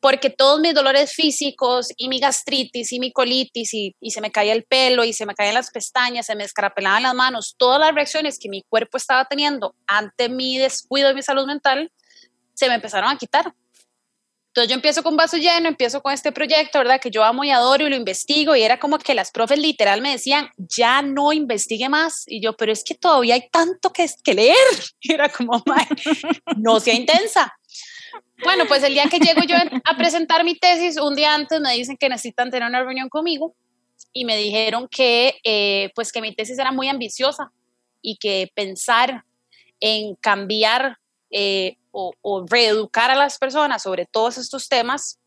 porque 0.00 0.30
todos 0.30 0.60
mis 0.60 0.74
dolores 0.74 1.12
físicos 1.12 1.92
y 1.96 2.08
mi 2.08 2.20
gastritis 2.20 2.92
y 2.92 3.00
mi 3.00 3.12
colitis 3.12 3.74
y, 3.74 3.94
se 4.10 4.20
me 4.20 4.30
caía 4.30 4.52
el 4.52 4.64
pelo 4.64 5.04
y 5.04 5.12
se 5.12 5.26
me 5.26 5.34
caían 5.34 5.54
las 5.54 5.70
pestañas, 5.70 6.26
se 6.26 6.36
me 6.36 6.44
escarapelaban 6.44 7.02
las 7.02 7.14
manos, 7.14 7.54
todas 7.58 7.80
las 7.80 7.94
reacciones 7.94 8.38
que 8.38 8.48
mi 8.48 8.62
cuerpo 8.62 8.96
estaba 8.96 9.24
teniendo 9.24 9.74
ante 9.86 10.28
mi 10.28 10.58
descuido 10.58 11.08
de 11.08 11.14
mi 11.14 11.22
salud 11.22 11.46
mental, 11.46 11.92
se 12.54 12.68
me 12.68 12.74
empezaron 12.74 13.10
a 13.10 13.18
quitar. 13.18 13.52
Entonces 14.48 14.70
yo 14.70 14.74
empiezo 14.74 15.02
con 15.02 15.16
vaso 15.16 15.36
lleno, 15.36 15.68
empiezo 15.68 16.02
con 16.02 16.12
este 16.12 16.32
proyecto, 16.32 16.78
¿verdad? 16.78 17.00
Que 17.00 17.10
yo 17.10 17.22
amo 17.22 17.44
y 17.44 17.50
adoro 17.50 17.86
y 17.86 17.90
lo 17.90 17.96
investigo 17.96 18.56
y 18.56 18.62
era 18.62 18.80
como 18.80 18.98
que 18.98 19.14
las 19.14 19.30
profes 19.30 19.58
literal 19.58 20.00
me 20.00 20.10
decían, 20.10 20.50
ya 20.56 21.02
no 21.02 21.32
investigue 21.32 21.88
más. 21.88 22.24
Y 22.26 22.40
yo, 22.40 22.56
pero 22.56 22.72
es 22.72 22.82
que 22.82 22.94
todavía 22.94 23.34
hay 23.34 23.48
tanto 23.50 23.92
que, 23.92 24.08
que 24.24 24.34
leer. 24.34 24.56
Era 25.02 25.28
como, 25.28 25.62
no 26.56 26.80
sea 26.80 26.94
intensa. 26.94 27.57
Bueno, 28.42 28.66
pues 28.66 28.82
el 28.82 28.94
día 28.94 29.08
que 29.08 29.18
llego 29.18 29.42
yo 29.42 29.56
a 29.84 29.96
presentar 29.96 30.44
mi 30.44 30.54
tesis, 30.54 30.96
un 30.96 31.16
día 31.16 31.34
antes 31.34 31.60
me 31.60 31.74
dicen 31.74 31.96
que 31.96 32.08
necesitan 32.08 32.50
tener 32.50 32.68
una 32.68 32.82
reunión 32.82 33.08
conmigo 33.08 33.54
y 34.12 34.24
me 34.24 34.36
dijeron 34.36 34.88
que, 34.88 35.38
eh, 35.42 35.90
pues 35.94 36.12
que 36.12 36.20
mi 36.20 36.34
tesis 36.34 36.58
era 36.58 36.70
muy 36.70 36.88
ambiciosa 36.88 37.50
y 38.00 38.16
que 38.16 38.50
pensar 38.54 39.24
en 39.80 40.14
cambiar 40.16 40.98
eh, 41.30 41.76
o, 41.90 42.46
reeducar 42.48 43.10
a 43.10 43.16
las 43.16 43.38
personas 43.38 43.82
sobre 43.82 44.06
todos 44.06 44.38
estos 44.38 44.68
temas 44.68 45.18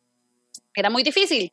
era 0.74 0.90
muy 0.90 1.04
difícil. 1.04 1.52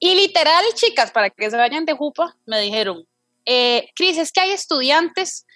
Y 0.00 0.14
literal, 0.16 0.64
chicas, 0.74 1.12
para 1.12 1.30
que 1.30 1.50
se 1.50 1.56
vayan 1.56 1.84
de 1.84 1.92
jupa, 1.92 2.36
me 2.46 2.60
dijeron, 2.60 3.06
eh, 3.44 3.88
Cris, 3.94 4.18
es 4.18 4.32
que 4.32 4.40
hay 4.40 4.50
estudiantes 4.50 5.46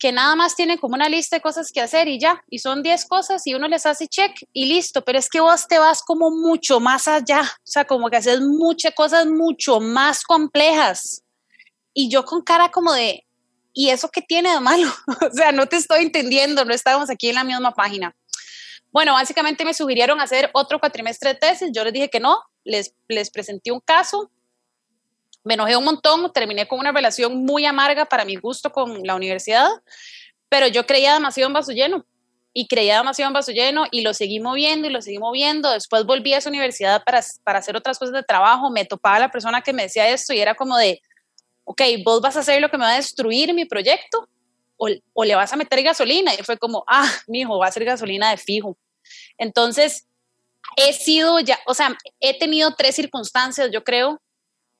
que 0.00 0.12
nada 0.12 0.34
más 0.34 0.56
tienen 0.56 0.78
como 0.78 0.94
una 0.94 1.10
lista 1.10 1.36
de 1.36 1.42
cosas 1.42 1.70
que 1.70 1.80
hacer 1.80 2.08
y 2.08 2.18
ya, 2.18 2.42
y 2.48 2.58
son 2.58 2.82
10 2.82 3.04
cosas 3.04 3.46
y 3.46 3.52
uno 3.54 3.68
les 3.68 3.84
hace 3.84 4.08
check 4.08 4.32
y 4.54 4.64
listo, 4.64 5.04
pero 5.04 5.18
es 5.18 5.28
que 5.28 5.40
vos 5.40 5.68
te 5.68 5.78
vas 5.78 6.02
como 6.02 6.30
mucho 6.30 6.80
más 6.80 7.06
allá, 7.06 7.42
o 7.42 7.66
sea, 7.66 7.84
como 7.84 8.08
que 8.08 8.16
haces 8.16 8.40
muchas 8.40 8.94
cosas 8.94 9.26
mucho 9.26 9.78
más 9.78 10.24
complejas. 10.24 11.22
Y 11.92 12.08
yo 12.08 12.24
con 12.24 12.40
cara 12.40 12.70
como 12.70 12.94
de, 12.94 13.26
¿y 13.74 13.90
eso 13.90 14.08
qué 14.08 14.22
tiene 14.22 14.50
de 14.50 14.60
malo? 14.60 14.90
o 15.30 15.34
sea, 15.34 15.52
no 15.52 15.66
te 15.66 15.76
estoy 15.76 16.04
entendiendo, 16.04 16.64
no 16.64 16.72
estamos 16.72 17.10
aquí 17.10 17.28
en 17.28 17.34
la 17.34 17.44
misma 17.44 17.72
página. 17.72 18.16
Bueno, 18.90 19.12
básicamente 19.12 19.66
me 19.66 19.74
sugirieron 19.74 20.18
hacer 20.18 20.48
otro 20.54 20.80
cuatrimestre 20.80 21.34
de 21.34 21.40
tesis, 21.40 21.70
yo 21.74 21.84
les 21.84 21.92
dije 21.92 22.08
que 22.08 22.20
no, 22.20 22.40
les, 22.64 22.94
les 23.06 23.30
presenté 23.30 23.70
un 23.70 23.80
caso, 23.80 24.30
me 25.44 25.54
enojé 25.54 25.76
un 25.76 25.84
montón, 25.84 26.32
terminé 26.32 26.66
con 26.68 26.78
una 26.78 26.92
relación 26.92 27.44
muy 27.44 27.64
amarga 27.64 28.04
para 28.04 28.24
mi 28.24 28.36
gusto 28.36 28.70
con 28.70 29.02
la 29.04 29.14
universidad, 29.14 29.68
pero 30.48 30.66
yo 30.66 30.86
creía 30.86 31.14
demasiado 31.14 31.48
en 31.48 31.54
vaso 31.54 31.72
lleno 31.72 32.04
y 32.52 32.66
creía 32.66 32.98
demasiado 32.98 33.28
en 33.28 33.34
vaso 33.34 33.52
lleno 33.52 33.86
y 33.90 34.02
lo 34.02 34.12
seguí 34.12 34.40
moviendo 34.40 34.88
y 34.88 34.90
lo 34.90 35.00
seguí 35.00 35.18
moviendo. 35.18 35.70
Después 35.70 36.04
volví 36.04 36.34
a 36.34 36.38
esa 36.38 36.48
universidad 36.48 37.02
para, 37.04 37.24
para 37.44 37.60
hacer 37.60 37.76
otras 37.76 37.98
cosas 37.98 38.14
de 38.14 38.22
trabajo, 38.22 38.70
me 38.70 38.84
topaba 38.84 39.18
la 39.18 39.30
persona 39.30 39.62
que 39.62 39.72
me 39.72 39.84
decía 39.84 40.08
esto 40.08 40.32
y 40.32 40.40
era 40.40 40.54
como 40.54 40.76
de, 40.76 41.00
ok, 41.64 41.82
vos 42.04 42.20
vas 42.20 42.36
a 42.36 42.40
hacer 42.40 42.60
lo 42.60 42.68
que 42.68 42.76
me 42.76 42.84
va 42.84 42.92
a 42.92 42.96
destruir 42.96 43.54
mi 43.54 43.64
proyecto 43.64 44.28
o, 44.76 44.88
o 45.12 45.24
le 45.24 45.36
vas 45.36 45.52
a 45.52 45.56
meter 45.56 45.82
gasolina. 45.82 46.34
Y 46.34 46.42
fue 46.42 46.58
como, 46.58 46.84
ah, 46.88 47.08
mi 47.28 47.40
hijo, 47.40 47.58
va 47.58 47.68
a 47.68 47.72
ser 47.72 47.84
gasolina 47.84 48.30
de 48.30 48.36
fijo. 48.36 48.76
Entonces, 49.38 50.06
he 50.76 50.92
sido 50.92 51.40
ya, 51.40 51.58
o 51.66 51.74
sea, 51.74 51.96
he 52.18 52.38
tenido 52.38 52.74
tres 52.74 52.96
circunstancias, 52.96 53.70
yo 53.72 53.84
creo, 53.84 54.20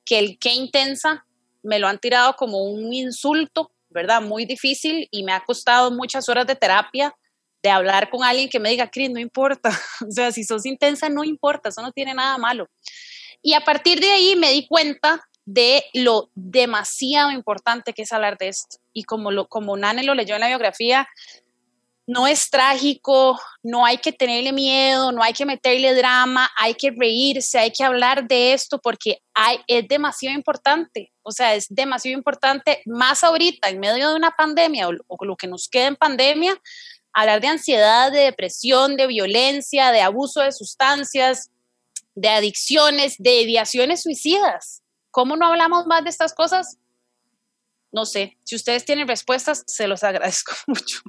que 0.05 0.19
el 0.19 0.39
qué 0.39 0.53
intensa 0.53 1.27
me 1.63 1.79
lo 1.79 1.89
han 1.89 1.99
tirado 1.99 2.35
como 2.37 2.65
un 2.65 2.93
insulto, 2.93 3.73
¿verdad? 3.89 4.23
Muy 4.23 4.45
difícil 4.45 5.09
y 5.11 5.23
me 5.23 5.33
ha 5.33 5.45
costado 5.45 5.91
muchas 5.91 6.29
horas 6.29 6.47
de 6.47 6.57
terapia 6.57 7.15
de 7.63 7.71
hablar 7.71 8.09
con 8.11 8.25
alguien 8.25 8.49
que 8.49 8.61
me 8.61 8.71
diga, 8.71 8.91
Cris, 8.91 9.11
no 9.11 9.21
importa, 9.21 9.69
o 10.09 10.11
sea, 10.11 10.33
si 10.33 10.45
sos 10.45 10.65
intensa, 10.67 11.09
no 11.09 11.25
importa, 11.25 11.69
eso 11.69 11.83
no 11.83 11.93
tiene 11.93 12.15
nada 12.15 12.39
malo. 12.39 12.69
Y 13.43 13.55
a 13.55 13.61
partir 13.61 14.01
de 14.01 14.11
ahí 14.11 14.37
me 14.37 14.51
di 14.53 14.67
cuenta 14.67 15.23
de 15.45 15.85
lo 15.95 16.31
demasiado 16.35 17.31
importante 17.31 17.93
que 17.93 18.03
es 18.03 18.13
hablar 18.13 18.37
de 18.39 18.49
esto. 18.49 18.79
Y 18.93 19.05
como, 19.05 19.31
lo, 19.31 19.49
como 19.49 19.77
Nane 19.77 20.05
lo 20.05 20.15
leyó 20.15 20.35
en 20.35 20.43
la 20.43 20.49
biografía, 20.49 21.09
no 22.11 22.27
es 22.27 22.51
trágico, 22.51 23.41
no 23.63 23.87
hay 23.87 23.99
que 23.99 24.11
tenerle 24.11 24.53
miedo, 24.53 25.13
no 25.13 25.23
hay 25.23 25.33
que 25.33 25.47
meterle 25.47 25.95
drama, 25.95 26.51
hay 26.57 26.75
que 26.75 26.91
reírse, 26.91 27.57
hay 27.57 27.71
que 27.71 27.85
hablar 27.85 28.27
de 28.27 28.53
esto 28.53 28.81
porque 28.81 29.23
hay, 29.33 29.61
es 29.69 29.87
demasiado 29.87 30.35
importante, 30.37 31.13
o 31.23 31.31
sea, 31.31 31.55
es 31.55 31.67
demasiado 31.69 32.19
importante, 32.19 32.83
más 32.85 33.23
ahorita, 33.23 33.69
en 33.69 33.79
medio 33.79 34.09
de 34.11 34.17
una 34.17 34.33
pandemia 34.33 34.89
o, 34.89 35.25
lo 35.25 35.37
que 35.37 35.47
nos 35.47 35.69
queda 35.69 35.87
en 35.87 35.95
pandemia, 35.95 36.61
hablar 37.13 37.41
de 37.41 37.47
ansiedad, 37.47 38.11
de 38.11 38.23
depresión, 38.23 38.97
de 38.97 39.07
violencia, 39.07 39.93
de 39.93 40.01
abuso 40.01 40.41
de 40.41 40.51
sustancias, 40.51 41.53
de 42.17 42.29
adicciones, 42.29 43.15
de 43.19 43.43
ideaciones 43.43 44.03
suicidas. 44.03 44.83
¿Cómo 45.13 45.37
no 45.37 45.47
hablamos 45.47 45.87
más 45.87 46.03
de 46.03 46.11
estas 46.11 46.35
cosas? 46.35 46.77
No 47.93 48.05
sé, 48.05 48.37
si 48.43 48.57
ustedes 48.57 48.85
tienen 48.85 49.07
respuestas, 49.07 49.63
se 49.69 49.87
los 49.87 50.03
agradezco 50.03 50.55
mucho. 50.67 51.03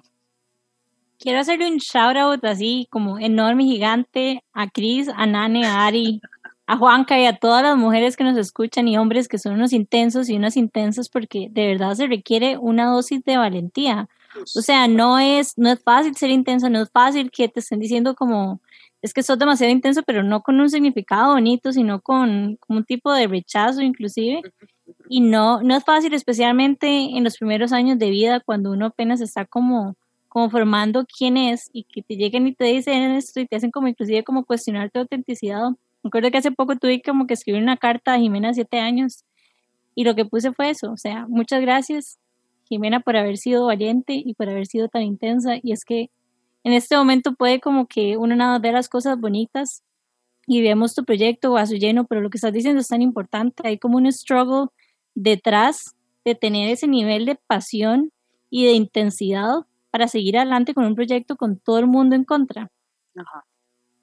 Quiero 1.22 1.40
hacerle 1.40 1.72
un 1.72 1.78
shout 1.78 2.18
out 2.18 2.44
así 2.46 2.88
como 2.90 3.20
enorme, 3.20 3.66
gigante 3.66 4.44
a 4.54 4.68
Cris, 4.68 5.08
a 5.08 5.28
Nane, 5.28 5.68
a 5.68 5.86
Ari, 5.86 6.20
a 6.66 6.78
Juanca 6.78 7.20
y 7.20 7.26
a 7.28 7.38
todas 7.38 7.62
las 7.62 7.78
mujeres 7.78 8.18
que 8.18 8.24
nos 8.24 8.36
escuchan 8.38 8.88
y 8.88 8.98
hombres 8.98 9.28
que 9.28 9.38
son 9.38 9.54
unos 9.54 9.72
intensos 9.72 10.30
y 10.30 10.36
unas 10.36 10.58
intensas 10.58 11.10
porque 11.10 11.48
de 11.52 11.68
verdad 11.68 11.94
se 11.94 12.08
requiere 12.08 12.58
una 12.58 12.88
dosis 12.88 13.24
de 13.24 13.38
valentía. 13.38 14.10
O 14.56 14.64
sea, 14.64 14.88
no 14.88 15.20
es, 15.20 15.56
no 15.60 15.70
es 15.72 15.84
fácil 15.84 16.16
ser 16.16 16.32
intenso, 16.32 16.72
no 16.72 16.82
es 16.82 16.90
fácil 16.90 17.30
que 17.30 17.48
te 17.48 17.60
estén 17.60 17.80
diciendo 17.80 18.16
como, 18.16 18.60
es 19.04 19.14
que 19.14 19.22
sos 19.22 19.38
demasiado 19.38 19.72
intenso, 19.72 20.02
pero 20.02 20.24
no 20.24 20.42
con 20.42 20.60
un 20.60 20.72
significado 20.72 21.34
bonito, 21.34 21.72
sino 21.72 22.02
con, 22.02 22.56
con 22.56 22.78
un 22.78 22.84
tipo 22.84 23.14
de 23.14 23.28
rechazo 23.28 23.84
inclusive. 23.84 24.42
Y 25.08 25.22
no, 25.22 25.62
no 25.62 25.76
es 25.76 25.84
fácil, 25.84 26.16
especialmente 26.16 26.88
en 26.88 27.24
los 27.24 27.38
primeros 27.38 27.74
años 27.74 28.00
de 28.00 28.10
vida, 28.10 28.40
cuando 28.40 28.72
uno 28.72 28.88
apenas 28.88 29.22
está 29.22 29.46
como 29.46 29.96
como 30.32 30.50
formando 30.50 31.06
quién 31.06 31.36
es 31.36 31.70
y 31.74 31.84
que 31.84 32.02
te 32.02 32.16
lleguen 32.16 32.48
y 32.48 32.56
te 32.56 32.64
dicen 32.64 33.12
esto 33.12 33.42
y 33.42 33.48
te 33.48 33.58
hacen 33.58 33.70
como 33.70 33.90
inclusive 33.90 34.24
como 34.24 34.46
cuestionar 34.46 34.90
tu 34.90 35.00
autenticidad. 35.00 35.72
Me 36.04 36.08
acuerdo 36.08 36.32
que 36.32 36.38
hace 36.38 36.52
poco 36.52 36.78
tuve 36.78 37.02
como 37.02 37.28
que 37.28 37.34
escribir 37.34 37.62
una 37.62 37.76
carta 37.76 38.14
a 38.14 38.18
Jimena 38.18 38.54
siete 38.54 38.80
años 38.80 39.26
y 39.94 40.06
lo 40.06 40.16
que 40.16 40.24
puse 40.24 40.54
fue 40.54 40.70
eso, 40.70 40.90
o 40.94 40.96
sea, 40.96 41.28
muchas 41.28 41.60
gracias 41.60 42.18
Jimena 42.70 43.02
por 43.02 43.18
haber 43.18 43.36
sido 43.36 43.66
valiente 43.66 44.14
y 44.14 44.34
por 44.34 44.48
haber 44.48 44.68
sido 44.68 44.88
tan 44.88 45.02
intensa 45.02 45.56
y 45.62 45.74
es 45.74 45.84
que 45.84 46.10
en 46.64 46.72
este 46.72 46.96
momento 46.96 47.34
puede 47.34 47.60
como 47.60 47.88
que 47.88 48.16
uno 48.16 48.34
nada 48.34 48.58
ver 48.60 48.74
las 48.74 48.88
cosas 48.88 49.20
bonitas 49.20 49.84
y 50.48 50.62
vemos 50.62 50.96
tu 50.96 51.04
proyecto 51.04 51.58
a 51.58 51.66
su 51.66 51.76
lleno, 51.76 52.06
pero 52.06 52.22
lo 52.22 52.30
que 52.30 52.38
estás 52.38 52.54
diciendo 52.54 52.80
es 52.80 52.88
tan 52.88 53.02
importante, 53.02 53.68
hay 53.68 53.78
como 53.78 53.98
un 53.98 54.10
struggle 54.10 54.68
detrás 55.14 55.94
de 56.24 56.36
tener 56.36 56.70
ese 56.70 56.88
nivel 56.88 57.26
de 57.26 57.36
pasión 57.36 58.14
y 58.50 58.64
de 58.64 58.72
intensidad 58.72 59.66
para 59.92 60.08
seguir 60.08 60.38
adelante 60.38 60.74
con 60.74 60.86
un 60.86 60.96
proyecto 60.96 61.36
con 61.36 61.60
todo 61.60 61.80
el 61.80 61.88
mundo 61.88 62.16
en 62.16 62.24
contra. 62.24 62.70
Ajá. 63.16 63.46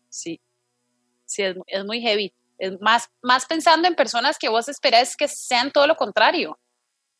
Sí, 0.08 0.40
sí, 1.24 1.42
es, 1.42 1.56
es 1.66 1.84
muy 1.84 2.00
heavy. 2.00 2.32
Es 2.58 2.80
más, 2.80 3.08
más 3.22 3.46
pensando 3.46 3.88
en 3.88 3.94
personas 3.94 4.38
que 4.38 4.48
vos 4.48 4.68
esperás 4.68 5.16
que 5.16 5.28
sean 5.28 5.70
todo 5.70 5.86
lo 5.86 5.96
contrario, 5.96 6.58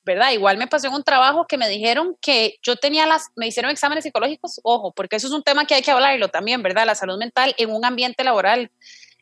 ¿verdad? 0.04 0.32
Igual 0.32 0.58
me 0.58 0.66
pasó 0.66 0.88
en 0.88 0.94
un 0.94 1.04
trabajo 1.04 1.46
que 1.46 1.58
me 1.58 1.68
dijeron 1.68 2.16
que 2.20 2.56
yo 2.62 2.76
tenía 2.76 3.06
las, 3.06 3.28
me 3.36 3.46
hicieron 3.46 3.70
exámenes 3.70 4.04
psicológicos, 4.04 4.60
ojo, 4.64 4.92
porque 4.92 5.16
eso 5.16 5.28
es 5.28 5.32
un 5.32 5.42
tema 5.42 5.64
que 5.64 5.74
hay 5.74 5.82
que 5.82 5.90
hablarlo 5.90 6.28
también, 6.28 6.62
¿verdad? 6.62 6.86
La 6.86 6.94
salud 6.94 7.18
mental 7.18 7.54
en 7.58 7.70
un 7.70 7.84
ambiente 7.84 8.24
laboral. 8.24 8.72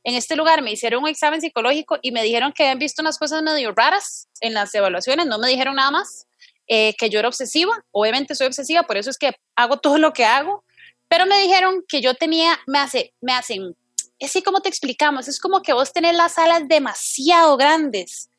En 0.05 0.15
este 0.15 0.37
lugar 0.37 0.63
me 0.63 0.71
hicieron 0.71 1.03
un 1.03 1.09
examen 1.09 1.41
psicológico 1.41 1.99
y 2.01 2.13
me 2.13 2.23
dijeron 2.23 2.53
que 2.53 2.63
habían 2.63 2.79
visto 2.79 3.03
unas 3.03 3.19
cosas 3.19 3.43
medio 3.43 3.73
raras 3.73 4.29
en 4.41 4.55
las 4.55 4.75
evaluaciones, 4.75 5.27
no 5.27 5.39
me 5.39 5.49
dijeron 5.49 5.75
nada 5.75 5.91
más, 5.91 6.29
eh, 6.69 6.95
que 6.97 7.11
yo 7.11 7.19
era 7.19 7.29
obsesiva, 7.29 7.73
obviamente 7.91 8.35
soy 8.35 8.47
obsesiva, 8.47 8.85
por 8.85 8.97
eso 8.97 9.11
es 9.11 9.19
que 9.19 9.33
hago 9.57 9.77
todo 9.81 9.99
lo 9.99 10.13
que 10.13 10.25
hago, 10.25 10.65
pero 11.09 11.27
me 11.27 11.41
dijeron 11.41 11.85
que 11.89 12.01
yo 12.01 12.15
tenía, 12.15 12.59
me, 12.67 12.79
hace, 12.79 13.15
me 13.21 13.33
hacen, 13.33 13.77
es 14.19 14.31
así 14.31 14.43
como 14.43 14.61
te 14.61 14.69
explicamos, 14.69 15.29
es 15.29 15.39
como 15.39 15.63
que 15.63 15.73
vos 15.73 15.93
tenés 15.93 16.17
las 16.17 16.39
alas 16.39 16.63
demasiado 16.67 17.57
grandes 17.57 18.31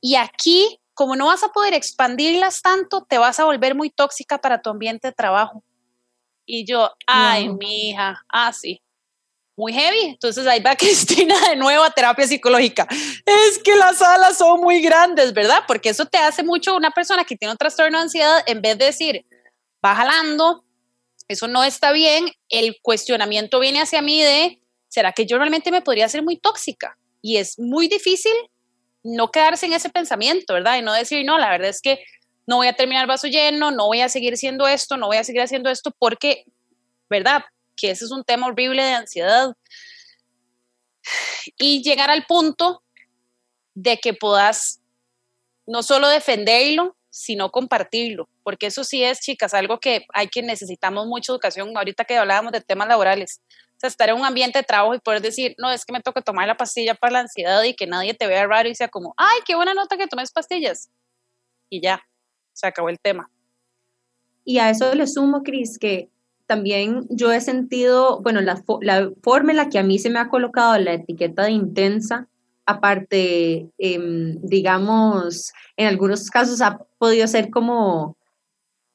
y 0.00 0.16
aquí 0.16 0.80
como 0.96 1.14
no 1.14 1.26
vas 1.26 1.44
a 1.44 1.48
poder 1.48 1.74
expandirlas 1.74 2.62
tanto, 2.62 3.04
te 3.04 3.18
vas 3.18 3.38
a 3.38 3.44
volver 3.44 3.74
muy 3.74 3.90
tóxica 3.90 4.38
para 4.38 4.62
tu 4.62 4.70
ambiente 4.70 5.08
de 5.08 5.12
trabajo. 5.12 5.62
Y 6.46 6.64
yo, 6.64 6.90
ay, 7.06 7.50
mi 7.50 7.90
hija, 7.90 8.24
ah, 8.30 8.50
sí, 8.54 8.80
muy 9.56 9.72
heavy. 9.72 10.00
Entonces 10.00 10.46
ahí 10.46 10.60
va 10.60 10.76
Cristina 10.76 11.34
de 11.48 11.56
nuevo 11.56 11.82
a 11.82 11.90
terapia 11.90 12.26
psicológica. 12.26 12.86
Es 13.24 13.58
que 13.58 13.74
las 13.76 14.00
alas 14.02 14.38
son 14.38 14.60
muy 14.60 14.80
grandes, 14.80 15.32
¿verdad? 15.32 15.64
Porque 15.66 15.88
eso 15.88 16.06
te 16.06 16.18
hace 16.18 16.42
mucho 16.42 16.76
una 16.76 16.90
persona 16.90 17.24
que 17.24 17.36
tiene 17.36 17.52
un 17.52 17.58
trastorno 17.58 17.98
de 17.98 18.04
ansiedad, 18.04 18.42
en 18.46 18.62
vez 18.62 18.78
de 18.78 18.84
decir, 18.84 19.26
va 19.84 19.94
jalando, 19.94 20.64
eso 21.28 21.48
no 21.48 21.64
está 21.64 21.92
bien, 21.92 22.26
el 22.48 22.76
cuestionamiento 22.82 23.58
viene 23.58 23.80
hacia 23.80 24.02
mí 24.02 24.22
de, 24.22 24.60
¿será 24.88 25.12
que 25.12 25.26
yo 25.26 25.38
realmente 25.38 25.70
me 25.70 25.82
podría 25.82 26.08
ser 26.08 26.22
muy 26.22 26.36
tóxica? 26.36 26.96
Y 27.20 27.38
es 27.38 27.58
muy 27.58 27.88
difícil 27.88 28.32
no 29.02 29.30
quedarse 29.30 29.66
en 29.66 29.72
ese 29.72 29.88
pensamiento, 29.90 30.54
¿verdad? 30.54 30.78
Y 30.78 30.82
no 30.82 30.92
decir, 30.92 31.24
no, 31.24 31.38
la 31.38 31.50
verdad 31.50 31.68
es 31.68 31.80
que 31.80 32.04
no 32.46 32.56
voy 32.56 32.68
a 32.68 32.74
terminar 32.74 33.06
vaso 33.06 33.26
lleno, 33.26 33.70
no 33.70 33.86
voy 33.86 34.00
a 34.00 34.08
seguir 34.08 34.36
siendo 34.36 34.68
esto, 34.68 34.96
no 34.96 35.06
voy 35.08 35.16
a 35.16 35.24
seguir 35.24 35.42
haciendo 35.42 35.70
esto, 35.70 35.92
porque, 35.98 36.44
¿verdad? 37.10 37.44
Que 37.76 37.90
ese 37.90 38.04
es 38.04 38.10
un 38.10 38.24
tema 38.24 38.46
horrible 38.46 38.82
de 38.82 38.92
ansiedad. 38.92 39.56
Y 41.58 41.82
llegar 41.82 42.10
al 42.10 42.26
punto 42.26 42.82
de 43.74 43.98
que 43.98 44.14
puedas 44.14 44.80
no 45.66 45.82
solo 45.82 46.08
defenderlo, 46.08 46.96
sino 47.10 47.50
compartirlo, 47.50 48.28
porque 48.42 48.66
eso 48.66 48.84
sí 48.84 49.02
es, 49.02 49.20
chicas, 49.20 49.54
algo 49.54 49.80
que 49.80 50.06
hay 50.12 50.28
que 50.28 50.42
necesitamos 50.42 51.06
mucha 51.06 51.32
educación, 51.32 51.74
ahorita 51.74 52.04
que 52.04 52.16
hablábamos 52.16 52.52
de 52.52 52.60
temas 52.60 52.88
laborales, 52.88 53.40
o 53.76 53.80
sea, 53.80 53.88
estar 53.88 54.10
en 54.10 54.16
un 54.16 54.24
ambiente 54.26 54.58
de 54.58 54.64
trabajo 54.64 54.94
y 54.94 54.98
poder 54.98 55.22
decir, 55.22 55.54
no, 55.56 55.70
es 55.70 55.86
que 55.86 55.94
me 55.94 56.02
toca 56.02 56.20
tomar 56.20 56.46
la 56.46 56.58
pastilla 56.58 56.94
para 56.94 57.14
la 57.14 57.20
ansiedad 57.20 57.62
y 57.62 57.74
que 57.74 57.86
nadie 57.86 58.12
te 58.12 58.26
vea 58.26 58.46
raro 58.46 58.68
y 58.68 58.74
sea 58.74 58.88
como, 58.88 59.14
ay, 59.16 59.40
qué 59.46 59.54
buena 59.54 59.72
nota 59.72 59.96
que 59.96 60.06
tomes 60.06 60.30
pastillas. 60.30 60.90
Y 61.70 61.80
ya, 61.80 62.02
se 62.52 62.66
acabó 62.66 62.90
el 62.90 63.00
tema. 63.00 63.30
Y 64.44 64.58
a 64.58 64.68
eso 64.68 64.94
le 64.94 65.06
sumo, 65.06 65.42
Cris, 65.42 65.78
que 65.78 66.10
también 66.46 67.06
yo 67.10 67.32
he 67.32 67.40
sentido, 67.40 68.20
bueno, 68.22 68.40
la, 68.40 68.62
forma 69.22 69.50
en 69.50 69.56
la 69.56 69.68
que 69.68 69.78
a 69.78 69.82
mí 69.82 69.98
se 69.98 70.10
me 70.10 70.18
ha 70.18 70.28
colocado 70.28 70.78
la 70.78 70.94
etiqueta 70.94 71.44
de 71.44 71.52
intensa, 71.52 72.28
aparte, 72.64 73.68
em, 73.78 74.40
digamos, 74.42 75.52
en 75.76 75.86
algunos 75.88 76.30
casos 76.30 76.60
ha 76.60 76.78
podido 76.98 77.26
ser 77.26 77.50
como, 77.50 78.16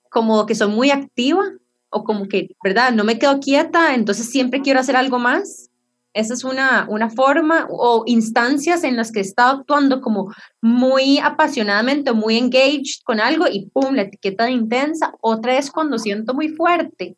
como 0.09 0.45
que 0.45 0.55
soy 0.55 0.69
muy 0.69 0.91
activa, 0.91 1.43
o 1.91 2.03
como 2.03 2.27
que, 2.27 2.55
¿verdad? 2.63 2.91
No 2.93 3.03
me 3.03 3.19
quedo 3.19 3.39
quieta, 3.39 3.93
entonces 3.93 4.29
siempre 4.29 4.61
quiero 4.61 4.79
hacer 4.79 4.95
algo 4.95 5.19
más. 5.19 5.69
Esa 6.13 6.33
es 6.33 6.43
una, 6.43 6.87
una 6.89 7.09
forma 7.09 7.67
o 7.69 8.03
instancias 8.05 8.83
en 8.83 8.97
las 8.97 9.11
que 9.11 9.19
he 9.19 9.21
estado 9.21 9.59
actuando 9.59 10.01
como 10.01 10.33
muy 10.61 11.19
apasionadamente, 11.19 12.11
muy 12.11 12.37
engaged 12.37 13.01
con 13.05 13.19
algo 13.19 13.45
y 13.49 13.69
pum, 13.69 13.95
la 13.95 14.03
etiqueta 14.03 14.45
de 14.45 14.51
intensa. 14.51 15.13
Otra 15.21 15.57
es 15.57 15.71
cuando 15.71 15.97
siento 15.99 16.33
muy 16.33 16.49
fuerte, 16.49 17.15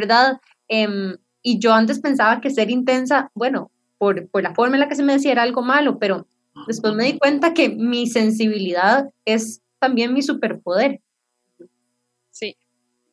¿verdad? 0.00 0.40
Em, 0.68 1.16
y 1.42 1.58
yo 1.58 1.72
antes 1.72 2.00
pensaba 2.00 2.40
que 2.40 2.50
ser 2.50 2.70
intensa, 2.70 3.30
bueno, 3.34 3.70
por, 3.98 4.28
por 4.28 4.42
la 4.42 4.54
forma 4.54 4.76
en 4.76 4.80
la 4.80 4.88
que 4.88 4.94
se 4.94 5.02
me 5.02 5.14
decía 5.14 5.32
era 5.32 5.42
algo 5.42 5.62
malo, 5.62 5.98
pero 5.98 6.26
después 6.66 6.94
me 6.94 7.04
di 7.04 7.18
cuenta 7.18 7.54
que 7.54 7.68
mi 7.68 8.06
sensibilidad 8.06 9.10
es 9.24 9.60
también 9.80 10.12
mi 10.12 10.22
superpoder 10.22 11.00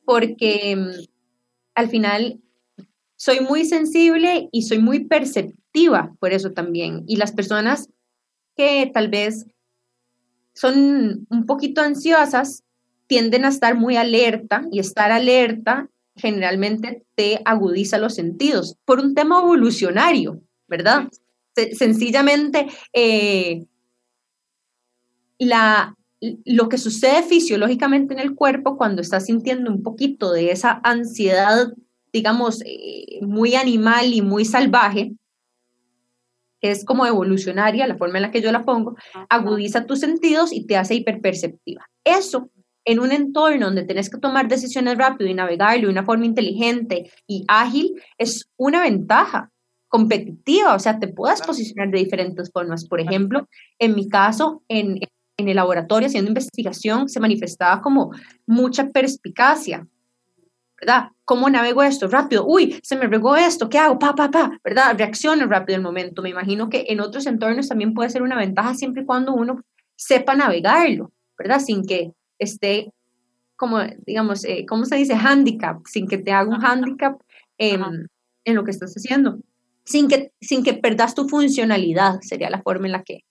porque 0.06 0.76
mm, 0.76 1.04
al 1.74 1.90
final 1.90 2.40
soy 3.18 3.42
muy 3.42 3.66
sensible 3.66 4.50
y 4.52 4.62
soy 4.64 4.80
muy 4.80 5.06
perceptiva 5.06 6.16
por 6.20 6.32
eso 6.32 6.52
también. 6.52 7.04
Y 7.08 7.18
las 7.18 7.32
personas 7.32 7.90
que 8.56 8.90
tal 8.94 9.10
vez 9.10 9.48
son 10.54 11.28
un 11.30 11.46
poquito 11.46 11.82
ansiosas 11.82 12.64
tienden 13.08 13.44
a 13.46 13.50
estar 13.50 13.76
muy 13.76 13.98
alerta 13.98 14.64
y 14.72 14.80
estar 14.80 15.12
alerta 15.12 15.90
generalmente 16.16 17.04
te 17.16 17.42
agudiza 17.46 17.98
los 17.98 18.16
sentidos 18.16 18.78
por 18.86 19.00
un 19.00 19.14
tema 19.14 19.40
evolucionario, 19.40 20.42
¿verdad? 20.68 21.10
sencillamente, 21.74 22.68
eh, 22.94 23.66
la, 25.40 25.96
lo 26.20 26.70
que 26.70 26.78
sucede 26.78 27.24
fisiológicamente 27.24 28.14
en 28.14 28.20
el 28.20 28.36
cuerpo 28.36 28.78
cuando 28.78 29.02
estás 29.02 29.26
sintiendo 29.26 29.72
un 29.72 29.84
poquito 29.84 30.32
de 30.32 30.52
esa 30.52 30.82
ansiedad, 30.84 31.74
digamos, 32.12 32.62
eh, 32.66 33.20
muy 33.22 33.56
animal 33.56 34.14
y 34.14 34.22
muy 34.22 34.46
salvaje, 34.46 35.14
que 36.62 36.72
es 36.72 36.86
como 36.86 37.06
evolucionaria, 37.06 37.88
la 37.88 37.98
forma 37.98 38.18
en 38.18 38.24
la 38.24 38.32
que 38.32 38.42
yo 38.42 38.52
la 38.52 38.64
pongo, 38.64 38.96
agudiza 39.30 39.86
tus 39.86 40.00
sentidos 40.00 40.52
y 40.52 40.66
te 40.66 40.78
hace 40.78 40.96
hiperperceptiva. 40.96 41.90
Eso 42.04 42.50
en 42.86 43.00
un 43.00 43.12
entorno 43.12 43.66
donde 43.66 43.84
tienes 43.84 44.10
que 44.10 44.20
tomar 44.20 44.48
decisiones 44.48 44.98
rápido 44.98 45.30
y 45.30 45.34
navegarlo 45.34 45.88
de 45.88 45.92
una 45.92 46.06
forma 46.06 46.26
inteligente 46.26 47.12
y 47.28 47.44
ágil, 47.48 48.02
es 48.18 48.48
una 48.58 48.84
ventaja 48.84 49.52
competitiva, 49.88 50.76
o 50.76 50.80
sea, 50.80 51.00
te 51.00 51.08
puedes 51.08 51.42
posicionar 51.42 51.90
de 51.90 52.00
diferentes 52.00 52.52
formas. 52.52 52.88
Por 52.88 53.00
ejemplo, 53.00 53.48
en 53.80 53.96
mi 53.96 54.08
caso, 54.08 54.62
en, 54.68 55.00
en 55.38 55.50
el 55.50 55.56
laboratorio 55.56 56.08
haciendo 56.08 56.30
investigación 56.30 57.10
se 57.10 57.20
manifestaba 57.20 57.82
como 57.82 58.12
mucha 58.46 58.90
perspicacia, 58.90 59.88
¿verdad? 60.80 61.10
¿Cómo 61.24 61.50
navego 61.50 61.82
esto? 61.82 62.08
Rápido, 62.08 62.46
uy, 62.46 62.80
se 62.84 62.96
me 62.96 63.08
regó 63.08 63.36
esto, 63.36 63.70
¿qué 63.70 63.80
hago? 63.80 63.98
Pa, 63.98 64.14
pa, 64.14 64.30
pa, 64.30 64.60
¿verdad? 64.64 64.96
Reacciono 64.98 65.48
rápido 65.48 65.78
el 65.78 65.82
momento. 65.84 66.22
Me 66.22 66.30
imagino 66.30 66.70
que 66.70 66.86
en 66.90 67.00
otros 67.00 67.26
entornos 67.26 67.70
también 67.70 67.94
puede 67.94 68.10
ser 68.10 68.22
una 68.22 68.38
ventaja 68.38 68.76
siempre 68.76 69.04
y 69.04 69.06
cuando 69.06 69.34
uno 69.34 69.64
sepa 69.96 70.36
navegarlo, 70.36 71.12
¿verdad? 71.38 71.60
Sin 71.60 71.86
que 71.86 72.12
esté 72.40 72.92
como, 73.56 73.80
digamos, 74.06 74.44
eh, 74.44 74.66
¿cómo 74.68 74.86
se 74.86 74.98
dice? 74.98 75.14
Handicap, 75.14 75.82
sin 75.86 76.08
que 76.08 76.18
te 76.18 76.32
haga 76.32 76.50
un 76.50 76.64
handicap 76.64 77.22
en 77.58 78.10
lo 78.48 78.64
que 78.64 78.72
estás 78.72 78.94
haciendo. 78.94 79.40
Sin 79.86 80.08
que, 80.08 80.32
sin 80.42 80.64
que 80.64 80.74
perdas 80.74 81.16
tu 81.16 81.30
funcionalidad, 81.30 82.20
sería 82.22 82.50
la 82.50 82.62
forma 82.62 82.88
en 82.88 82.92
la 82.92 83.04
que, 83.04 83.24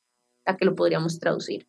la 0.46 0.57
que 0.57 0.64
lo 0.64 0.74
podríamos 0.74 1.18
traducir 1.18 1.66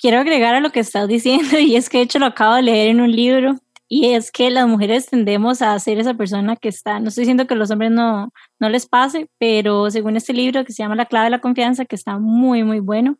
quiero 0.00 0.18
agregar 0.18 0.54
a 0.54 0.60
lo 0.60 0.70
que 0.70 0.80
estás 0.80 1.08
diciendo 1.08 1.58
y 1.58 1.76
es 1.76 1.88
que 1.88 1.98
de 1.98 2.04
hecho 2.04 2.18
lo 2.18 2.26
acabo 2.26 2.54
de 2.54 2.62
leer 2.62 2.90
en 2.90 3.00
un 3.00 3.12
libro 3.12 3.56
y 3.88 4.12
es 4.14 4.30
que 4.30 4.50
las 4.50 4.68
mujeres 4.68 5.06
tendemos 5.06 5.62
a 5.62 5.76
ser 5.80 5.98
esa 5.98 6.14
persona 6.14 6.54
que 6.54 6.68
está, 6.68 7.00
no 7.00 7.08
estoy 7.08 7.22
diciendo 7.22 7.48
que 7.48 7.56
los 7.56 7.72
hombres 7.72 7.90
no, 7.90 8.32
no 8.60 8.68
les 8.68 8.86
pase, 8.86 9.28
pero 9.38 9.90
según 9.90 10.16
este 10.16 10.32
libro 10.32 10.64
que 10.64 10.72
se 10.72 10.82
llama 10.82 10.94
La 10.94 11.06
clave 11.06 11.24
de 11.24 11.30
la 11.30 11.40
confianza, 11.40 11.84
que 11.84 11.96
está 11.96 12.16
muy, 12.18 12.62
muy 12.62 12.78
bueno, 12.78 13.18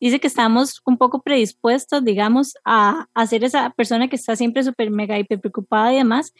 dice 0.00 0.20
que 0.20 0.26
estamos 0.26 0.82
un 0.84 0.98
poco 0.98 1.22
predispuestos, 1.22 2.04
digamos, 2.04 2.54
a, 2.64 3.06
a 3.14 3.26
ser 3.26 3.44
esa 3.44 3.70
persona 3.70 4.08
que 4.08 4.16
está 4.16 4.36
siempre 4.36 4.62
súper 4.62 4.90
mega 4.90 5.18
hiper 5.18 5.40
preocupada 5.40 5.92
y 5.92 5.96
demás, 5.96 6.32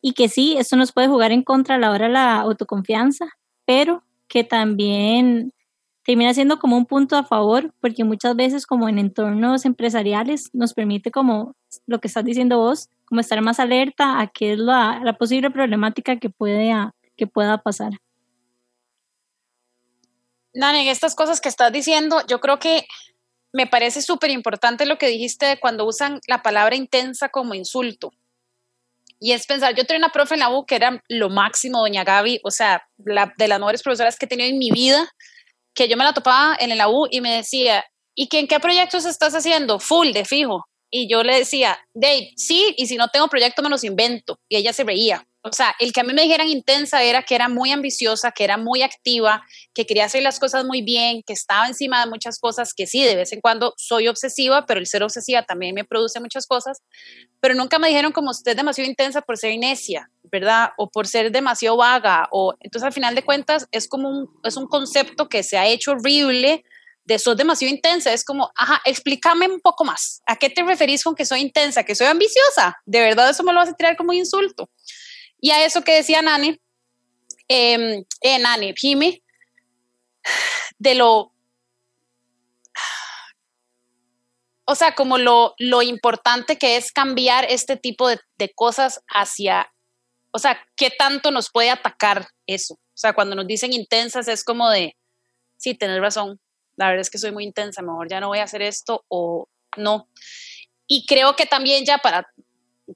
y 0.00 0.12
que 0.12 0.28
sí, 0.28 0.56
esto 0.58 0.76
nos 0.76 0.92
puede 0.92 1.08
jugar 1.08 1.32
en 1.32 1.42
contra 1.42 1.76
a 1.76 1.78
la 1.78 1.90
hora 1.90 2.06
de 2.06 2.12
la 2.12 2.40
autoconfianza, 2.40 3.26
pero 3.64 4.02
que 4.28 4.44
también 4.44 5.52
termina 6.04 6.34
siendo 6.34 6.58
como 6.58 6.76
un 6.76 6.86
punto 6.86 7.16
a 7.16 7.24
favor, 7.24 7.72
porque 7.80 8.04
muchas 8.04 8.36
veces 8.36 8.66
como 8.66 8.88
en 8.88 8.98
entornos 8.98 9.64
empresariales 9.64 10.50
nos 10.52 10.74
permite 10.74 11.10
como 11.10 11.54
lo 11.86 12.00
que 12.00 12.08
estás 12.08 12.24
diciendo 12.24 12.58
vos, 12.58 12.90
como 13.06 13.20
estar 13.20 13.40
más 13.40 13.58
alerta 13.58 14.20
a 14.20 14.26
qué 14.26 14.52
es 14.52 14.58
la, 14.58 15.00
la 15.02 15.14
posible 15.14 15.50
problemática 15.50 16.18
que, 16.18 16.28
puede, 16.28 16.72
que 17.16 17.26
pueda 17.26 17.58
pasar. 17.58 17.92
Nani, 20.54 20.88
estas 20.88 21.14
cosas 21.14 21.40
que 21.40 21.48
estás 21.48 21.72
diciendo, 21.72 22.22
yo 22.28 22.40
creo 22.40 22.58
que 22.58 22.86
me 23.52 23.66
parece 23.66 24.02
súper 24.02 24.30
importante 24.30 24.86
lo 24.86 24.98
que 24.98 25.08
dijiste 25.08 25.58
cuando 25.60 25.84
usan 25.84 26.20
la 26.26 26.42
palabra 26.42 26.76
intensa 26.76 27.28
como 27.28 27.54
insulto. 27.54 28.12
Y 29.20 29.32
es 29.32 29.46
pensar, 29.46 29.74
yo 29.74 29.84
tenía 29.84 29.98
una 29.98 30.12
profe 30.12 30.34
en 30.34 30.40
la 30.40 30.50
U 30.50 30.64
que 30.66 30.76
era 30.76 31.02
lo 31.08 31.30
máximo, 31.30 31.80
doña 31.80 32.04
Gaby, 32.04 32.40
o 32.44 32.50
sea, 32.50 32.82
de 32.96 33.48
las 33.48 33.58
mejores 33.58 33.82
profesoras 33.82 34.16
que 34.16 34.26
he 34.26 34.28
tenido 34.28 34.48
en 34.48 34.58
mi 34.58 34.70
vida, 34.70 35.08
que 35.72 35.88
yo 35.88 35.96
me 35.96 36.04
la 36.04 36.14
topaba 36.14 36.56
en 36.58 36.76
la 36.76 36.88
U 36.88 37.06
y 37.10 37.20
me 37.20 37.36
decía, 37.36 37.84
¿y 38.14 38.28
que 38.28 38.38
en 38.38 38.48
qué 38.48 38.60
proyectos 38.60 39.06
estás 39.06 39.34
haciendo? 39.34 39.78
Full, 39.78 40.12
de 40.12 40.24
fijo. 40.24 40.66
Y 40.90 41.08
yo 41.08 41.24
le 41.24 41.38
decía, 41.38 41.78
Dave, 41.94 42.32
sí, 42.36 42.74
y 42.76 42.86
si 42.86 42.96
no 42.96 43.08
tengo 43.08 43.28
proyecto 43.28 43.62
me 43.62 43.70
los 43.70 43.82
invento. 43.82 44.38
Y 44.48 44.56
ella 44.56 44.72
se 44.72 44.84
reía. 44.84 45.26
O 45.46 45.52
sea, 45.52 45.74
el 45.78 45.92
que 45.92 46.00
a 46.00 46.04
mí 46.04 46.14
me 46.14 46.22
dijeran 46.22 46.48
intensa 46.48 47.02
era 47.02 47.22
que 47.22 47.34
era 47.34 47.50
muy 47.50 47.70
ambiciosa, 47.70 48.32
que 48.32 48.44
era 48.44 48.56
muy 48.56 48.80
activa, 48.80 49.44
que 49.74 49.84
quería 49.84 50.06
hacer 50.06 50.22
las 50.22 50.40
cosas 50.40 50.64
muy 50.64 50.80
bien, 50.80 51.22
que 51.22 51.34
estaba 51.34 51.66
encima 51.66 52.02
de 52.02 52.10
muchas 52.10 52.38
cosas, 52.38 52.72
que 52.72 52.86
sí, 52.86 53.04
de 53.04 53.14
vez 53.14 53.30
en 53.34 53.42
cuando 53.42 53.74
soy 53.76 54.08
obsesiva, 54.08 54.64
pero 54.64 54.80
el 54.80 54.86
ser 54.86 55.02
obsesiva 55.02 55.42
también 55.42 55.74
me 55.74 55.84
produce 55.84 56.18
muchas 56.18 56.46
cosas, 56.46 56.78
pero 57.40 57.54
nunca 57.54 57.78
me 57.78 57.88
dijeron 57.88 58.12
como 58.12 58.30
usted 58.30 58.52
es 58.52 58.56
demasiado 58.56 58.88
intensa 58.88 59.20
por 59.20 59.36
ser 59.36 59.58
necia, 59.58 60.10
¿verdad? 60.22 60.70
O 60.78 60.88
por 60.88 61.06
ser 61.06 61.30
demasiado 61.30 61.76
vaga, 61.76 62.26
o 62.32 62.54
entonces 62.60 62.86
al 62.86 62.94
final 62.94 63.14
de 63.14 63.22
cuentas 63.22 63.66
es 63.70 63.86
como 63.86 64.08
un, 64.08 64.30
es 64.44 64.56
un 64.56 64.66
concepto 64.66 65.28
que 65.28 65.42
se 65.42 65.58
ha 65.58 65.66
hecho 65.66 65.92
horrible 65.92 66.64
de 67.04 67.18
sos 67.18 67.36
demasiado 67.36 67.74
intensa, 67.74 68.14
es 68.14 68.24
como, 68.24 68.50
ajá, 68.56 68.80
explícame 68.86 69.46
un 69.46 69.60
poco 69.60 69.84
más, 69.84 70.22
¿a 70.24 70.36
qué 70.36 70.48
te 70.48 70.62
referís 70.62 71.04
con 71.04 71.14
que 71.14 71.26
soy 71.26 71.40
intensa? 71.40 71.84
¿Que 71.84 71.94
soy 71.94 72.06
ambiciosa? 72.06 72.78
De 72.86 73.00
verdad 73.00 73.28
eso 73.28 73.42
me 73.42 73.52
lo 73.52 73.58
vas 73.58 73.68
a 73.68 73.74
tirar 73.74 73.94
como 73.94 74.14
insulto. 74.14 74.70
Y 75.40 75.50
a 75.50 75.64
eso 75.64 75.82
que 75.82 75.96
decía 75.96 76.22
Nani, 76.22 76.60
eh, 77.48 78.04
eh, 78.20 78.38
Nani, 78.38 78.74
Jimmy, 78.76 79.22
de 80.78 80.94
lo, 80.94 81.32
o 84.64 84.74
sea, 84.74 84.94
como 84.94 85.18
lo, 85.18 85.54
lo 85.58 85.82
importante 85.82 86.56
que 86.56 86.76
es 86.76 86.92
cambiar 86.92 87.46
este 87.48 87.76
tipo 87.76 88.08
de, 88.08 88.18
de 88.38 88.52
cosas 88.54 89.02
hacia, 89.08 89.72
o 90.30 90.38
sea, 90.38 90.58
qué 90.76 90.90
tanto 90.90 91.30
nos 91.30 91.50
puede 91.50 91.70
atacar 91.70 92.28
eso. 92.46 92.74
O 92.74 92.96
sea, 92.96 93.12
cuando 93.12 93.34
nos 93.34 93.46
dicen 93.46 93.72
intensas 93.72 94.28
es 94.28 94.44
como 94.44 94.70
de, 94.70 94.96
sí, 95.56 95.74
tenés 95.74 96.00
razón, 96.00 96.40
la 96.76 96.86
verdad 96.86 97.02
es 97.02 97.10
que 97.10 97.18
soy 97.18 97.32
muy 97.32 97.44
intensa, 97.44 97.82
mejor 97.82 98.08
ya 98.08 98.20
no 98.20 98.28
voy 98.28 98.38
a 98.38 98.44
hacer 98.44 98.62
esto 98.62 99.04
o 99.08 99.48
no. 99.76 100.08
Y 100.86 101.06
creo 101.06 101.36
que 101.36 101.46
también 101.46 101.84
ya 101.84 101.98
para 101.98 102.26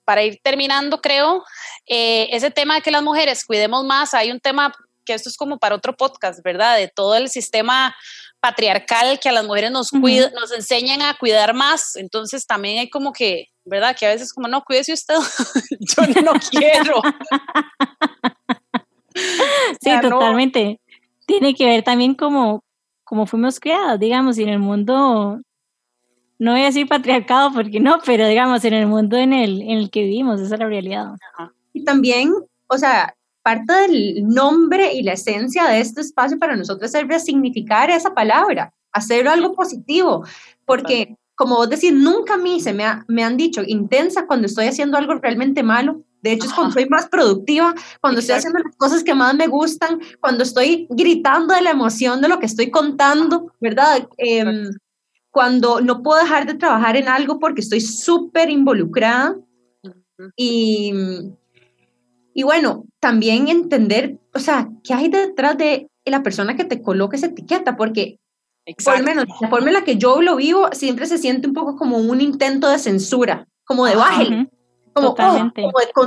para 0.05 0.23
ir 0.23 0.39
terminando, 0.43 1.01
creo, 1.01 1.45
eh, 1.87 2.29
ese 2.31 2.51
tema 2.51 2.77
de 2.77 2.83
que 2.83 2.91
las 2.91 3.03
mujeres 3.03 3.45
cuidemos 3.45 3.85
más, 3.85 4.15
hay 4.15 4.31
un 4.31 4.41
tema 4.41 4.73
que 5.05 5.15
esto 5.15 5.29
es 5.29 5.37
como 5.37 5.59
para 5.59 5.75
otro 5.75 5.97
podcast, 5.97 6.43
¿verdad? 6.45 6.77
De 6.77 6.89
todo 6.89 7.17
el 7.17 7.31
sistema 7.31 7.97
patriarcal 8.41 9.19
que 9.19 9.29
a 9.29 9.33
las 9.33 9.45
mujeres 9.45 9.71
nos, 9.71 9.93
nos 9.93 10.53
enseñan 10.55 11.03
a 11.03 11.15
cuidar 11.15 11.55
más. 11.55 11.97
Entonces 11.97 12.47
también 12.47 12.79
hay 12.79 12.91
como 12.91 13.13
que, 13.13 13.47
¿verdad? 13.65 13.97
Que 13.99 14.07
a 14.07 14.11
veces 14.11 14.33
como, 14.33 14.49
no, 14.49 14.63
cuídese 14.63 14.93
usted, 14.93 15.15
yo 15.81 16.23
no 16.23 16.33
quiero. 16.51 17.01
sí, 19.81 19.91
totalmente. 20.01 20.81
Tiene 21.27 21.55
que 21.55 21.67
ver 21.67 21.83
también 21.83 22.15
como, 22.15 22.65
como 23.05 23.27
fuimos 23.27 23.59
criados, 23.59 23.99
digamos, 23.99 24.39
y 24.39 24.45
en 24.45 24.51
el 24.51 24.59
mundo 24.59 25.41
no 26.39 26.53
voy 26.53 26.63
a 26.63 26.67
decir 26.67 26.89
patriarcado 26.89 27.53
porque 27.53 27.81
no, 27.81 27.99
pero 28.05 28.27
digamos 28.27 28.65
en 28.65 28.75
el 28.75 28.87
mundo 28.87 29.17
en 29.17 29.33
el, 29.33 29.63
en 29.63 29.79
el 29.79 29.91
que 29.91 30.03
vivimos, 30.03 30.41
esa 30.41 30.55
es 30.55 30.61
la 30.61 30.67
realidad. 30.67 31.13
Y 31.73 31.85
también, 31.85 32.33
o 32.69 32.79
sea, 32.79 33.15
parte 33.43 33.73
del 33.73 34.27
nombre 34.27 34.93
y 34.95 35.03
la 35.03 35.15
esencia 35.15 35.65
de 35.65 35.81
este 35.81 36.01
espacio 36.01 36.39
para 36.39 36.57
nosotros 36.57 36.95
es 36.95 37.09
resignificar 37.09 37.91
esa 37.91 38.15
palabra, 38.15 38.73
hacerlo 38.93 39.31
algo 39.31 39.55
positivo, 39.55 40.25
porque 40.65 41.17
como 41.35 41.57
vos 41.57 41.71
decís, 41.71 41.93
nunca 41.93 42.35
a 42.35 42.39
mí 42.39 42.61
se 42.61 42.73
me, 42.73 42.85
me 43.07 43.23
han 43.23 43.37
dicho 43.37 43.63
intensa 43.65 44.27
cuando 44.27 44.47
estoy 44.47 44.67
haciendo 44.67 44.99
algo 44.99 45.15
realmente 45.15 45.63
malo. 45.63 46.03
De 46.21 46.33
hecho, 46.33 46.49
es 46.49 46.53
cuando 46.53 46.73
soy 46.73 46.89
más 46.89 47.09
productiva, 47.09 47.73
cuando 48.01 48.19
estoy 48.19 48.35
haciendo 48.35 48.59
las 48.59 48.75
cosas 48.77 49.05
que 49.05 49.15
más 49.15 49.37
me 49.37 49.47
gustan, 49.47 50.01
cuando 50.21 50.43
estoy 50.43 50.89
gritando 50.91 51.55
de 51.55 51.63
la 51.63 51.71
emoción 51.71 52.21
de 52.21 52.29
lo 52.29 52.41
que 52.41 52.47
estoy 52.47 52.73
contando, 52.73 53.53
¿verdad? 53.61 54.09
Eh, 54.17 54.45
cuando 55.39 55.81
no 55.81 56.03
puedo 56.03 56.21
dejar 56.21 56.47
de 56.47 56.55
trabajar 56.55 56.97
en 56.97 57.07
algo 57.07 57.39
porque 57.39 57.61
estoy 57.61 57.81
súper 57.81 58.51
involucrada. 58.51 59.37
Y, 60.35 60.93
y 62.35 62.43
bueno, 62.43 62.87
también 62.99 63.47
entender, 63.47 64.19
o 64.35 64.41
sea, 64.41 64.69
qué 64.83 64.95
hay 64.95 65.07
detrás 65.07 65.57
de 65.57 65.89
la 66.05 66.25
persona 66.25 66.57
que 66.57 66.65
te 66.65 66.83
coloca 66.83 67.17
esa 67.17 67.29
etiqueta, 67.29 67.77
porque 67.77 68.19
por 68.85 68.99
lo 68.99 69.05
menos 69.05 69.27
la 69.41 69.49
forma 69.49 69.69
en 69.69 69.75
la 69.75 69.85
que 69.85 69.97
yo 69.97 70.21
lo 70.23 70.35
vivo 70.35 70.71
siempre 70.73 71.07
se 71.07 71.19
siente 71.19 71.47
un 71.47 71.55
poco 71.55 71.77
como 71.77 71.99
un 71.99 72.21
intento 72.21 72.69
de 72.69 72.81
censura, 72.81 73.47
como 73.65 73.87
de 73.87 73.95
baje, 73.95 74.49
como, 74.93 75.11
oh, 75.11 75.15
como, 75.15 75.45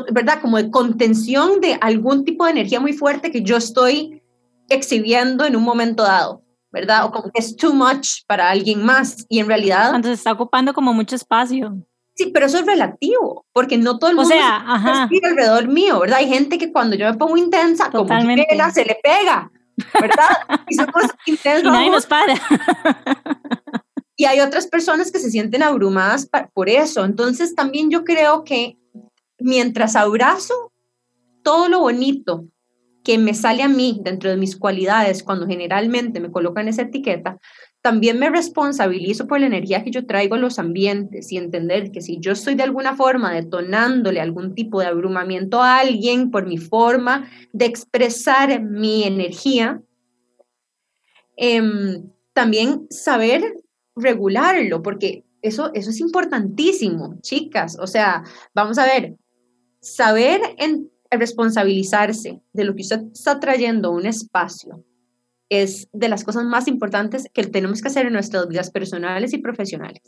de, 0.04 0.12
¿verdad? 0.12 0.42
como 0.42 0.58
de 0.58 0.70
contención 0.70 1.62
de 1.62 1.78
algún 1.80 2.26
tipo 2.26 2.44
de 2.44 2.52
energía 2.52 2.82
muy 2.82 2.92
fuerte 2.92 3.32
que 3.32 3.44
yo 3.44 3.56
estoy 3.56 4.22
exhibiendo 4.68 5.46
en 5.46 5.56
un 5.56 5.64
momento 5.64 6.04
dado. 6.04 6.44
¿Verdad? 6.72 7.06
O 7.06 7.12
como 7.12 7.32
que 7.32 7.40
es 7.40 7.56
too 7.56 7.74
much 7.74 8.24
para 8.28 8.50
alguien 8.50 8.84
más 8.84 9.26
y 9.30 9.40
en 9.40 9.48
realidad... 9.48 9.90
Cuando 9.90 10.08
se 10.08 10.16
está 10.16 10.32
ocupando 10.32 10.74
como 10.74 10.94
mucho 10.94 11.16
espacio. 11.16 11.76
Sí, 12.16 12.32
pero 12.34 12.46
eso 12.46 12.60
es 12.60 12.66
relativo, 12.66 13.46
porque 13.54 13.78
no 13.78 13.98
todo 13.98 14.10
el 14.10 14.16
mundo 14.16 14.34
o 14.34 14.38
sea, 14.38 14.58
ajá. 14.58 15.10
alrededor 15.24 15.68
mío, 15.68 16.00
¿verdad? 16.00 16.20
Hay 16.20 16.28
gente 16.28 16.58
que 16.58 16.72
cuando 16.72 16.96
yo 16.96 17.10
me 17.10 17.18
pongo 17.18 17.38
intensa, 17.38 17.90
Totalmente. 17.90 18.48
como 18.50 18.72
se 18.72 18.86
le 18.86 19.00
pega, 19.02 19.50
¿verdad? 20.00 20.62
y 20.68 20.76
somos 20.76 21.04
intensos. 21.26 21.64
Y 21.64 21.76
nadie 21.76 21.90
nos 21.90 22.06
para. 22.06 22.36
y 24.18 24.26
hay 24.26 24.40
otras 24.42 24.68
personas 24.68 25.12
que 25.12 25.20
se 25.20 25.32
sienten 25.32 25.64
abrumadas 25.64 26.30
por 26.54 26.70
eso. 26.70 27.06
Entonces 27.06 27.56
también 27.56 27.90
yo 27.90 28.04
creo 28.04 28.44
que 28.44 28.78
mientras 29.40 29.96
abrazo 29.96 30.72
todo 31.44 31.70
lo 31.70 31.80
bonito 31.80 32.46
que 33.04 33.18
me 33.18 33.34
sale 33.34 33.64
a 33.64 33.68
mí 33.68 34.00
dentro 34.04 34.30
de 34.30 34.38
mis 34.38 34.56
cualidades 34.56 35.24
cuando 35.24 35.48
generalmente 35.48 36.20
me 36.20 36.32
colocan 36.32 36.68
esa 36.68 36.84
etiqueta, 36.84 37.38
también 37.82 38.20
me 38.20 38.30
responsabilizo 38.30 39.26
por 39.26 39.40
la 39.40 39.48
energía 39.48 39.84
que 39.84 39.90
yo 39.90 40.06
traigo 40.06 40.36
a 40.36 40.40
los 40.40 40.60
ambientes 40.60 41.32
y 41.32 41.38
entender 41.38 41.92
que 41.92 42.02
si 42.02 42.20
yo 42.20 42.34
estoy 42.34 42.54
de 42.54 42.64
alguna 42.64 42.96
forma 42.96 43.34
detonándole 43.34 44.22
algún 44.22 44.54
tipo 44.54 44.80
de 44.80 44.86
abrumamiento 44.86 45.62
a 45.62 45.80
alguien 45.80 46.30
por 46.30 46.46
mi 46.46 46.58
forma 46.58 47.28
de 47.54 47.66
expresar 47.66 48.62
mi 48.62 49.04
energía, 49.04 49.82
em, 51.38 52.12
también 52.34 52.86
saber 52.92 53.42
regularlo, 53.96 54.84
porque 54.84 55.24
eso, 55.42 55.72
eso 55.74 55.90
es 55.90 56.00
importantísimo, 56.00 57.18
chicas. 57.22 57.78
O 57.80 57.88
sea, 57.88 58.24
vamos 58.54 58.78
a 58.78 58.86
ver, 58.86 59.16
saber 59.80 60.42
en, 60.58 60.92
responsabilizarse 61.12 62.42
de 62.54 62.64
lo 62.64 62.76
que 62.76 62.82
usted 62.82 63.02
está 63.14 63.40
trayendo 63.40 63.90
a 63.90 63.92
un 63.92 64.06
espacio 64.06 64.84
es 65.50 65.90
de 65.92 66.08
las 66.08 66.24
cosas 66.24 66.46
más 66.46 66.68
importantes 66.68 67.28
que 67.34 67.44
tenemos 67.44 67.82
que 67.82 67.90
hacer 67.90 68.06
en 68.06 68.14
nuestras 68.14 68.48
vidas 68.48 68.72
personales 68.72 69.34
y 69.34 69.38
profesionales. 69.40 70.02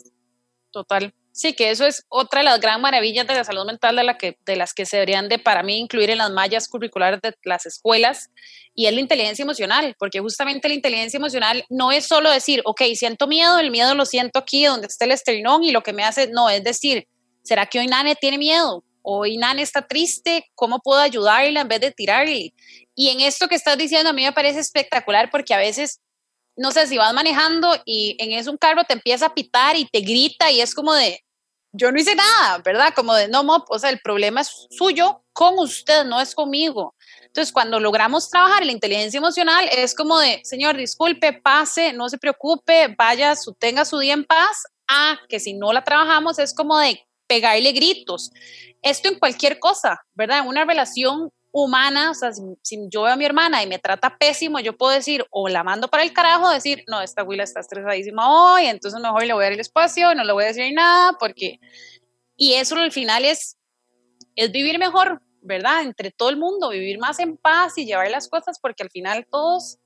Total. 0.70 1.14
Sí, 1.30 1.52
que 1.52 1.70
eso 1.70 1.84
es 1.84 2.04
otra 2.08 2.40
de 2.40 2.44
las 2.44 2.60
gran 2.60 2.80
maravillas 2.80 3.26
de 3.26 3.34
la 3.34 3.44
salud 3.44 3.66
mental 3.66 3.96
de, 3.96 4.04
la 4.04 4.16
que, 4.16 4.38
de 4.46 4.56
las 4.56 4.72
que 4.72 4.86
se 4.86 4.96
deberían 4.96 5.28
de, 5.28 5.38
para 5.38 5.62
mí, 5.62 5.78
incluir 5.78 6.10
en 6.10 6.18
las 6.18 6.30
mallas 6.30 6.68
curriculares 6.68 7.20
de 7.22 7.34
las 7.44 7.66
escuelas, 7.66 8.30
y 8.74 8.86
es 8.86 8.94
la 8.94 9.00
inteligencia 9.00 9.42
emocional, 9.42 9.94
porque 9.98 10.20
justamente 10.20 10.68
la 10.68 10.74
inteligencia 10.74 11.18
emocional 11.18 11.64
no 11.68 11.92
es 11.92 12.06
solo 12.06 12.30
decir, 12.30 12.62
ok, 12.64 12.82
siento 12.94 13.26
miedo, 13.26 13.58
el 13.58 13.70
miedo 13.70 13.94
lo 13.94 14.06
siento 14.06 14.38
aquí 14.38 14.64
donde 14.64 14.86
está 14.86 15.04
el 15.04 15.10
esternón 15.10 15.62
y 15.62 15.72
lo 15.72 15.82
que 15.82 15.92
me 15.92 16.04
hace, 16.04 16.28
no, 16.28 16.48
es 16.48 16.64
decir, 16.64 17.06
¿será 17.42 17.66
que 17.66 17.80
hoy 17.80 17.86
Nane 17.86 18.16
tiene 18.16 18.38
miedo? 18.38 18.82
Hoy 19.04 19.36
Nan 19.36 19.58
está 19.58 19.86
triste, 19.86 20.50
¿cómo 20.54 20.80
puedo 20.80 21.00
ayudarle 21.00 21.60
en 21.60 21.68
vez 21.68 21.80
de 21.80 21.92
tirarle? 21.92 22.54
Y 22.94 23.10
en 23.10 23.20
esto 23.20 23.48
que 23.48 23.54
estás 23.54 23.78
diciendo 23.78 24.10
a 24.10 24.12
mí 24.12 24.24
me 24.24 24.32
parece 24.32 24.58
espectacular 24.58 25.30
porque 25.30 25.54
a 25.54 25.58
veces, 25.58 26.00
no 26.56 26.72
sé, 26.72 26.86
si 26.86 26.96
vas 26.96 27.12
manejando 27.12 27.76
y 27.84 28.16
en 28.18 28.32
eso 28.32 28.50
un 28.50 28.56
carro 28.56 28.84
te 28.84 28.94
empieza 28.94 29.26
a 29.26 29.34
pitar 29.34 29.76
y 29.76 29.86
te 29.86 30.00
grita 30.00 30.50
y 30.50 30.60
es 30.60 30.74
como 30.74 30.94
de, 30.94 31.20
yo 31.72 31.92
no 31.92 31.98
hice 31.98 32.14
nada, 32.14 32.58
¿verdad? 32.64 32.94
Como 32.94 33.14
de, 33.14 33.28
no, 33.28 33.44
mop, 33.44 33.66
o 33.68 33.78
sea, 33.78 33.90
el 33.90 34.00
problema 34.00 34.40
es 34.40 34.66
suyo 34.70 35.22
con 35.32 35.58
usted, 35.58 36.04
no 36.04 36.20
es 36.20 36.34
conmigo. 36.34 36.94
Entonces, 37.22 37.52
cuando 37.52 37.80
logramos 37.80 38.30
trabajar 38.30 38.64
la 38.64 38.70
inteligencia 38.70 39.18
emocional, 39.18 39.68
es 39.72 39.94
como 39.94 40.18
de, 40.20 40.40
señor, 40.44 40.76
disculpe, 40.76 41.32
pase, 41.32 41.92
no 41.92 42.08
se 42.08 42.16
preocupe, 42.18 42.94
vaya, 42.96 43.34
su, 43.34 43.54
tenga 43.54 43.84
su 43.84 43.98
día 43.98 44.14
en 44.14 44.24
paz. 44.24 44.64
Ah, 44.86 45.18
que 45.28 45.40
si 45.40 45.54
no 45.54 45.72
la 45.72 45.82
trabajamos 45.82 46.38
es 46.38 46.54
como 46.54 46.78
de 46.78 47.04
pegarle 47.26 47.72
gritos. 47.72 48.30
Esto 48.82 49.08
en 49.08 49.18
cualquier 49.18 49.58
cosa, 49.58 50.04
¿verdad? 50.14 50.40
En 50.40 50.48
una 50.48 50.64
relación 50.64 51.30
humana, 51.52 52.10
o 52.10 52.14
sea, 52.14 52.32
si, 52.32 52.88
yo 52.90 53.02
veo 53.02 53.12
a 53.12 53.16
mi 53.16 53.24
hermana 53.24 53.62
y 53.62 53.68
me 53.68 53.78
trata 53.78 54.18
pésimo, 54.18 54.58
yo 54.58 54.76
puedo 54.76 54.92
decir, 54.92 55.24
o 55.30 55.48
la 55.48 55.62
mando 55.62 55.86
para 55.86 56.02
el 56.02 56.12
carajo, 56.12 56.50
decir, 56.50 56.82
no, 56.88 57.00
esta 57.00 57.22
Willa 57.22 57.44
está 57.44 57.60
estresadísima 57.60 58.28
hoy, 58.28 58.66
entonces 58.66 59.00
mejor 59.00 59.24
le 59.24 59.32
voy 59.32 59.42
a 59.42 59.46
dar 59.46 59.52
el 59.52 59.60
espacio, 59.60 60.14
no 60.16 60.24
le 60.24 60.32
voy 60.32 60.44
a 60.44 60.48
decir 60.48 60.72
nada, 60.74 61.16
porque... 61.18 61.60
Y 62.36 62.54
eso 62.54 62.74
al 62.74 62.90
final 62.90 63.24
es, 63.24 63.56
es 64.34 64.50
vivir 64.50 64.80
mejor, 64.80 65.22
¿verdad? 65.40 65.82
Entre 65.82 66.10
todo 66.10 66.30
el 66.30 66.36
mundo, 66.36 66.70
vivir 66.70 66.98
más 66.98 67.20
en 67.20 67.36
paz 67.36 67.78
y 67.78 67.86
llevar 67.86 68.10
las 68.10 68.28
cosas, 68.28 68.58
porque 68.60 68.82
al 68.82 68.90
final 68.90 69.24
todos 69.30 69.78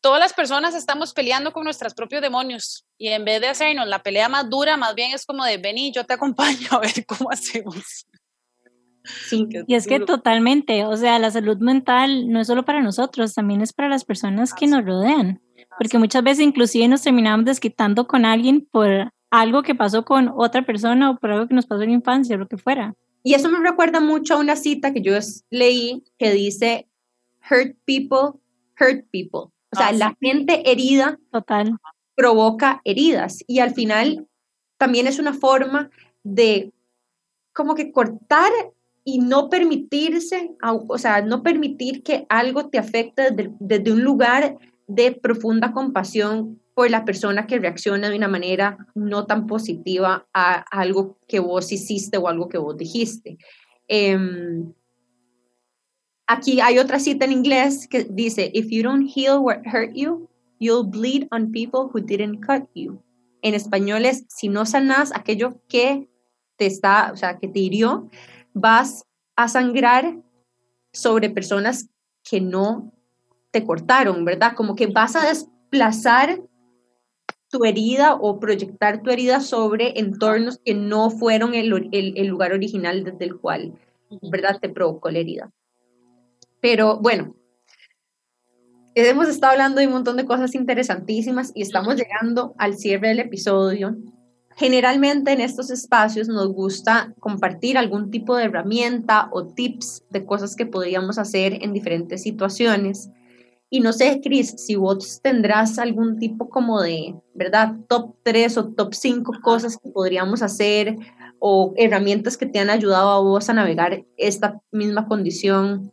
todas 0.00 0.20
las 0.20 0.32
personas 0.32 0.74
estamos 0.74 1.12
peleando 1.12 1.52
con 1.52 1.64
nuestros 1.64 1.94
propios 1.94 2.22
demonios 2.22 2.86
y 2.98 3.08
en 3.08 3.24
vez 3.24 3.40
de 3.40 3.48
hacernos 3.48 3.88
la 3.88 4.02
pelea 4.02 4.28
más 4.28 4.48
dura, 4.48 4.76
más 4.76 4.94
bien 4.94 5.12
es 5.12 5.26
como 5.26 5.44
de 5.44 5.58
vení, 5.58 5.92
yo 5.92 6.04
te 6.04 6.14
acompaño 6.14 6.68
a 6.70 6.78
ver 6.78 7.04
cómo 7.06 7.30
hacemos. 7.30 8.06
Sí, 9.04 9.46
y 9.66 9.74
es 9.74 9.86
que 9.86 10.00
totalmente, 10.00 10.84
o 10.84 10.96
sea, 10.96 11.18
la 11.18 11.30
salud 11.30 11.58
mental 11.58 12.30
no 12.30 12.40
es 12.40 12.46
solo 12.46 12.64
para 12.64 12.82
nosotros, 12.82 13.34
también 13.34 13.60
es 13.60 13.72
para 13.72 13.88
las 13.88 14.04
personas 14.04 14.54
que 14.54 14.66
nos 14.66 14.84
rodean, 14.84 15.40
porque 15.78 15.98
muchas 15.98 16.22
veces 16.22 16.44
inclusive 16.44 16.88
nos 16.88 17.02
terminamos 17.02 17.44
desquitando 17.44 18.06
con 18.06 18.24
alguien 18.24 18.66
por 18.70 19.10
algo 19.30 19.62
que 19.62 19.74
pasó 19.74 20.04
con 20.04 20.32
otra 20.36 20.64
persona 20.64 21.10
o 21.10 21.16
por 21.16 21.32
algo 21.32 21.48
que 21.48 21.54
nos 21.54 21.66
pasó 21.66 21.82
en 21.82 21.90
la 21.90 21.96
infancia, 21.96 22.36
o 22.36 22.38
lo 22.38 22.48
que 22.48 22.56
fuera. 22.56 22.94
y 23.22 23.34
eso 23.34 23.48
me 23.50 23.58
recuerda 23.58 24.00
mucho 24.00 24.34
a 24.34 24.38
una 24.38 24.54
cita 24.54 24.92
que 24.92 25.02
yo 25.02 25.14
leí 25.50 26.04
que 26.18 26.30
dice, 26.30 26.88
hurt 27.50 27.76
people, 27.84 28.40
hurt 28.78 29.04
people. 29.10 29.50
O 29.72 29.76
sea, 29.76 29.88
ah, 29.88 29.92
la 29.92 30.16
gente 30.20 30.70
herida 30.70 31.18
Total. 31.32 31.76
Provoca 32.14 32.80
heridas 32.84 33.38
y 33.46 33.58
al 33.60 33.74
final 33.74 34.26
también 34.78 35.06
es 35.06 35.18
una 35.18 35.32
forma 35.32 35.90
de 36.22 36.72
como 37.52 37.74
que 37.74 37.92
cortar 37.92 38.50
y 39.04 39.18
no 39.18 39.50
permitirse, 39.50 40.52
o 40.88 40.98
sea, 40.98 41.20
no 41.20 41.42
permitir 41.42 42.02
que 42.02 42.26
algo 42.30 42.68
te 42.68 42.78
afecte 42.78 43.30
desde, 43.30 43.92
un 43.92 44.02
lugar 44.02 44.56
de 44.86 45.12
profunda 45.12 45.72
compasión 45.72 46.60
por 46.74 46.90
la 46.90 47.04
persona 47.04 47.46
que 47.46 47.58
reacciona 47.58 48.08
de 48.08 48.16
una 48.16 48.28
manera 48.28 48.78
no 48.94 49.26
tan 49.26 49.46
positiva 49.46 50.26
a, 50.32 50.64
algo 50.70 51.18
que 51.28 51.38
vos 51.38 51.70
hiciste 51.70 52.16
o 52.16 52.28
algo 52.28 52.48
que 52.48 52.58
vos 52.58 52.76
dijiste. 52.76 53.36
Em, 53.88 54.72
aquí 56.26 56.60
hay 56.60 56.78
otra 56.78 56.98
cita 56.98 57.26
en 57.26 57.32
inglés 57.32 57.86
que 57.86 58.04
dice, 58.04 58.50
if 58.54 58.68
you 58.70 58.82
don't 58.82 59.06
heal 59.06 59.38
what 59.38 59.58
hurt 59.66 59.92
you, 59.94 60.28
you'll 60.58 60.84
bleed 60.84 61.26
on 61.30 61.52
people 61.52 61.90
who 61.92 62.00
didn't 62.00 62.40
cut 62.40 62.68
you. 62.74 63.02
En 63.42 63.54
español 63.54 64.06
es, 64.06 64.24
si 64.28 64.48
no 64.48 64.64
sanas 64.64 65.12
aquello 65.14 65.60
que 65.68 66.08
te 66.56 66.66
está, 66.66 67.10
o 67.12 67.16
sea, 67.16 67.38
que 67.38 67.48
te 67.48 67.58
hirió, 67.58 68.08
vas 68.54 69.04
a 69.36 69.48
sangrar 69.48 70.16
sobre 70.92 71.28
personas 71.28 71.90
que 72.22 72.40
no 72.40 72.92
te 73.50 73.64
cortaron, 73.64 74.24
¿verdad? 74.24 74.54
Como 74.56 74.74
que 74.74 74.86
vas 74.86 75.16
a 75.16 75.26
desplazar 75.26 76.40
tu 77.50 77.64
herida 77.64 78.14
o 78.14 78.40
proyectar 78.40 79.02
tu 79.02 79.10
herida 79.10 79.40
sobre 79.40 79.98
entornos 80.00 80.58
que 80.58 80.74
no 80.74 81.10
fueron 81.10 81.54
el, 81.54 81.68
lugar 82.26 82.52
original 82.52 83.04
desde 83.04 83.26
el 83.26 83.38
cual, 83.38 83.74
¿verdad? 84.22 84.58
Te 84.60 84.68
provocó 84.68 85.10
la 85.10 85.20
herida. 85.20 85.52
Pero 86.60 86.98
bueno, 86.98 87.36
hemos 88.94 89.28
estado 89.28 89.52
hablando 89.52 89.80
de 89.80 89.86
un 89.86 89.92
montón 89.92 90.16
de 90.16 90.24
cosas 90.24 90.54
interesantísimas 90.54 91.52
y 91.54 91.62
estamos 91.62 91.96
llegando 91.96 92.54
al 92.58 92.76
cierre 92.76 93.08
del 93.08 93.20
episodio. 93.20 93.96
Generalmente 94.56 95.32
en 95.32 95.40
estos 95.40 95.70
espacios 95.70 96.28
nos 96.28 96.52
gusta 96.52 97.12
compartir 97.18 97.76
algún 97.76 98.10
tipo 98.10 98.36
de 98.36 98.44
herramienta 98.44 99.28
o 99.32 99.48
tips 99.48 100.04
de 100.10 100.24
cosas 100.24 100.54
que 100.54 100.66
podríamos 100.66 101.18
hacer 101.18 101.58
en 101.64 101.72
diferentes 101.72 102.22
situaciones. 102.22 103.10
Y 103.68 103.80
no 103.80 103.92
sé, 103.92 104.20
Cris, 104.22 104.54
si 104.56 104.76
vos 104.76 105.20
tendrás 105.20 105.80
algún 105.80 106.18
tipo 106.20 106.48
como 106.48 106.80
de, 106.80 107.16
¿verdad? 107.34 107.74
Top 107.88 108.14
3 108.22 108.58
o 108.58 108.68
top 108.74 108.94
5 108.94 109.32
cosas 109.42 109.76
que 109.76 109.90
podríamos 109.90 110.42
hacer 110.42 110.96
o 111.40 111.74
herramientas 111.76 112.36
que 112.36 112.46
te 112.46 112.60
han 112.60 112.70
ayudado 112.70 113.10
a 113.10 113.20
vos 113.20 113.48
a 113.48 113.54
navegar 113.54 114.04
esta 114.16 114.60
misma 114.70 115.08
condición 115.08 115.92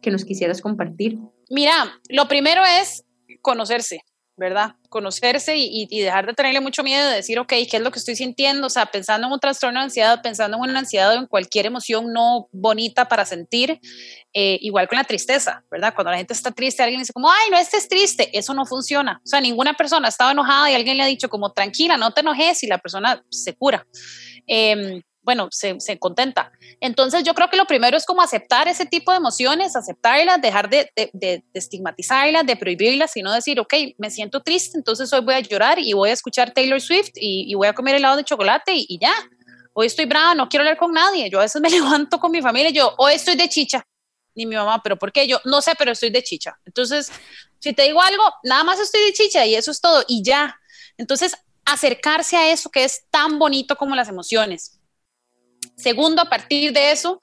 que 0.00 0.10
nos 0.10 0.24
quisieras 0.24 0.60
compartir. 0.60 1.20
Mira, 1.52 2.00
lo 2.08 2.26
primero 2.28 2.64
es 2.64 3.04
conocerse. 3.42 4.00
¿verdad? 4.34 4.76
Conocerse 4.88 5.54
y, 5.56 5.86
dejar 6.02 6.26
de 6.26 6.32
tenerle 6.32 6.60
mucho 6.60 6.82
miedo 6.82 7.06
de 7.08 7.16
decir, 7.16 7.38
ok, 7.38 7.52
¿qué 7.70 7.76
es 7.76 7.80
lo 7.80 7.90
que 7.90 7.98
estoy 7.98 8.16
sintiendo? 8.16 8.66
O 8.66 8.70
sea, 8.70 8.86
pensando 8.86 9.26
en 9.26 9.32
un 9.32 9.38
trastorno 9.38 9.78
de 9.78 9.84
ansiedad, 9.84 10.22
pensando 10.22 10.56
en 10.56 10.70
una 10.70 10.78
ansiedad 10.78 11.14
o 11.14 11.18
en 11.18 11.26
cualquier 11.26 11.66
emoción 11.66 12.12
no 12.12 12.48
bonita 12.50 13.06
para 13.06 13.26
sentir, 13.26 13.78
eh, 14.32 14.58
igual 14.62 14.88
con 14.88 14.96
la 14.96 15.04
tristeza, 15.04 15.62
¿verdad? 15.70 15.94
Cuando 15.94 16.10
la 16.10 16.16
gente 16.16 16.32
está 16.32 16.50
triste, 16.50 16.82
alguien 16.82 17.00
dice 17.00 17.12
como, 17.12 17.30
ay, 17.30 17.50
no 17.50 17.58
estés 17.58 17.88
triste, 17.88 18.36
eso 18.36 18.54
no 18.54 18.64
funciona. 18.64 19.20
O 19.22 19.26
sea, 19.26 19.40
ninguna 19.40 19.74
persona 19.74 20.08
estaba 20.08 20.32
enojada 20.32 20.70
y 20.70 20.74
alguien 20.74 20.96
le 20.96 21.02
ha 21.02 21.06
dicho 21.06 21.28
como, 21.28 21.52
tranquila, 21.52 21.98
no 21.98 22.12
te 22.12 22.22
enojes 22.22 22.62
y 22.62 22.66
la 22.66 22.78
persona 22.78 23.22
se 23.30 23.54
cura. 23.54 23.86
Eh, 24.46 25.02
bueno, 25.22 25.48
se, 25.50 25.78
contenta. 25.98 26.52
Entonces 26.80 27.22
yo 27.22 27.34
creo 27.34 27.48
que 27.48 27.56
lo 27.56 27.64
primero 27.66 27.96
es 27.96 28.04
como 28.04 28.22
aceptar 28.22 28.66
ese 28.66 28.86
tipo 28.86 29.12
de 29.12 29.18
emociones, 29.18 29.76
aceptarlas, 29.76 30.40
dejar 30.40 30.68
de, 30.68 30.90
de, 30.96 31.10
de, 31.12 31.44
estigmatizarlas, 31.54 32.44
de 32.44 32.56
prohibirlas, 32.56 33.12
sino 33.12 33.32
decir, 33.32 33.60
ok, 33.60 33.72
me 33.98 34.10
siento 34.10 34.42
triste, 34.42 34.76
entonces 34.76 35.12
hoy 35.12 35.20
voy 35.20 35.34
a 35.34 35.40
llorar 35.40 35.78
y 35.78 35.92
voy 35.92 36.10
a 36.10 36.12
escuchar 36.12 36.52
Taylor 36.52 36.80
Swift 36.80 37.12
y, 37.14 37.46
y 37.48 37.54
voy 37.54 37.68
a 37.68 37.72
comer 37.72 37.94
helado 37.94 38.16
de 38.16 38.24
chocolate 38.24 38.74
y, 38.74 38.86
y, 38.88 38.98
ya. 38.98 39.14
Hoy 39.74 39.86
estoy 39.86 40.04
brava, 40.04 40.34
no 40.34 40.48
quiero 40.48 40.64
hablar 40.64 40.76
con 40.76 40.92
nadie. 40.92 41.30
Yo 41.30 41.38
a 41.38 41.42
veces 41.42 41.62
me 41.62 41.70
levanto 41.70 42.18
con 42.18 42.32
mi 42.32 42.42
familia 42.42 42.70
y 42.70 42.74
yo, 42.74 42.92
hoy 42.98 43.14
estoy 43.14 43.36
de 43.36 43.48
chicha. 43.48 43.86
Ni 44.34 44.46
mi 44.46 44.56
mamá, 44.56 44.80
pero 44.82 44.98
¿por 44.98 45.12
qué? 45.12 45.28
Yo 45.28 45.40
no 45.44 45.60
sé, 45.62 45.72
pero 45.78 45.92
estoy 45.92 46.10
de 46.10 46.22
chicha. 46.22 46.58
Entonces, 46.64 47.12
si 47.60 47.72
te 47.74 47.82
digo 47.82 48.02
algo, 48.02 48.24
nada 48.42 48.64
más 48.64 48.80
estoy 48.80 49.02
de 49.04 49.12
chicha 49.12 49.46
y 49.46 49.54
eso 49.54 49.70
es 49.70 49.80
todo 49.80 50.02
y 50.08 50.22
ya. 50.24 50.58
Entonces, 50.96 51.36
acercarse 51.64 52.36
a 52.36 52.50
eso 52.50 52.70
que 52.70 52.82
es 52.82 53.04
tan 53.10 53.38
bonito 53.38 53.76
como 53.76 53.94
las 53.94 54.08
emociones 54.08 54.81
Segundo, 55.76 56.22
a 56.22 56.28
partir 56.28 56.72
de 56.72 56.92
eso, 56.92 57.20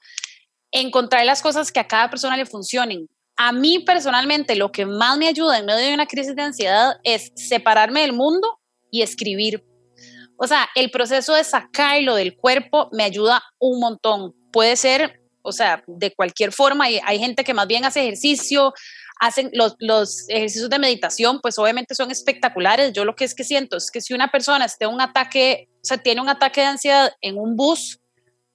encontrar 0.72 1.24
las 1.24 1.42
cosas 1.42 1.72
que 1.72 1.80
a 1.80 1.88
cada 1.88 2.10
persona 2.10 2.36
le 2.36 2.46
funcionen. 2.46 3.08
A 3.36 3.52
mí 3.52 3.78
personalmente 3.80 4.54
lo 4.54 4.70
que 4.70 4.86
más 4.86 5.16
me 5.16 5.28
ayuda 5.28 5.58
en 5.58 5.66
medio 5.66 5.86
de 5.86 5.94
una 5.94 6.06
crisis 6.06 6.36
de 6.36 6.42
ansiedad 6.42 6.96
es 7.04 7.32
separarme 7.36 8.02
del 8.02 8.12
mundo 8.12 8.60
y 8.90 9.02
escribir. 9.02 9.64
O 10.36 10.46
sea, 10.46 10.68
el 10.74 10.90
proceso 10.90 11.34
de 11.34 11.44
sacarlo 11.44 12.14
del 12.14 12.36
cuerpo 12.36 12.88
me 12.92 13.04
ayuda 13.04 13.42
un 13.58 13.80
montón. 13.80 14.34
Puede 14.52 14.76
ser, 14.76 15.20
o 15.42 15.52
sea, 15.52 15.82
de 15.86 16.12
cualquier 16.12 16.52
forma. 16.52 16.84
Hay, 16.86 17.00
hay 17.04 17.18
gente 17.18 17.44
que 17.44 17.54
más 17.54 17.66
bien 17.66 17.84
hace 17.84 18.00
ejercicio, 18.00 18.72
hacen 19.20 19.50
los, 19.52 19.76
los, 19.78 20.26
ejercicios 20.28 20.70
de 20.70 20.78
meditación, 20.78 21.40
pues 21.40 21.58
obviamente 21.58 21.94
son 21.94 22.10
espectaculares. 22.10 22.94
Yo 22.94 23.04
lo 23.04 23.14
que 23.14 23.24
es 23.24 23.34
que 23.34 23.44
siento 23.44 23.76
es 23.76 23.90
que 23.90 24.00
si 24.00 24.14
una 24.14 24.30
persona 24.30 24.64
esté 24.64 24.86
un 24.86 25.02
ataque, 25.02 25.68
o 25.74 25.84
sea, 25.84 25.98
tiene 25.98 26.22
un 26.22 26.30
ataque 26.30 26.62
de 26.62 26.68
ansiedad 26.68 27.12
en 27.20 27.38
un 27.38 27.54
bus, 27.54 28.00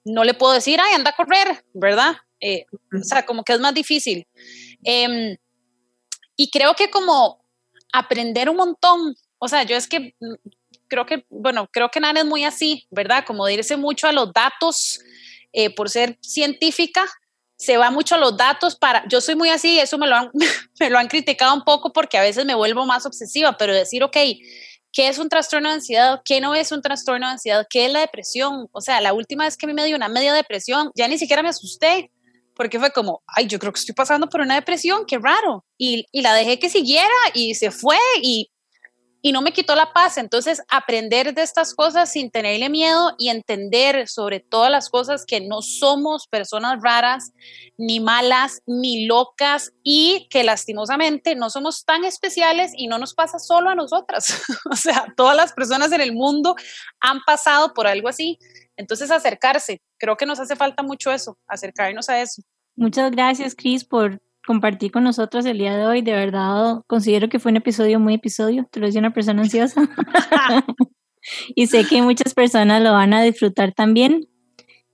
no 0.06 0.24
le 0.24 0.34
puedo 0.34 0.52
decir, 0.52 0.78
ay, 0.80 0.94
anda 0.94 1.10
a 1.10 1.16
correr, 1.16 1.64
¿verdad? 1.74 2.16
Eh, 2.40 2.64
o 2.70 3.02
sea, 3.02 3.26
como 3.26 3.42
que 3.42 3.52
es 3.52 3.60
más 3.60 3.74
difícil. 3.74 4.26
Em, 4.84 5.36
y 6.36 6.50
creo 6.50 6.74
que 6.74 6.90
como 6.90 7.44
aprender 7.92 8.48
un 8.48 8.56
montón, 8.56 9.16
o 9.38 9.48
sea, 9.48 9.64
yo 9.64 9.76
es 9.76 9.88
que 9.88 10.14
mm, 10.20 10.34
creo 10.88 11.06
que, 11.06 11.26
bueno, 11.28 11.68
creo 11.72 11.90
que 11.90 12.00
Nana 12.00 12.20
es 12.20 12.26
muy 12.26 12.44
así, 12.44 12.86
¿verdad? 12.90 13.24
Como 13.26 13.44
de 13.46 13.54
irse 13.54 13.76
mucho 13.76 14.06
a 14.06 14.12
los 14.12 14.32
datos 14.32 15.00
eh, 15.52 15.74
por 15.74 15.90
ser 15.90 16.18
científica, 16.22 17.04
se 17.58 17.76
va 17.76 17.90
mucho 17.90 18.14
a 18.14 18.18
los 18.18 18.36
datos 18.36 18.76
para, 18.76 19.02
yo 19.08 19.20
soy 19.20 19.34
muy 19.34 19.48
así, 19.48 19.80
eso 19.80 19.98
me 19.98 20.06
lo, 20.06 20.14
han, 20.14 20.30
me 20.80 20.90
lo 20.90 20.98
han 20.98 21.08
criticado 21.08 21.52
un 21.54 21.64
poco 21.64 21.92
porque 21.92 22.16
a 22.16 22.22
veces 22.22 22.44
me 22.44 22.54
vuelvo 22.54 22.86
más 22.86 23.06
obsesiva, 23.06 23.56
pero 23.56 23.74
decir, 23.74 24.04
ok, 24.04 24.16
¿Qué 24.96 25.08
es 25.08 25.18
un 25.18 25.28
trastorno 25.28 25.68
de 25.68 25.74
ansiedad? 25.74 26.22
¿Qué 26.24 26.40
no 26.40 26.54
es 26.54 26.72
un 26.72 26.80
trastorno 26.80 27.26
de 27.26 27.32
ansiedad? 27.34 27.66
¿Qué 27.68 27.84
es 27.84 27.92
la 27.92 28.00
depresión? 28.00 28.66
O 28.72 28.80
sea, 28.80 29.02
la 29.02 29.12
última 29.12 29.44
vez 29.44 29.58
que 29.58 29.66
a 29.66 29.68
mí 29.68 29.74
me 29.74 29.84
dio 29.84 29.94
una 29.94 30.08
media 30.08 30.32
depresión, 30.32 30.90
ya 30.94 31.06
ni 31.06 31.18
siquiera 31.18 31.42
me 31.42 31.50
asusté, 31.50 32.10
porque 32.54 32.78
fue 32.78 32.90
como, 32.92 33.22
ay, 33.26 33.46
yo 33.46 33.58
creo 33.58 33.74
que 33.74 33.80
estoy 33.80 33.94
pasando 33.94 34.26
por 34.30 34.40
una 34.40 34.54
depresión, 34.54 35.04
qué 35.06 35.18
raro. 35.18 35.66
Y, 35.76 36.06
y 36.12 36.22
la 36.22 36.32
dejé 36.32 36.58
que 36.58 36.70
siguiera 36.70 37.12
y 37.34 37.56
se 37.56 37.70
fue 37.70 37.98
y 38.22 38.50
y 39.22 39.32
no 39.32 39.42
me 39.42 39.52
quitó 39.52 39.74
la 39.74 39.92
paz. 39.92 40.18
Entonces, 40.18 40.62
aprender 40.68 41.34
de 41.34 41.42
estas 41.42 41.74
cosas 41.74 42.12
sin 42.12 42.30
tenerle 42.30 42.68
miedo 42.68 43.14
y 43.18 43.28
entender 43.28 44.08
sobre 44.08 44.40
todas 44.40 44.70
las 44.70 44.88
cosas 44.88 45.24
que 45.26 45.40
no 45.40 45.62
somos 45.62 46.28
personas 46.28 46.80
raras, 46.82 47.32
ni 47.76 48.00
malas, 48.00 48.62
ni 48.66 49.06
locas 49.06 49.72
y 49.82 50.28
que 50.30 50.44
lastimosamente 50.44 51.34
no 51.34 51.50
somos 51.50 51.84
tan 51.84 52.04
especiales 52.04 52.72
y 52.76 52.86
no 52.86 52.98
nos 52.98 53.14
pasa 53.14 53.38
solo 53.38 53.70
a 53.70 53.74
nosotras. 53.74 54.42
o 54.70 54.76
sea, 54.76 55.06
todas 55.16 55.36
las 55.36 55.52
personas 55.52 55.92
en 55.92 56.00
el 56.00 56.12
mundo 56.12 56.54
han 57.00 57.20
pasado 57.26 57.74
por 57.74 57.86
algo 57.86 58.08
así. 58.08 58.38
Entonces, 58.76 59.10
acercarse. 59.10 59.80
Creo 59.98 60.16
que 60.16 60.26
nos 60.26 60.38
hace 60.38 60.54
falta 60.54 60.82
mucho 60.82 61.10
eso, 61.10 61.38
acercarnos 61.46 62.08
a 62.08 62.20
eso. 62.20 62.42
Muchas 62.76 63.10
gracias, 63.10 63.54
Cris, 63.54 63.84
por 63.84 64.20
compartir 64.46 64.92
con 64.92 65.04
nosotros 65.04 65.44
el 65.44 65.58
día 65.58 65.76
de 65.76 65.86
hoy. 65.86 66.02
De 66.02 66.12
verdad, 66.12 66.82
considero 66.86 67.28
que 67.28 67.38
fue 67.38 67.50
un 67.50 67.56
episodio 67.56 68.00
muy 68.00 68.14
episodio. 68.14 68.66
Te 68.70 68.80
lo 68.80 68.86
decía 68.86 69.00
una 69.00 69.12
persona 69.12 69.42
ansiosa. 69.42 69.82
y 71.54 71.66
sé 71.66 71.84
que 71.84 72.00
muchas 72.02 72.32
personas 72.32 72.82
lo 72.82 72.92
van 72.92 73.12
a 73.12 73.22
disfrutar 73.22 73.72
también. 73.72 74.28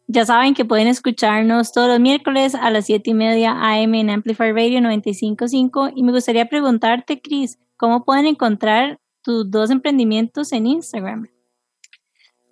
Ya 0.09 0.27
saben 0.27 0.55
que 0.55 0.65
pueden 0.65 0.89
escucharnos 0.89 1.73
todos 1.73 1.89
los 1.89 2.01
miércoles 2.01 2.55
a 2.55 2.71
las 2.71 2.87
7 2.87 3.11
y 3.11 3.15
media 3.15 3.53
AM 3.53 3.95
en 3.95 4.11
Amplify 4.11 4.53
Radio 4.53 4.81
95.5. 4.81 5.93
Y 5.95 6.03
me 6.03 6.13
gustaría 6.13 6.47
preguntarte, 6.47 7.21
Cris, 7.21 7.59
¿cómo 7.77 8.05
pueden 8.05 8.27
encontrar 8.27 8.99
tus 9.23 9.51
dos 9.51 9.71
emprendimientos 9.71 10.53
en 10.53 10.67
Instagram? 10.67 11.29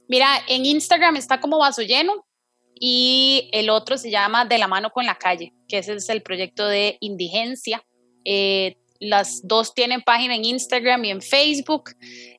Mira, 0.08 0.28
en 0.48 0.64
Instagram 0.64 1.16
está 1.16 1.40
como 1.40 1.58
vaso 1.58 1.82
lleno 1.82 2.26
y 2.82 3.50
el 3.52 3.68
otro 3.68 3.98
se 3.98 4.10
llama 4.10 4.46
De 4.46 4.56
la 4.56 4.66
mano 4.66 4.90
con 4.90 5.04
la 5.04 5.14
calle, 5.14 5.52
que 5.68 5.78
ese 5.78 5.92
es 5.92 6.08
el 6.08 6.22
proyecto 6.22 6.66
de 6.66 6.96
indigencia. 7.00 7.84
Eh, 8.24 8.78
las 8.98 9.46
dos 9.46 9.74
tienen 9.74 10.00
página 10.00 10.34
en 10.34 10.46
Instagram 10.46 11.04
y 11.04 11.10
en 11.10 11.20
Facebook, 11.20 11.90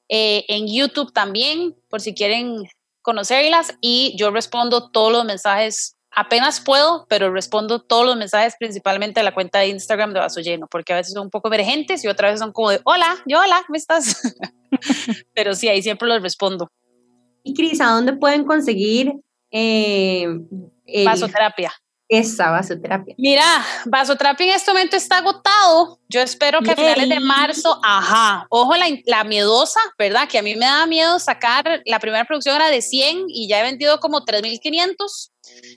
eh, 0.10 0.44
en 0.48 0.68
YouTube 0.68 1.14
también, 1.14 1.76
por 1.90 2.02
si 2.02 2.16
quieren 2.16 2.64
conocerlas, 3.04 3.76
y 3.82 4.16
yo 4.18 4.32
respondo 4.32 4.90
todos 4.90 5.12
los 5.12 5.26
mensajes, 5.26 5.96
apenas 6.10 6.60
puedo, 6.60 7.06
pero 7.08 7.32
respondo 7.32 7.80
todos 7.80 8.06
los 8.06 8.18
mensajes 8.18 8.56
principalmente 8.60 9.20
a 9.20 9.24
la 9.24 9.34
cuenta 9.34 9.60
de 9.60 9.68
Instagram 9.68 10.12
de 10.14 10.22
Vaso 10.22 10.42
Lleno, 10.42 10.68
porque 10.68 10.94
a 10.94 10.98
veces 10.98 11.14
son 11.14 11.26
un 11.26 11.30
poco 11.30 11.50
emergentes 11.50 12.04
y 12.04 12.08
otras 12.08 12.32
veces 12.32 12.40
son 12.40 12.52
como 12.52 12.72
de, 12.72 12.82
hola, 12.84 13.16
yo 13.28 13.40
hola, 13.40 13.64
¿cómo 13.68 13.76
estás? 13.76 14.22
pero 15.36 15.54
sí, 15.54 15.68
ahí 15.68 15.84
siempre 15.84 16.08
los 16.08 16.22
respondo. 16.22 16.68
Y 17.44 17.54
Cris, 17.54 17.80
¿a 17.80 17.92
dónde 17.92 18.14
pueden 18.14 18.44
conseguir 18.44 19.14
eh, 19.52 20.28
Vasoterapia. 21.06 21.72
Esa 22.12 22.52
vasoterapia. 22.52 23.16
Mira, 23.18 23.46
vasoterapia 23.86 24.48
en 24.48 24.56
este 24.56 24.70
momento 24.70 24.98
está 24.98 25.20
agotado. 25.20 25.98
Yo 26.10 26.20
espero 26.20 26.60
que 26.60 26.72
a 26.72 26.76
finales 26.76 27.08
de 27.08 27.22
marzo, 27.22 27.80
ajá, 27.82 28.48
ojo 28.50 28.76
la, 28.76 28.88
la, 29.06 29.24
miedosa, 29.24 29.80
¿verdad? 29.98 30.28
Que 30.28 30.38
a 30.38 30.42
mí 30.42 30.54
me 30.56 30.66
da 30.66 30.86
miedo 30.88 31.20
sacar, 31.20 31.82
la 31.86 32.00
primera 32.00 32.26
producción 32.26 32.58
era 32.58 32.68
de 32.68 32.82
100 32.82 33.28
y 33.30 33.48
ya 33.48 33.62
he 33.62 33.64
vendido 33.64 34.02
como 34.02 34.26
3.500. 34.26 35.31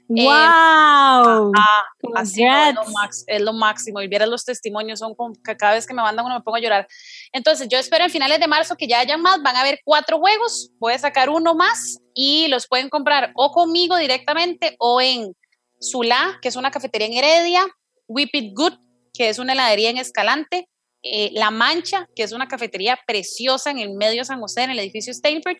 ¡Wow! 0.08 1.52
Eh, 1.54 2.08
así 2.14 2.44
es, 2.44 2.74
lo 2.74 2.82
es 3.26 3.40
lo 3.40 3.52
máximo. 3.52 4.00
Y 4.00 4.08
vieras 4.08 4.28
los 4.28 4.44
testimonios, 4.44 4.98
son 4.98 5.14
como 5.14 5.34
que 5.42 5.56
cada 5.56 5.74
vez 5.74 5.86
que 5.86 5.94
me 5.94 6.02
mandan 6.02 6.26
uno 6.26 6.36
me 6.36 6.42
pongo 6.42 6.56
a 6.56 6.60
llorar. 6.60 6.86
Entonces, 7.32 7.68
yo 7.68 7.78
espero 7.78 8.04
en 8.04 8.10
finales 8.10 8.40
de 8.40 8.46
marzo 8.46 8.76
que 8.76 8.86
ya 8.86 9.00
hayan 9.00 9.22
más. 9.22 9.42
Van 9.42 9.56
a 9.56 9.60
haber 9.60 9.80
cuatro 9.84 10.18
juegos. 10.18 10.70
Voy 10.78 10.92
a 10.92 10.98
sacar 10.98 11.30
uno 11.30 11.54
más 11.54 11.98
y 12.14 12.48
los 12.48 12.66
pueden 12.66 12.88
comprar 12.88 13.32
o 13.34 13.50
conmigo 13.50 13.96
directamente 13.96 14.76
o 14.78 15.00
en 15.00 15.34
Sula, 15.80 16.38
que 16.40 16.48
es 16.48 16.56
una 16.56 16.70
cafetería 16.70 17.06
en 17.08 17.14
Heredia, 17.14 17.66
Whip 18.06 18.30
It 18.32 18.52
Good, 18.54 18.74
que 19.12 19.28
es 19.28 19.38
una 19.38 19.52
heladería 19.52 19.90
en 19.90 19.98
Escalante, 19.98 20.68
eh, 21.04 21.30
La 21.34 21.50
Mancha, 21.50 22.08
que 22.16 22.22
es 22.22 22.32
una 22.32 22.48
cafetería 22.48 22.98
preciosa 23.06 23.70
en 23.70 23.78
el 23.78 23.94
medio 23.94 24.22
de 24.22 24.24
San 24.24 24.40
José, 24.40 24.62
en 24.62 24.70
el 24.70 24.78
edificio 24.78 25.12
Steinford, 25.12 25.58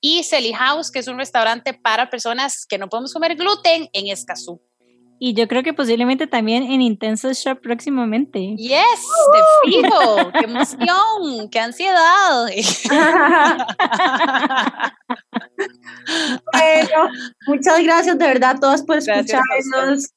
y 0.00 0.22
Selly 0.22 0.52
House, 0.52 0.90
que 0.90 0.98
es 0.98 1.08
un 1.08 1.18
restaurante 1.18 1.72
para 1.72 2.10
personas 2.10 2.66
que 2.66 2.76
no 2.78 2.88
podemos 2.88 3.12
comer 3.12 3.36
gluten 3.36 3.88
en 3.92 4.08
Escazú. 4.08 4.60
Y 5.24 5.34
yo 5.34 5.46
creo 5.46 5.62
que 5.62 5.72
posiblemente 5.72 6.26
también 6.26 6.64
en 6.64 6.82
Intenso 6.82 7.32
Shop 7.32 7.60
próximamente. 7.60 8.56
Yes, 8.56 8.82
te 9.32 9.38
fijo, 9.70 10.32
qué 10.32 10.44
emoción, 10.46 11.48
qué 11.48 11.60
ansiedad. 11.60 12.46
bueno, 16.52 17.08
muchas 17.46 17.84
gracias 17.84 18.18
de 18.18 18.26
verdad 18.26 18.56
a 18.56 18.58
todos 18.58 18.82
por 18.82 18.96
escucharnos 18.98 20.12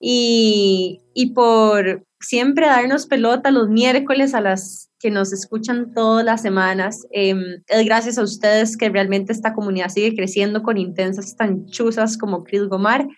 y, 0.00 1.00
y 1.14 1.32
por 1.32 2.04
siempre 2.20 2.66
darnos 2.66 3.06
pelota 3.06 3.50
los 3.50 3.68
miércoles 3.68 4.34
a 4.34 4.40
las 4.40 4.90
que 4.98 5.10
nos 5.10 5.32
escuchan 5.32 5.92
todas 5.94 6.24
las 6.24 6.42
semanas. 6.42 7.06
Em, 7.10 7.62
es 7.66 7.84
gracias 7.84 8.18
a 8.18 8.22
ustedes 8.22 8.76
que 8.76 8.90
realmente 8.90 9.32
esta 9.32 9.54
comunidad 9.54 9.88
sigue 9.88 10.14
creciendo 10.14 10.62
con 10.62 10.78
intensas 10.78 11.34
tan 11.36 11.66
chuzas 11.66 12.16
como 12.18 12.44
Chris 12.44 12.64
Gomar. 12.64 13.08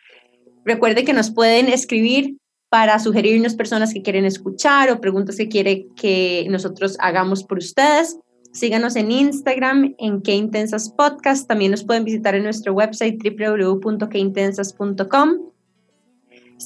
Recuerde 0.64 1.04
que 1.04 1.12
nos 1.12 1.32
pueden 1.32 1.68
escribir 1.68 2.36
para 2.68 3.00
sugerirnos 3.00 3.54
personas 3.54 3.92
que 3.92 4.02
quieren 4.02 4.24
escuchar 4.24 4.90
o 4.90 5.00
preguntas 5.00 5.36
que 5.36 5.48
quiere 5.48 5.88
que 5.96 6.46
nosotros 6.48 6.96
hagamos 7.00 7.42
por 7.44 7.58
ustedes. 7.58 8.16
Síganos 8.52 8.96
en 8.96 9.10
Instagram, 9.10 9.94
en 9.98 10.22
Qué 10.22 10.34
Intensas 10.34 10.90
Podcast. 10.90 11.46
También 11.48 11.72
nos 11.72 11.84
pueden 11.84 12.04
visitar 12.04 12.34
en 12.34 12.44
nuestro 12.44 12.72
website 12.74 13.18
www.queintensas.com. 13.22 15.51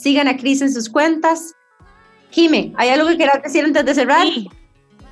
Sigan 0.00 0.28
a 0.28 0.36
Cris 0.36 0.62
en 0.62 0.72
sus 0.72 0.88
cuentas. 0.88 1.54
Jime, 2.30 2.72
¿hay 2.76 2.90
algo 2.90 3.08
que 3.08 3.16
quieras 3.16 3.42
decir 3.42 3.64
antes 3.64 3.84
de 3.84 3.94
cerrar? 3.94 4.26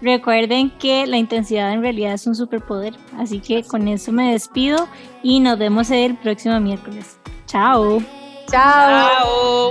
Recuerden 0.03 0.71
que 0.79 1.07
la 1.07 1.17
intensidad 1.17 1.73
en 1.73 1.81
realidad 1.81 2.15
es 2.15 2.27
un 2.27 2.35
superpoder. 2.35 2.95
Así 3.19 3.41
que 3.41 3.63
con 3.63 3.89
eso 3.89 4.13
me 4.13 4.33
despido 4.33 4.89
y 5.23 5.41
nos 5.41 5.59
vemos 5.59 5.91
el 5.91 6.17
próximo 6.17 6.61
miércoles. 6.61 7.19
Chao. 7.47 8.03
Chao. 8.51 9.71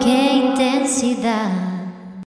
Qué 0.00 0.32
intensidad. 0.34 1.71